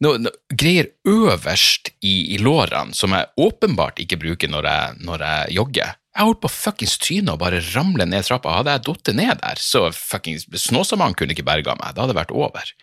noe, 0.06 0.22
noe 0.22 0.54
greier 0.54 0.92
øverst 1.10 1.90
i, 2.06 2.36
i, 2.36 2.38
lårene 2.42 2.94
som 2.98 3.16
jeg 3.16 3.32
åpenbart 3.42 4.02
ikke 4.04 4.20
bruker 4.22 4.52
når 4.52 4.70
jeg, 4.70 5.00
når 5.08 5.26
jeg 5.28 5.56
jogger. 5.58 5.96
Jeg 6.14 6.28
holdt 6.30 6.44
på 6.44 6.52
fuckings 6.54 7.00
trynet 7.02 7.34
og 7.34 7.42
bare 7.42 7.64
ramle 7.74 8.06
ned 8.06 8.28
trappa. 8.28 8.60
Hadde 8.60 8.76
jeg 8.76 8.86
falt 8.86 9.14
ned 9.18 9.42
der, 9.42 9.62
så 9.62 9.88
fuckings 9.98 10.46
Snåsamannen 10.68 11.18
kunne 11.18 11.34
ikke 11.34 11.48
berga 11.48 11.74
meg. 11.80 11.96
Det 11.96 12.06
hadde 12.06 12.20
vært 12.20 12.36
over. 12.38 12.74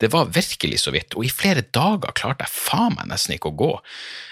Det 0.00 0.08
var 0.14 0.30
virkelig 0.32 0.80
så 0.84 0.94
vidt, 0.94 1.16
og 1.18 1.26
i 1.26 1.32
flere 1.32 1.64
dager 1.74 2.14
klarte 2.16 2.46
jeg 2.46 2.54
faen 2.54 2.94
meg 2.94 3.10
nesten 3.10 3.34
ikke 3.34 3.50
å 3.50 3.58
gå. 3.58 3.72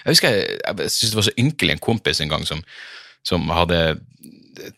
Jeg 0.05 0.15
husker 0.15 0.33
jeg, 0.33 0.59
jeg 0.63 0.93
syntes 0.95 1.11
det 1.11 1.19
var 1.19 1.27
så 1.27 1.39
ynkelig 1.43 1.75
en 1.75 1.83
kompis 1.89 2.21
en 2.23 2.31
gang 2.31 2.45
som, 2.47 2.63
som 3.27 3.51
hadde 3.53 3.81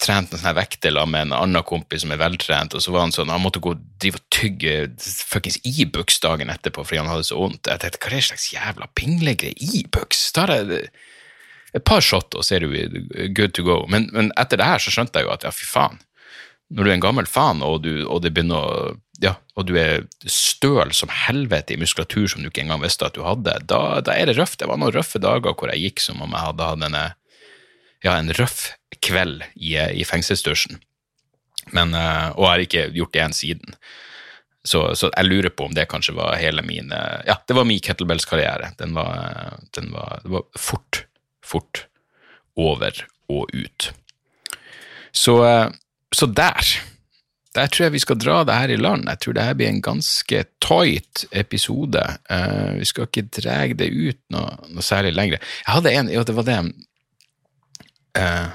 trent 0.01 0.33
en 0.33 0.41
sånn 0.41 0.57
vekter 0.57 0.97
med 1.09 1.27
en 1.27 1.35
annen 1.37 1.65
kompis 1.67 2.03
som 2.03 2.13
er 2.13 2.21
veltrent, 2.21 2.75
og 2.75 2.83
så 2.83 2.93
var 2.93 3.05
han 3.05 3.13
sånn, 3.15 3.31
han 3.33 3.43
måtte 3.43 3.61
gå 3.63 3.73
og 3.75 3.85
drive 4.01 4.19
og 4.19 4.25
tygge 4.33 4.73
fuckings 4.99 5.59
Ibux 5.67 6.19
dagen 6.23 6.51
etterpå 6.53 6.85
fordi 6.85 7.01
han 7.01 7.11
hadde 7.11 7.27
så 7.29 7.39
vondt. 7.39 7.69
Jeg 7.69 7.81
tenkte, 7.83 8.01
hva 8.03 8.11
er 8.11 8.17
det 8.17 8.27
slags 8.29 8.49
jævla 8.53 8.89
pinglegreier? 8.99 9.57
Ibux? 9.79 10.21
Tar 10.35 10.53
jeg 10.55 10.81
et 11.75 11.85
par 11.85 12.01
shot, 12.05 12.33
og 12.35 12.45
så 12.45 12.57
er 12.57 12.65
du 12.65 12.71
good 13.35 13.53
to 13.57 13.65
go. 13.67 13.83
Men, 13.91 14.09
men, 14.15 14.33
etter 14.41 14.61
det 14.61 14.69
her 14.69 14.81
så 14.81 14.93
skjønte 14.93 15.21
jeg 15.21 15.29
jo 15.29 15.35
at 15.35 15.45
ja, 15.45 15.53
fy 15.53 15.67
faen. 15.69 16.01
Når 16.69 16.85
du 16.85 16.89
er 16.89 16.95
en 16.95 17.05
gammel 17.05 17.29
faen, 17.29 17.63
og 17.65 17.81
du, 17.85 17.93
og 18.05 18.23
det 18.25 18.33
begynner 18.35 18.61
å 18.61 18.97
ja, 19.19 19.33
og 19.59 19.65
du 19.67 19.73
er 19.75 20.05
støl 20.31 20.93
som 20.95 21.09
helvete 21.11 21.73
i 21.75 21.79
muskulatur 21.81 22.29
som 22.31 22.39
du 22.39 22.47
ikke 22.47 22.61
engang 22.63 22.79
visste 22.79 23.03
at 23.03 23.17
du 23.17 23.25
hadde, 23.25 23.57
da, 23.67 23.99
da 23.99 24.13
er 24.15 24.29
det 24.29 24.37
røft. 24.37 24.61
Det 24.61 24.69
var 24.69 24.79
noen 24.79 24.93
røffe 24.95 25.19
dager 25.19 25.57
hvor 25.59 25.71
jeg 25.73 25.89
gikk 25.89 26.03
som 26.05 26.21
om 26.23 26.31
jeg 26.31 26.45
hadde 26.45 26.69
hatt 26.69 26.83
denne 26.85 27.01
ja, 28.05 28.13
en 28.15 28.31
røff 28.37 28.61
kveld 29.05 29.43
i, 29.55 29.75
i 29.77 30.05
fengselsdusjen. 30.07 30.79
Men, 31.75 31.93
uh, 31.93 32.31
og 32.35 32.47
har 32.49 32.63
ikke 32.63 32.89
gjort 32.95 33.13
det 33.13 33.21
igjen 33.21 33.37
siden. 33.37 33.75
Så, 34.65 34.81
så, 34.99 35.09
jeg 35.13 35.27
lurer 35.27 35.53
på 35.55 35.69
om 35.69 35.75
det 35.75 35.87
kanskje 35.89 36.17
var 36.17 36.35
hele 36.39 36.61
min 36.65 36.91
uh, 36.91 37.21
Ja, 37.27 37.37
det 37.47 37.55
var 37.55 37.67
min 37.69 37.81
kettlebells-karriere. 37.83 38.73
Den, 38.81 38.97
den 39.77 39.91
var, 39.95 40.19
det 40.23 40.33
var 40.33 40.45
fort, 40.57 41.03
fort 41.45 41.85
over 42.59 43.05
og 43.31 43.53
ut. 43.53 43.91
Så, 45.15 45.39
uh, 45.45 45.69
så 46.15 46.25
der 46.27 46.79
der 47.57 47.65
tror 47.67 47.87
jeg 47.87 47.95
vi 47.95 48.01
skal 48.03 48.19
dra 48.21 48.43
det 48.45 48.55
her 48.55 48.71
i 48.73 48.77
land. 48.77 49.07
Jeg 49.09 49.19
tror 49.23 49.35
det 49.35 49.43
her 49.47 49.55
blir 49.57 49.71
en 49.71 49.81
ganske 49.81 50.43
tight 50.61 51.25
episode. 51.31 52.03
Uh, 52.29 52.77
vi 52.77 52.85
skal 52.85 53.07
ikke 53.09 53.25
dra 53.39 53.57
det 53.73 53.89
ut 53.89 54.19
noe, 54.33 54.53
noe, 54.69 54.85
særlig 54.85 55.15
lenger. 55.17 55.41
Jeg 55.65 55.73
hadde 55.73 55.93
en, 55.97 56.11
jo, 56.13 56.23
det 56.27 56.35
var 56.37 56.45
det 56.45 56.59
eh, 58.19 58.47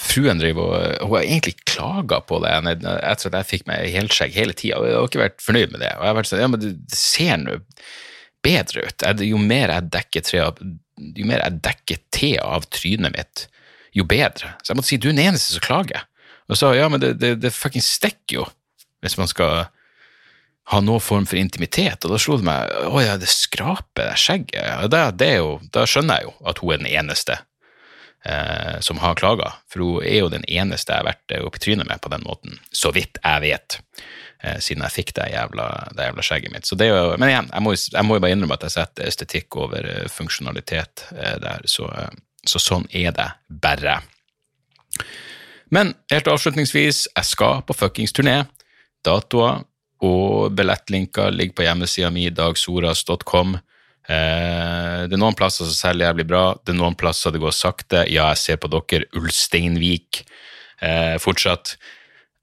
Fruen 0.00 0.40
driver 0.40 0.64
og 0.64 1.02
Hun 1.04 1.16
har 1.18 1.24
egentlig 1.26 1.56
klaga 1.68 2.20
på 2.24 2.38
det 2.42 2.52
etter 2.56 3.30
at 3.30 3.34
jeg 3.40 3.48
fikk 3.50 3.66
meg 3.68 3.90
helskjegg 3.92 4.36
hele 4.36 4.54
tida, 4.56 4.78
og 4.80 4.88
jeg 4.88 4.96
har 4.96 5.10
ikke 5.10 5.24
vært 5.24 5.42
fornøyd 5.44 5.74
med 5.74 5.82
det. 5.84 5.90
Og 5.96 6.04
jeg 6.04 6.10
har 6.10 6.18
vært 6.18 6.30
sånn, 6.30 6.42
ja, 6.42 6.50
men 6.50 6.62
det 6.62 6.96
ser 6.96 7.40
nå 7.42 7.58
bedre 8.44 8.86
ut. 8.86 9.04
Jo 9.28 9.40
mer 9.42 9.74
jeg 9.74 9.90
dekker 9.92 10.24
tre 10.24 10.44
av 10.46 10.62
jo 11.00 11.26
mer 11.28 11.42
jeg 11.44 11.60
dekker 11.64 12.00
til 12.12 12.38
av 12.44 12.66
trynet 12.72 13.14
mitt, 13.14 13.44
jo 13.96 14.04
bedre. 14.08 14.54
Så 14.60 14.72
jeg 14.72 14.80
måtte 14.80 14.90
si 14.90 15.00
du 15.00 15.10
er 15.10 15.16
den 15.16 15.26
eneste 15.30 15.56
som 15.56 15.64
klager. 15.64 16.06
Og 16.50 16.58
så 16.58 16.72
ja, 16.76 16.88
men 16.90 17.02
det, 17.02 17.14
det, 17.22 17.36
det 17.42 17.54
fuckings 17.54 17.88
stikker 17.98 18.40
jo 18.40 18.48
hvis 19.00 19.16
man 19.16 19.30
skal 19.30 19.70
ha 20.70 20.80
noen 20.84 21.02
form 21.02 21.26
for 21.26 21.40
intimitet. 21.40 22.04
Og 22.04 22.12
da 22.12 22.18
slo 22.20 22.36
det 22.38 22.46
meg 22.46 22.74
å 22.90 23.00
ja, 23.02 23.16
det 23.20 23.30
skraper 23.32 24.10
det 24.10 24.18
skjegget. 24.20 24.60
Ja, 24.60 24.90
det, 24.90 25.04
det 25.22 25.30
jo, 25.38 25.54
da 25.74 25.86
skjønner 25.88 26.20
jeg 26.20 26.28
jo 26.28 26.34
at 26.50 26.60
hun 26.62 26.74
er 26.74 26.82
den 26.82 26.92
eneste 27.00 27.38
eh, 28.24 28.80
som 28.80 28.98
har 28.98 29.14
klaga, 29.14 29.52
for 29.70 29.84
hun 29.84 30.06
er 30.06 30.22
jo 30.22 30.32
den 30.32 30.44
eneste 30.48 30.92
jeg 30.92 31.02
har 31.02 31.08
vært 31.08 31.36
opp 31.40 31.50
oppi 31.50 31.62
trynet 31.64 31.88
med 31.88 32.00
på 32.02 32.12
den 32.12 32.24
måten, 32.26 32.58
så 32.72 32.92
vidt 32.94 33.20
jeg 33.22 33.44
vet, 33.44 33.78
eh, 34.42 34.58
siden 34.58 34.84
jeg 34.86 34.96
fikk 34.96 35.14
det 35.18 35.30
jævla, 35.32 35.68
det 35.96 36.10
jævla 36.10 36.26
skjegget 36.26 36.54
mitt. 36.54 36.70
Jo, 36.70 37.00
men 37.16 37.32
igjen, 37.32 37.50
jeg 37.52 38.04
må 38.06 38.18
jo 38.18 38.24
bare 38.24 38.32
innrømme 38.36 38.58
at 38.58 38.68
jeg 38.68 38.76
setter 38.76 39.08
estetikk 39.08 39.60
over 39.60 39.88
eh, 39.88 40.06
funksjonalitet 40.12 41.06
eh, 41.16 41.36
der, 41.42 41.66
så, 41.70 41.88
eh, 41.90 42.12
så 42.46 42.62
sånn 42.62 42.88
er 42.92 43.14
det 43.16 43.30
bare. 43.48 44.00
Men 45.70 45.94
helt 46.10 46.28
avslutningsvis, 46.28 47.06
jeg 47.14 47.26
skal 47.28 47.60
på 47.62 47.76
fuckings 47.78 48.12
turné. 48.12 48.40
Datoer 49.06 49.62
og 50.04 50.54
billettlinker 50.56 51.30
ligger 51.34 51.56
på 51.56 51.66
hjemmesida 51.66 52.10
mi, 52.12 52.26
dagsoras.com. 52.34 53.58
Eh, 54.10 55.06
det 55.06 55.14
er 55.14 55.22
noen 55.22 55.36
plasser 55.38 55.68
som 55.68 55.76
selger 55.76 56.08
jævlig 56.08 56.26
bra, 56.32 56.42
det 56.64 56.74
er 56.74 56.80
noen 56.80 56.98
plasser 56.98 57.34
det 57.34 57.42
går 57.42 57.54
sakte. 57.54 58.04
Ja, 58.10 58.30
jeg 58.32 58.42
ser 58.42 58.60
på 58.60 58.70
dere, 58.72 59.06
Ulsteinvik 59.18 60.24
eh, 60.82 61.16
fortsatt. 61.22 61.76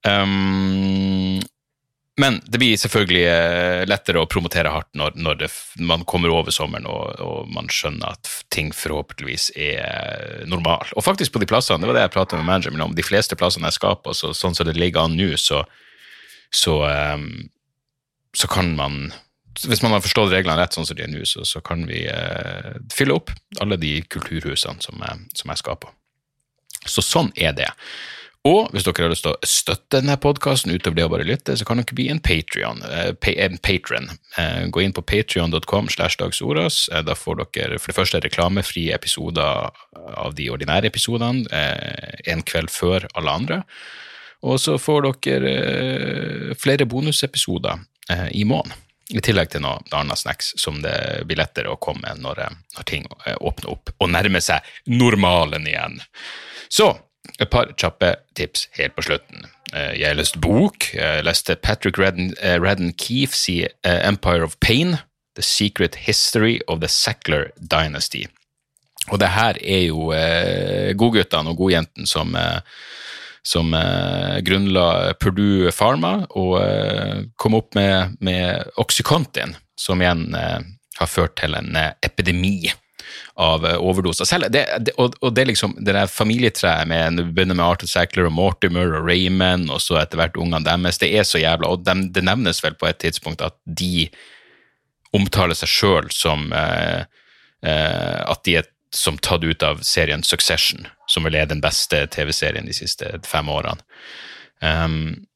Um, 0.08 1.42
men 2.18 2.40
det 2.50 2.62
blir 2.62 2.80
selvfølgelig 2.80 3.26
eh, 3.30 3.84
lettere 3.90 4.22
å 4.24 4.30
promotere 4.30 4.72
hardt 4.74 4.90
når, 4.98 5.18
når 5.22 5.42
det, 5.42 5.50
man 5.86 6.06
kommer 6.10 6.32
over 6.34 6.54
sommeren 6.54 6.88
og, 6.90 7.20
og, 7.22 7.52
man 7.54 7.68
skjønner 7.70 8.16
at 8.16 8.32
ting 8.54 8.72
forhåpentligvis 8.74 9.52
er 9.54 10.48
normal. 10.50 10.88
Og 10.96 11.06
faktisk 11.06 11.36
på 11.36 11.44
de 11.44 11.50
plassene, 11.50 11.84
det 11.84 11.92
var 11.92 12.00
det 12.00 12.08
jeg 12.08 12.16
pratet 12.16 12.40
med 12.40 12.48
manageren 12.48 12.78
min 12.78 12.88
om, 12.88 12.96
de 12.98 13.06
fleste 13.06 13.38
plassene 13.38 13.70
jeg 13.70 13.78
skal 13.78 14.00
på, 14.02 14.16
så, 14.18 14.32
sånn 14.38 14.58
som 14.58 14.66
det 14.66 14.78
ligger 14.80 15.06
an 15.06 15.18
nå, 15.20 15.34
så, 15.42 15.62
så, 16.50 16.80
um, 16.88 17.50
så 18.38 18.50
kan 18.50 18.74
man 18.80 19.10
hvis 19.66 19.82
man 19.82 19.96
har 19.96 20.04
forstått 20.06 20.34
reglene 20.34 20.60
rett, 20.60 20.76
sånn 20.76 20.86
som 20.88 20.98
de 20.98 21.06
er 21.06 21.12
nå, 21.12 21.24
så, 21.26 21.46
så, 21.48 21.62
kan 21.66 21.88
vi 21.90 22.04
eh, 22.12 22.76
fylle 22.94 23.18
opp 23.18 23.34
alle 23.64 23.80
de 23.82 23.98
kulturhusene 24.06 24.84
som, 24.84 25.02
jeg, 25.02 25.26
som 25.40 25.54
jeg 25.54 25.64
skal 25.64 25.80
på. 25.82 25.92
Så 26.88 27.04
sånn 27.04 27.34
er 27.36 27.56
det. 27.58 27.72
Og 28.48 28.70
hvis 28.72 28.86
dere 28.86 29.08
har 29.08 29.12
lyst 29.12 29.26
til 29.26 29.34
å 29.34 29.48
støtte 29.50 29.98
denne 29.98 30.16
podkasten 30.24 30.72
utover 30.72 30.96
det 30.96 31.06
å 31.08 31.12
bare 31.12 31.26
lytte, 31.28 31.56
så 31.58 31.66
kan 31.68 31.82
dere 31.82 31.98
bli 31.98 32.08
en 32.14 32.22
Patrion. 32.24 32.80
Eh, 32.86 33.58
patron. 33.60 34.10
Eh, 34.38 34.68
gå 34.72 34.84
inn 34.84 34.96
på 34.96 35.04
patrion.com 35.04 35.90
slash 35.92 36.20
dagsordas. 36.22 36.86
Eh, 36.94 37.04
da 37.04 37.18
får 37.18 37.42
dere 37.42 37.80
for 37.82 37.92
det 37.92 37.98
første 37.98 38.22
reklamefrie 38.24 38.96
episoder 38.96 39.72
av 40.16 40.38
de 40.38 40.50
ordinære 40.54 40.88
episodene 40.94 41.50
eh, 41.52 42.22
en 42.32 42.46
kveld 42.46 42.72
før 42.72 43.10
alle 43.18 43.36
andre. 43.42 43.62
Og 44.48 44.62
så 44.62 44.78
får 44.80 45.10
dere 45.26 45.54
eh, 45.58 46.58
flere 46.62 46.88
bonusepisoder 46.88 47.82
eh, 48.14 48.30
i 48.38 48.46
måneden. 48.48 48.87
I 49.16 49.22
tillegg 49.24 49.54
til 49.54 49.64
noe 49.64 49.80
annet 49.96 50.20
snacks 50.20 50.52
som 50.60 50.82
det 50.84 51.24
blir 51.28 51.40
lettere 51.40 51.72
å 51.72 51.80
komme 51.80 52.12
når, 52.20 52.42
når 52.76 52.88
ting 52.90 53.06
eh, 53.26 53.38
åpner 53.40 53.72
opp 53.72 53.94
og 53.98 54.12
nærmer 54.12 54.44
seg 54.44 54.66
normalen 54.92 55.68
igjen. 55.70 56.02
Så 56.68 56.92
et 57.40 57.50
par 57.52 57.72
kjappe 57.80 58.16
tips 58.36 58.68
helt 58.76 58.96
på 58.98 59.06
slutten. 59.08 59.48
Eh, 59.74 59.94
jeg 60.00 60.10
har 60.10 60.20
lest 60.20 60.40
bok. 60.44 60.90
Jeg 60.96 61.24
leste 61.28 61.56
Patrick 61.56 62.00
Redden, 62.00 62.34
eh, 62.42 62.60
Redden 62.60 62.92
i 62.92 63.68
Empire 63.84 64.44
of 64.44 64.60
Pain, 64.60 64.98
The 65.36 65.44
Secret 65.44 65.96
History 65.96 66.60
of 66.68 66.82
the 66.82 66.88
Sackler 66.88 67.52
Dynasty. 67.60 68.26
Og 69.12 69.20
det 69.20 69.32
her 69.32 69.58
er 69.64 69.84
jo 69.88 70.12
eh, 70.16 70.94
godguttene 70.98 71.54
og 71.54 71.62
godjentene 71.62 72.08
som 72.10 72.36
eh, 72.36 72.60
som 73.48 73.74
eh, 73.74 74.40
grunnla 74.44 75.14
Purdue 75.22 75.72
Pharma 75.72 76.26
og 76.36 76.58
eh, 76.60 77.22
kom 77.40 77.56
opp 77.56 77.78
med, 77.78 78.18
med 78.20 78.74
Oxycontin, 78.82 79.56
som 79.80 80.04
igjen 80.04 80.36
eh, 80.36 80.60
har 81.00 81.10
ført 81.10 81.38
til 81.40 81.56
en 81.56 81.72
eh, 81.80 81.94
epidemi 82.04 82.68
av 83.40 83.66
eh, 83.66 83.78
overdoser. 83.80 84.28
Selv, 84.28 84.50
det, 84.52 84.66
det, 84.84 84.96
og, 85.00 85.16
og, 85.22 85.32
det 85.38 85.48
liksom, 85.48 85.78
det 85.80 85.96
der 85.96 86.12
familietreet 86.12 86.90
med 86.92 87.22
det 87.22 87.30
begynner 87.32 87.56
med 87.56 87.66
Arthur 87.70 87.92
Sackler 87.92 88.28
og 88.28 88.36
Mortimer 88.36 88.98
og 89.00 89.08
Raymond, 89.08 89.72
og 89.72 89.80
så 89.84 90.02
etter 90.02 90.20
hvert 90.20 90.36
ungene 90.36 90.66
deres, 90.68 91.00
det 91.00 91.14
er 91.16 91.28
så 91.28 91.40
jævla 91.40 91.72
Og 91.72 91.86
de, 91.88 91.96
det 92.12 92.26
nevnes 92.28 92.60
vel 92.66 92.76
på 92.76 92.90
et 92.90 93.00
tidspunkt 93.06 93.46
at 93.46 93.56
de 93.64 94.10
omtaler 95.16 95.56
seg 95.56 95.72
sjøl 95.72 96.12
som 96.12 96.50
eh, 96.52 97.06
at 97.64 98.44
de 98.46 98.60
er 98.60 98.68
som 98.96 99.18
tatt 99.18 99.44
ut 99.44 99.64
av 99.64 99.82
serien 99.86 100.24
Succession, 100.24 100.88
som 101.08 101.28
vel 101.28 101.36
er 101.36 101.50
den 101.50 101.64
beste 101.64 102.06
TV-serien 102.14 102.68
de 102.68 102.76
siste 102.76 103.18
fem 103.28 103.50
årene. 103.52 103.82
Um, 104.62 105.28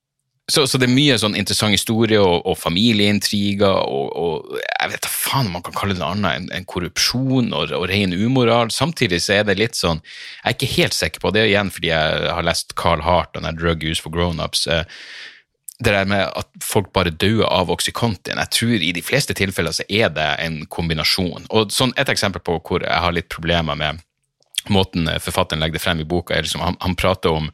så, 0.51 0.65
så, 0.67 0.79
det 0.81 0.89
er 0.89 0.95
mye 0.95 1.15
sånn 1.21 1.37
interessant 1.37 1.71
historie 1.71 2.19
og, 2.19 2.41
og 2.49 2.57
familieintriger 2.59 3.85
og, 3.85 4.07
og, 4.19 4.55
jeg 4.57 4.91
vet 4.91 5.05
da 5.05 5.11
faen 5.13 5.47
om 5.47 5.55
man 5.55 5.63
kan 5.63 5.75
kalle 5.77 5.95
det 5.95 6.01
noe 6.01 6.09
annet 6.15 6.39
enn 6.39 6.47
en 6.57 6.67
korrupsjon 6.67 7.53
og, 7.55 7.71
og 7.77 7.85
ren 7.91 8.15
umoral. 8.17 8.73
Samtidig 8.73 9.21
så 9.23 9.37
er 9.37 9.45
det 9.47 9.59
litt 9.61 9.77
sånn 9.79 10.01
Jeg 10.01 10.49
er 10.49 10.57
ikke 10.57 10.71
helt 10.73 10.97
sikker 10.97 11.23
på 11.23 11.31
det, 11.37 11.45
igjen 11.51 11.71
fordi 11.71 11.93
jeg 11.93 12.33
har 12.35 12.47
lest 12.47 12.75
Carl 12.79 13.05
Hart 13.05 13.37
og 13.37 13.45
den 13.45 13.59
Drug 13.61 13.85
Use 13.85 14.03
for 14.03 14.11
Grownups. 14.11 14.65
Eh, 14.67 14.83
det 15.81 15.93
der 15.95 16.05
med 16.05 16.27
at 16.37 16.49
folk 16.61 16.91
bare 16.93 17.09
dør 17.09 17.47
av 17.49 17.71
Oxycontin, 17.73 18.37
jeg 18.37 18.53
tror 18.53 18.73
i 18.77 18.93
de 18.93 19.01
fleste 19.01 19.33
tilfeller 19.37 19.73
så 19.73 19.85
er 19.89 20.11
det 20.13 20.29
en 20.43 20.61
kombinasjon. 20.69 21.47
Og 21.49 21.73
sånn 21.73 21.93
Et 21.97 22.09
eksempel 22.09 22.43
på 22.45 22.59
hvor 22.59 22.85
jeg 22.85 23.03
har 23.03 23.15
litt 23.15 23.29
problemer 23.33 23.75
med 23.75 24.01
måten 24.69 25.09
forfatteren 25.19 25.61
legger 25.61 25.79
det 25.79 25.83
frem 25.83 26.03
i 26.03 26.07
boka, 26.07 26.35
er 26.35 26.45
liksom 26.45 26.61
han, 26.61 26.77
han 26.81 26.95
prater 26.95 27.33
om 27.33 27.49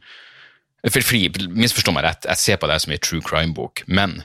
for 0.86 1.02
fri, 1.02 1.26
Misforstå 1.58 1.92
meg 1.94 2.04
rett, 2.06 2.28
jeg 2.28 2.40
ser 2.40 2.60
på 2.60 2.68
det 2.70 2.78
som 2.82 2.92
en 2.94 3.02
true 3.02 3.24
crime-bok, 3.24 3.82
men 3.90 4.20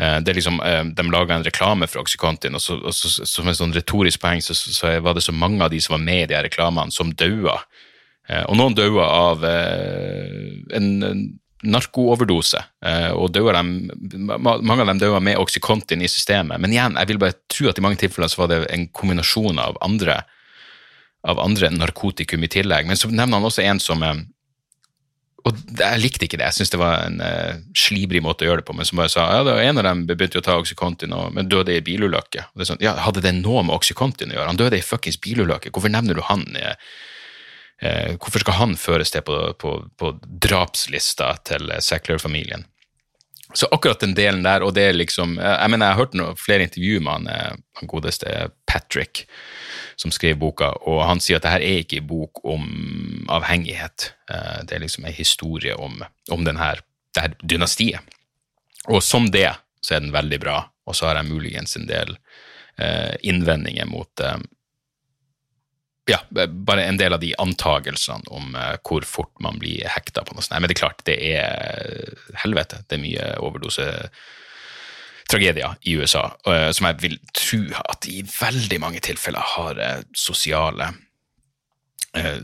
uh, 0.00 0.18
det 0.22 0.32
er 0.32 0.38
liksom, 0.38 0.60
uh, 0.64 0.84
de 0.88 1.06
laga 1.10 1.36
en 1.36 1.44
reklame 1.44 1.88
for 1.90 2.00
Oxycontin, 2.04 2.56
og, 2.56 2.62
så, 2.62 2.78
og 2.80 2.94
så, 2.96 3.26
som 3.28 3.50
en 3.50 3.58
sånn 3.58 3.74
retorisk 3.76 4.22
poeng 4.22 4.40
så, 4.44 4.56
så, 4.56 4.94
var 5.04 5.18
det 5.18 5.26
så 5.26 5.34
mange 5.36 5.60
av 5.64 5.74
de 5.74 5.82
som 5.84 5.98
var 5.98 6.06
med 6.06 6.22
i 6.24 6.30
de 6.32 6.40
reklamene, 6.46 6.94
som 6.94 7.12
daua. 7.12 7.58
Uh, 8.30 8.44
og 8.46 8.56
noen 8.56 8.78
daua 8.78 9.10
av 9.28 9.44
en, 9.44 10.88
en 11.04 11.26
narkooverdose, 11.64 12.60
og 13.16 13.32
dem, 13.34 13.72
mange 14.12 14.82
av 14.82 14.90
dem 14.90 15.00
døde 15.00 15.20
med 15.24 15.40
Oxycontin 15.40 16.04
i 16.04 16.10
systemet. 16.10 16.60
Men 16.60 16.74
igjen, 16.74 16.98
jeg 17.00 17.10
vil 17.10 17.20
bare 17.22 17.38
tro 17.50 17.70
at 17.70 17.80
i 17.80 17.84
mange 17.84 18.00
tilfeller 18.02 18.30
så 18.30 18.42
var 18.42 18.52
det 18.52 18.60
en 18.74 18.86
kombinasjon 18.92 19.60
av 19.62 19.78
andre, 19.84 20.20
av 21.24 21.40
andre 21.40 21.72
narkotikum 21.72 22.44
i 22.44 22.52
tillegg. 22.52 22.88
Men 22.90 23.00
så 23.00 23.10
nevner 23.10 23.40
han 23.40 23.48
også 23.48 23.64
en 23.64 23.82
som 23.82 24.04
og 25.44 25.58
jeg 25.76 26.00
likte 26.00 26.24
ikke 26.24 26.38
det, 26.40 26.46
jeg 26.48 26.56
syntes 26.56 26.72
det 26.72 26.80
var 26.80 27.02
en 27.04 27.18
uh, 27.20 27.56
slibrig 27.76 28.22
måte 28.24 28.46
å 28.46 28.48
gjøre 28.48 28.62
det 28.62 28.68
på, 28.68 28.76
men 28.76 28.88
som 28.88 29.00
bare 29.00 29.12
sa 29.12 29.26
ja, 29.28 29.42
det 29.44 29.52
var 29.52 29.66
en 29.66 29.80
av 29.82 29.84
dem 29.90 30.04
begynte 30.08 30.40
å 30.40 30.44
ta 30.44 30.54
Oxycontin, 30.56 31.12
men 31.36 31.50
døde 31.52 31.74
i 31.74 31.82
bilulykke. 31.84 32.46
Sånn, 32.64 32.80
ja, 32.80 32.94
Hadde 33.04 33.20
det 33.24 33.34
noe 33.42 33.60
med 33.66 33.76
Oxycontin 33.76 34.32
å 34.32 34.38
gjøre? 34.38 34.48
Han 34.48 34.60
døde 34.60 34.80
i 34.80 34.84
fuckings 34.84 35.20
bilulykke, 35.20 35.72
hvorfor 35.74 35.92
nevner 35.92 36.16
du 36.16 36.22
han? 36.24 36.46
Uh, 37.82 38.14
hvorfor 38.20 38.44
skal 38.44 38.58
han 38.60 38.76
føres 38.78 39.10
til 39.10 39.24
på, 39.26 39.38
på, 39.58 39.74
på 39.98 40.12
drapslista 40.22 41.34
til 41.44 41.72
Sackler-familien? 41.82 42.66
Så 43.54 43.68
akkurat 43.70 44.00
den 44.02 44.16
delen 44.18 44.42
der, 44.42 44.64
og 44.66 44.72
det 44.74 44.88
er 44.88 44.96
liksom 44.96 45.36
Jeg 45.38 45.70
mener, 45.70 45.86
jeg 45.86 45.94
har 45.94 46.00
hørt 46.00 46.14
noe, 46.18 46.32
flere 46.40 46.64
intervjuer 46.66 47.02
med 47.04 47.12
han, 47.12 47.60
han 47.78 47.90
godeste 47.90 48.48
Patrick 48.66 49.26
som 49.96 50.10
skrev 50.10 50.38
boka, 50.38 50.70
og 50.88 51.04
han 51.06 51.22
sier 51.22 51.38
at 51.38 51.46
det 51.46 51.52
her 51.54 51.64
er 51.64 51.82
ikke 51.82 52.00
en 52.02 52.08
bok 52.08 52.42
om 52.50 52.64
avhengighet. 53.32 54.10
Eh, 54.30 54.60
det 54.66 54.76
er 54.76 54.84
liksom 54.84 55.06
en 55.06 55.16
historie 55.16 55.76
om, 55.76 56.02
om 56.32 56.46
denne, 56.46 56.74
det 57.14 57.24
her 57.24 57.36
dynastiet. 57.42 58.14
Og 58.90 59.02
som 59.04 59.30
det 59.32 59.50
så 59.84 59.96
er 59.96 60.04
den 60.04 60.14
veldig 60.14 60.40
bra, 60.42 60.58
og 60.88 60.96
så 60.96 61.08
har 61.08 61.20
jeg 61.20 61.30
muligens 61.30 61.76
en 61.78 61.86
del 61.88 62.16
eh, 62.80 63.14
innvendinger 63.22 63.88
mot 63.88 64.20
eh, 64.20 64.38
ja, 66.10 66.18
bare 66.48 66.84
en 66.84 66.96
del 66.96 67.12
av 67.12 67.20
de 67.20 67.32
antagelsene 67.40 68.28
om 68.28 68.54
uh, 68.56 68.76
hvor 68.84 69.06
fort 69.08 69.32
man 69.40 69.58
blir 69.60 69.86
hekta 69.88 70.24
på 70.24 70.36
noe 70.36 70.44
sånt. 70.44 70.58
Men 70.58 70.68
det 70.68 70.76
er 70.76 70.82
klart, 70.82 71.04
det 71.08 71.16
er 71.32 72.18
helvete. 72.42 72.82
Det 72.88 72.98
er 72.98 73.04
mye 73.04 73.30
overdose 73.44 73.86
tragedier 75.30 75.78
i 75.88 75.96
USA, 75.96 76.26
uh, 76.48 76.68
som 76.76 76.90
jeg 76.90 77.00
vil 77.06 77.16
tro 77.32 77.62
at 77.86 78.08
i 78.10 78.20
veldig 78.28 78.80
mange 78.84 79.00
tilfeller 79.04 79.54
har 79.56 79.82
sosiale 80.16 80.92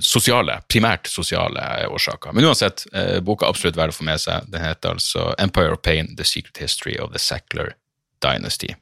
sosiale, 0.02 0.56
primært 0.66 1.06
sosiale 1.06 1.62
årsaker. 1.86 2.32
Men 2.34 2.48
uansett, 2.48 2.82
boka 3.22 3.46
er 3.46 3.52
absolutt 3.52 3.76
verdt 3.78 3.94
å 3.94 3.98
få 4.00 4.06
med 4.08 4.18
seg. 4.18 4.48
Den 4.50 4.64
heter 4.64 4.96
altså 4.96 5.28
Empire 5.38 5.76
of 5.76 5.84
Pain, 5.86 6.08
The 6.18 6.26
Secret 6.26 6.58
History 6.58 6.96
of 6.98 7.12
the 7.14 7.22
Sackler 7.22 7.76
Dynasty. 8.18 8.74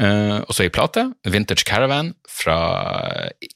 Uh, 0.00 0.40
og 0.48 0.54
så 0.56 0.64
ei 0.64 0.72
plate, 0.72 1.02
Vintage 1.28 1.66
Caravan 1.68 2.14
fra 2.30 2.56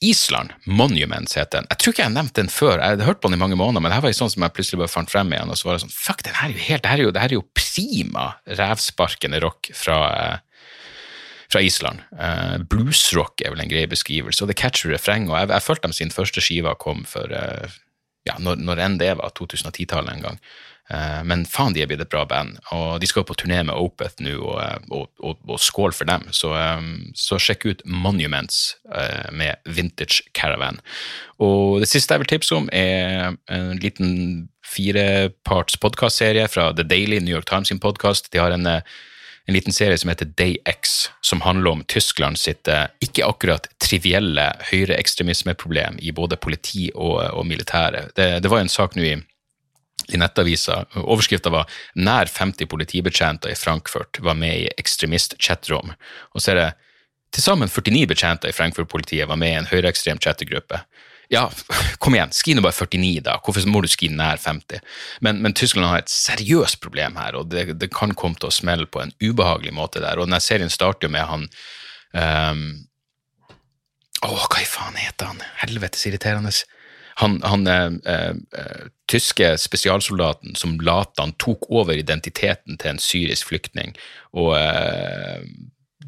Island. 0.04 0.52
Monuments 0.68 1.38
heter 1.38 1.62
den. 1.62 1.68
Jeg 1.70 1.80
tror 1.80 1.94
ikke 1.94 2.02
jeg 2.02 2.10
har 2.10 2.16
nevnt 2.18 2.36
den 2.36 2.50
før, 2.52 2.74
jeg 2.76 2.96
hadde 2.96 3.06
hørt 3.08 3.22
på 3.22 3.30
den 3.30 3.38
i 3.38 3.40
mange 3.40 3.56
måneder, 3.56 3.80
men 3.80 3.88
det 3.88 3.96
her 3.96 4.04
var 4.04 4.16
sånn 4.18 4.32
som 4.34 4.44
jeg 4.44 4.52
plutselig 4.56 4.82
bare 4.82 4.92
fant 4.92 5.12
frem 5.12 5.32
igjen, 5.32 5.52
og 5.52 5.56
så 5.56 5.70
var 5.70 5.78
det 5.78 5.86
sånn 5.86 5.94
Fuck, 5.96 6.26
den 6.26 6.36
her 6.36 6.50
er 6.50 6.58
jo 6.58 6.66
helt, 6.66 6.84
det 6.84 6.92
her 6.92 7.00
er 7.00 7.08
jo, 7.08 7.14
det 7.16 7.22
her 7.24 7.32
er 7.32 7.38
jo 7.38 7.46
prima 7.56 8.26
revsparkende 8.60 9.40
rock 9.46 9.72
fra, 9.78 9.96
uh, 10.12 10.68
fra 11.48 11.64
Island. 11.64 12.04
Uh, 12.12 12.60
bluesrock 12.68 13.40
er 13.40 13.56
vel 13.56 13.64
en 13.64 13.72
grei 13.72 13.86
beskrivelse, 13.88 14.44
og 14.44 14.52
det 14.52 14.60
catcher 14.60 14.92
refrenget. 14.92 15.32
og 15.32 15.40
jeg, 15.40 15.54
jeg 15.56 15.68
følte 15.70 15.88
dem 15.88 15.96
sin 15.96 16.12
første 16.12 16.44
skiva 16.44 16.76
kom 16.76 17.06
for 17.08 17.32
ja, 18.26 18.36
når, 18.42 18.60
når 18.60 18.82
enn 18.82 19.00
det 19.00 19.12
var, 19.20 19.32
2010-tallet 19.38 20.18
en 20.18 20.24
gang. 20.28 20.40
Eh, 20.90 21.22
men 21.26 21.42
faen, 21.50 21.74
de 21.74 21.82
er 21.82 21.88
blitt 21.90 22.02
et 22.04 22.10
bra 22.12 22.22
band, 22.28 22.60
og 22.74 23.00
de 23.02 23.08
skal 23.10 23.26
på 23.26 23.34
turné 23.38 23.58
med 23.66 23.74
Opeth 23.74 24.22
nå, 24.22 24.36
og, 24.38 24.58
eh, 24.62 24.76
og, 24.94 25.08
og, 25.18 25.40
og, 25.48 25.58
skål 25.62 25.94
for 25.96 26.08
dem. 26.08 26.28
Så, 26.36 26.52
eh, 26.54 26.84
så, 27.18 27.40
sjekk 27.42 27.66
ut 27.66 27.82
Monuments 27.86 28.76
med 29.34 29.58
Vintage 29.66 30.22
Caravan. 30.34 30.78
Og 31.42 31.82
det 31.82 31.90
siste 31.90 32.14
jeg 32.14 32.22
vil 32.22 32.30
tipse 32.30 32.54
om, 32.54 32.70
er 32.72 33.34
en 33.52 33.82
liten 33.82 34.46
fireparts 34.66 35.76
podkastserie 35.82 36.46
fra 36.50 36.70
The 36.74 36.86
Daily, 36.86 37.20
New 37.20 37.34
York 37.34 37.48
Times 37.50 37.68
sin 37.70 37.82
podkast. 37.82 38.30
De 38.32 38.40
har 38.40 38.54
en, 38.54 38.66
en, 38.66 39.54
liten 39.54 39.74
serie 39.74 39.98
som 39.98 40.10
heter 40.10 40.30
Day 40.38 40.56
X, 40.66 41.10
som 41.20 41.44
handler 41.44 41.76
om 41.76 41.84
Tyskland 41.90 42.40
sitt 42.40 42.70
ikke 43.04 43.26
akkurat 43.26 43.68
trivielle 43.82 44.48
høyreekstremismeproblem 44.72 46.00
i 46.02 46.14
både 46.14 46.38
politi 46.40 46.88
og 46.94 47.44
militære. 47.46 48.08
Det, 48.16 48.30
det 48.42 48.50
var 48.50 48.64
en 48.64 48.72
sak 48.72 48.98
nå 48.98 49.06
i 49.06 49.16
i 50.08 50.18
nettavisa. 50.20 50.84
Overskrifta 51.02 51.50
var 51.50 51.66
'Nær 51.94 52.26
50 52.26 52.66
politibetjenter 52.66 53.50
i 53.50 53.58
Frankfurt 53.58 54.20
var 54.20 54.34
med 54.34 54.54
i 54.58 54.70
ekstremist-chatrom'. 54.78 55.94
Og 56.34 56.40
så 56.40 56.50
er 56.50 56.54
det 56.54 56.72
til 57.34 57.42
sammen 57.42 57.68
49 57.68 58.06
betjenter 58.06 58.48
i 58.48 58.56
Frankfurt-politiet 58.56 59.28
var 59.28 59.36
med 59.36 59.50
i 59.50 59.58
en 59.60 59.66
høyreekstrem 59.66 60.18
chattegruppe. 60.18 60.80
Ja, 61.28 61.50
kom 61.98 62.14
igjen, 62.14 62.32
skriv 62.32 62.56
nå 62.56 62.62
bare 62.62 62.86
49, 62.86 63.20
da. 63.26 63.38
Hvorfor 63.42 63.66
må 63.66 63.82
du 63.82 63.88
skrive 63.90 64.14
nær 64.14 64.38
50? 64.38 64.80
Men, 65.20 65.42
men 65.42 65.52
Tyskland 65.52 65.90
har 65.90 66.04
et 66.04 66.12
seriøst 66.12 66.80
problem 66.80 67.18
her, 67.18 67.34
og 67.34 67.50
det, 67.50 67.80
det, 67.80 67.90
kan 67.90 68.14
komme 68.14 68.38
til 68.38 68.48
å 68.48 68.54
smelle 68.54 68.86
på 68.86 69.02
en 69.02 69.12
ubehagelig 69.20 69.74
måte 69.74 70.00
der. 70.04 70.20
Og 70.20 70.30
denne 70.30 70.40
serien 70.40 70.70
starter 70.70 71.08
jo 71.08 71.14
med 71.16 71.26
han 71.26 71.48
um, 72.14 72.86
Å, 74.22 74.32
hva 74.32 74.62
i 74.62 74.64
faen 74.64 74.96
heter 74.96 75.28
han? 75.28 75.42
Helvetes 75.60 76.06
irriterende 76.08 76.54
han, 77.16 77.42
han 77.42 77.66
eh, 77.66 77.92
eh, 78.04 78.34
tyske 79.10 79.52
spesialsoldaten 79.62 80.56
som 80.58 80.78
Latan 80.82 81.34
tok 81.42 81.70
over 81.70 81.94
identiteten 81.94 82.78
til 82.78 82.94
en 82.94 83.02
syrisk 83.02 83.52
flyktning. 83.52 83.96
og 84.32 84.56
eh, 84.58 85.46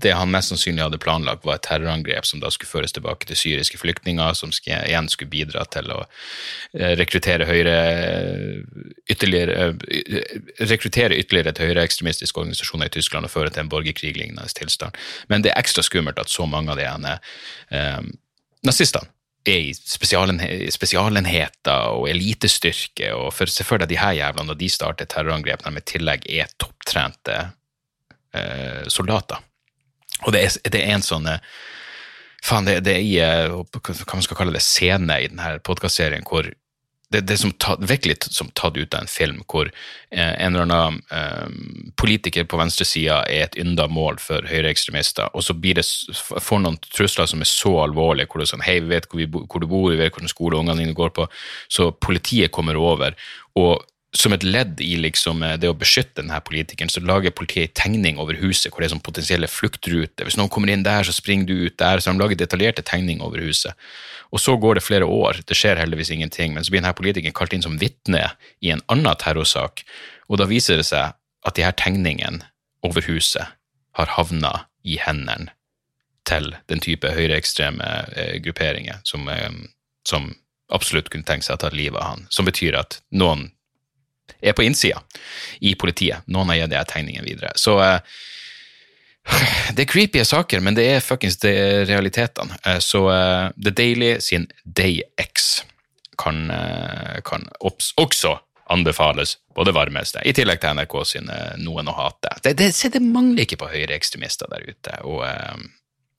det 0.02 0.12
han 0.14 0.30
mest 0.30 0.52
sannsynlig 0.52 0.84
hadde 0.84 1.00
planlagt, 1.02 1.44
var 1.46 1.58
et 1.58 1.64
terrorangrep 1.66 2.26
som 2.26 2.42
da 2.42 2.50
skulle 2.54 2.70
føres 2.70 2.94
tilbake 2.94 3.26
til 3.28 3.38
syriske 3.38 3.80
flyktninger, 3.80 4.36
som 4.36 4.52
igjen 4.54 5.08
skulle 5.10 5.32
bidra 5.32 5.64
til 5.72 5.90
å 5.94 5.98
eh, 6.04 6.94
rekruttere 7.00 7.48
høyre 7.48 7.74
ytterligere, 9.10 9.72
eh, 9.90 10.38
rekruttere 10.70 11.18
ytterligere 11.18 11.54
til 11.56 11.72
høyreekstremistiske 11.72 12.44
organisasjoner 12.44 12.90
i 12.90 12.94
Tyskland 12.98 13.28
og 13.28 13.34
føre 13.34 13.52
til 13.54 13.64
en 13.64 13.72
borgerkrig 13.72 14.14
lignende 14.16 14.46
tilstand. 14.58 14.96
Men 15.32 15.42
det 15.42 15.54
er 15.54 15.62
ekstra 15.62 15.82
skummelt 15.86 16.20
at 16.22 16.32
så 16.32 16.46
mange 16.46 16.74
av 16.74 16.80
de 16.80 16.86
ene 16.86 17.18
eh, 17.74 18.02
nazistene 18.66 19.10
er 19.48 19.64
i 19.68 20.70
spesialenheter 20.72 21.94
og 21.94 22.08
elitestyrke. 22.10 23.12
og 23.14 23.32
for 23.34 23.50
Se 23.50 23.66
for 23.66 23.80
deg 23.80 23.90
de 23.92 24.00
her 24.00 24.16
jævlene 24.18 24.52
når 24.52 24.60
de 24.60 24.68
starter 24.72 25.08
terrorangrep, 25.08 25.64
når 25.64 25.78
de 25.78 25.82
i 25.82 25.88
tillegg 25.92 26.28
er 26.40 26.52
topptrente 26.60 27.38
eh, 28.34 28.84
soldater. 28.88 29.42
Og 30.26 30.32
det 30.34 30.44
er, 30.44 30.56
det 30.72 30.82
er 30.82 30.96
en 30.96 31.06
sånn 31.06 31.28
eh, 31.30 31.42
Faen, 32.38 32.68
det, 32.68 32.76
det 32.86 32.92
er 32.94 33.02
i 33.02 33.16
eh, 33.18 33.50
hva 33.50 34.14
man 34.14 34.22
skal 34.22 34.38
kalle 34.38 34.54
det, 34.54 34.62
scene 34.62 35.16
i 35.18 35.26
denne 35.26 35.56
podkastserien 35.66 36.22
hvor 36.28 36.46
det, 37.12 37.20
det 37.20 37.38
som 37.40 37.52
tatt, 37.56 37.80
virkelig 37.88 38.16
som 38.30 38.50
tatt 38.52 38.76
ut 38.76 38.94
av 38.94 39.00
en 39.00 39.10
film, 39.10 39.40
hvor 39.48 39.70
eh, 40.10 40.34
en 40.44 40.54
eller 40.54 40.66
annen 40.66 40.98
eh, 41.10 41.92
politiker 42.00 42.44
på 42.44 42.60
venstresida 42.60 43.22
er 43.32 43.46
et 43.46 43.58
ynda 43.60 43.88
mål 43.88 44.20
for 44.20 44.44
høyreekstremister, 44.48 45.30
og 45.32 45.44
så 45.46 45.56
blir 45.56 45.80
det, 45.80 45.86
får 46.18 46.64
noen 46.64 46.76
trusler 46.84 47.30
som 47.30 47.44
er 47.44 47.48
så 47.50 47.72
alvorlige, 47.86 48.28
hvor 48.28 48.42
det 48.42 48.48
er 48.48 48.54
sånn 48.54 48.66
hei, 48.66 48.78
vi 48.84 48.92
vet 48.92 49.08
hvor, 49.08 49.22
vi, 49.22 49.28
hvor 49.44 49.64
du 49.64 49.68
bor, 49.70 49.90
vi 49.92 50.00
vet 50.00 50.12
hvilken 50.12 50.32
skole 50.32 50.60
ungene 50.60 50.82
dine 50.82 50.96
går 50.96 51.14
på, 51.16 51.28
så 51.72 51.90
politiet 51.92 52.52
kommer 52.54 52.76
over. 52.76 53.16
og 53.58 53.86
som 54.16 54.32
et 54.32 54.44
ledd 54.44 54.80
i 54.80 54.94
liksom 54.96 55.42
eh, 55.44 55.56
det 55.60 55.68
å 55.68 55.76
beskytte 55.76 56.22
denne 56.22 56.38
politikeren, 56.44 56.90
så 56.92 57.02
lager 57.04 57.34
politiet 57.36 57.74
en 57.74 57.80
tegning 57.82 58.20
over 58.22 58.38
huset 58.40 58.70
hvor 58.70 58.80
det 58.80 58.88
er 58.88 58.94
sånn 58.94 59.04
potensielle 59.04 59.50
fluktruter. 59.52 60.24
Hvis 60.24 60.38
noen 60.40 60.52
kommer 60.52 60.72
inn 60.72 60.86
der, 60.86 61.04
så 61.04 61.12
springer 61.12 61.48
du 61.48 61.66
ut 61.66 61.76
der. 61.80 62.00
Så 62.00 62.12
de 62.12 62.22
lager 62.22 62.40
detaljerte 62.40 62.84
tegninger 62.88 63.24
over 63.24 63.44
huset. 63.44 63.76
Og 64.32 64.40
så 64.40 64.56
går 64.60 64.78
det 64.78 64.84
flere 64.84 65.08
år, 65.08 65.42
det 65.48 65.56
skjer 65.56 65.80
heldigvis 65.80 66.12
ingenting, 66.14 66.54
men 66.54 66.64
så 66.64 66.72
blir 66.72 66.82
denne 66.82 66.96
politikeren 66.96 67.36
kalt 67.36 67.54
inn 67.56 67.64
som 67.64 67.78
vitne 67.80 68.26
i 68.64 68.72
en 68.72 68.84
annen 68.92 69.16
terrorsak, 69.20 69.84
og 70.28 70.40
da 70.40 70.48
viser 70.48 70.80
det 70.80 70.88
seg 70.88 71.14
at 71.48 71.56
de 71.56 71.64
her 71.64 71.76
tegningene 71.80 72.44
over 72.84 73.04
huset 73.08 73.56
har 73.96 74.12
havna 74.18 74.68
i 74.84 74.98
hendene 75.00 75.54
til 76.28 76.52
den 76.68 76.82
type 76.84 77.08
høyreekstreme 77.08 77.88
eh, 78.12 78.34
grupperinger 78.44 79.00
som, 79.08 79.24
eh, 79.32 79.48
som 80.04 80.28
absolutt 80.74 81.08
kunne 81.08 81.24
tenke 81.24 81.46
seg 81.46 81.56
å 81.56 81.62
ta 81.64 81.72
livet 81.72 81.96
av 82.02 82.12
han. 82.12 82.26
Som 82.28 82.48
betyr 82.48 82.76
at 82.76 83.00
noen 83.08 83.48
er 84.40 84.56
på 84.56 84.64
innsida 84.66 85.02
i 85.60 85.74
politiet. 85.74 86.26
Noen 86.26 86.52
har 86.52 86.62
gitt 86.62 86.74
de 86.74 86.82
tegningene 86.90 87.26
videre. 87.26 87.52
Så 87.58 87.78
eh, 87.82 88.00
det 89.74 89.84
er 89.84 89.90
creepy 89.90 90.24
saker, 90.24 90.62
men 90.64 90.76
det 90.78 90.86
er 90.88 91.04
fuckings 91.04 91.38
realitetene. 91.88 92.58
Eh, 92.64 92.80
så 92.84 93.04
uh, 93.10 93.48
The 93.56 93.74
Daily 93.74 94.16
sin 94.24 94.48
DayX 94.64 95.62
kan, 96.18 96.48
uh, 96.50 97.18
kan 97.24 97.46
også 97.60 98.38
anbefales 98.68 99.38
på 99.56 99.64
det 99.64 99.72
varmeste, 99.72 100.20
i 100.28 100.34
tillegg 100.36 100.60
til 100.60 100.76
NRK 100.76 100.94
sine 101.08 101.36
Noen 101.62 101.88
å 101.88 101.94
hate. 101.96 102.34
Det, 102.44 102.52
det, 102.58 102.72
det 102.92 103.00
mangler 103.00 103.46
ikke 103.46 103.62
på 103.62 103.70
høyreekstremister 103.72 104.50
der 104.52 104.66
ute, 104.68 104.98
og, 105.08 105.24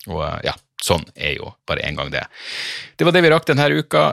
og 0.10 0.24
ja, 0.48 0.56
sånn 0.82 1.06
er 1.14 1.36
jo 1.36 1.52
bare 1.70 1.86
en 1.86 2.00
gang 2.00 2.10
det. 2.10 2.24
Det 2.98 3.06
var 3.06 3.14
det 3.14 3.22
vi 3.22 3.32
rakk 3.36 3.46
denne 3.52 3.70
uka. 3.70 4.04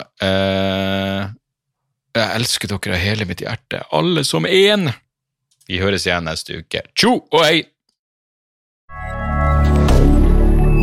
Jeg 2.15 2.35
elsker 2.39 2.71
dere 2.71 2.95
av 2.95 3.03
hele 3.03 3.25
mitt 3.29 3.41
hjerte, 3.43 3.83
alle 3.91 4.23
som 4.25 4.45
én. 4.45 4.91
Vi 5.67 5.81
høres 5.81 6.07
igjen 6.07 6.29
neste 6.29 6.61
uke. 6.61 6.85
Tjo 6.95 7.19
og 7.27 7.43
hei! 7.43 7.65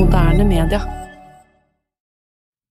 moderne 0.04 0.44
media. 0.44 1.03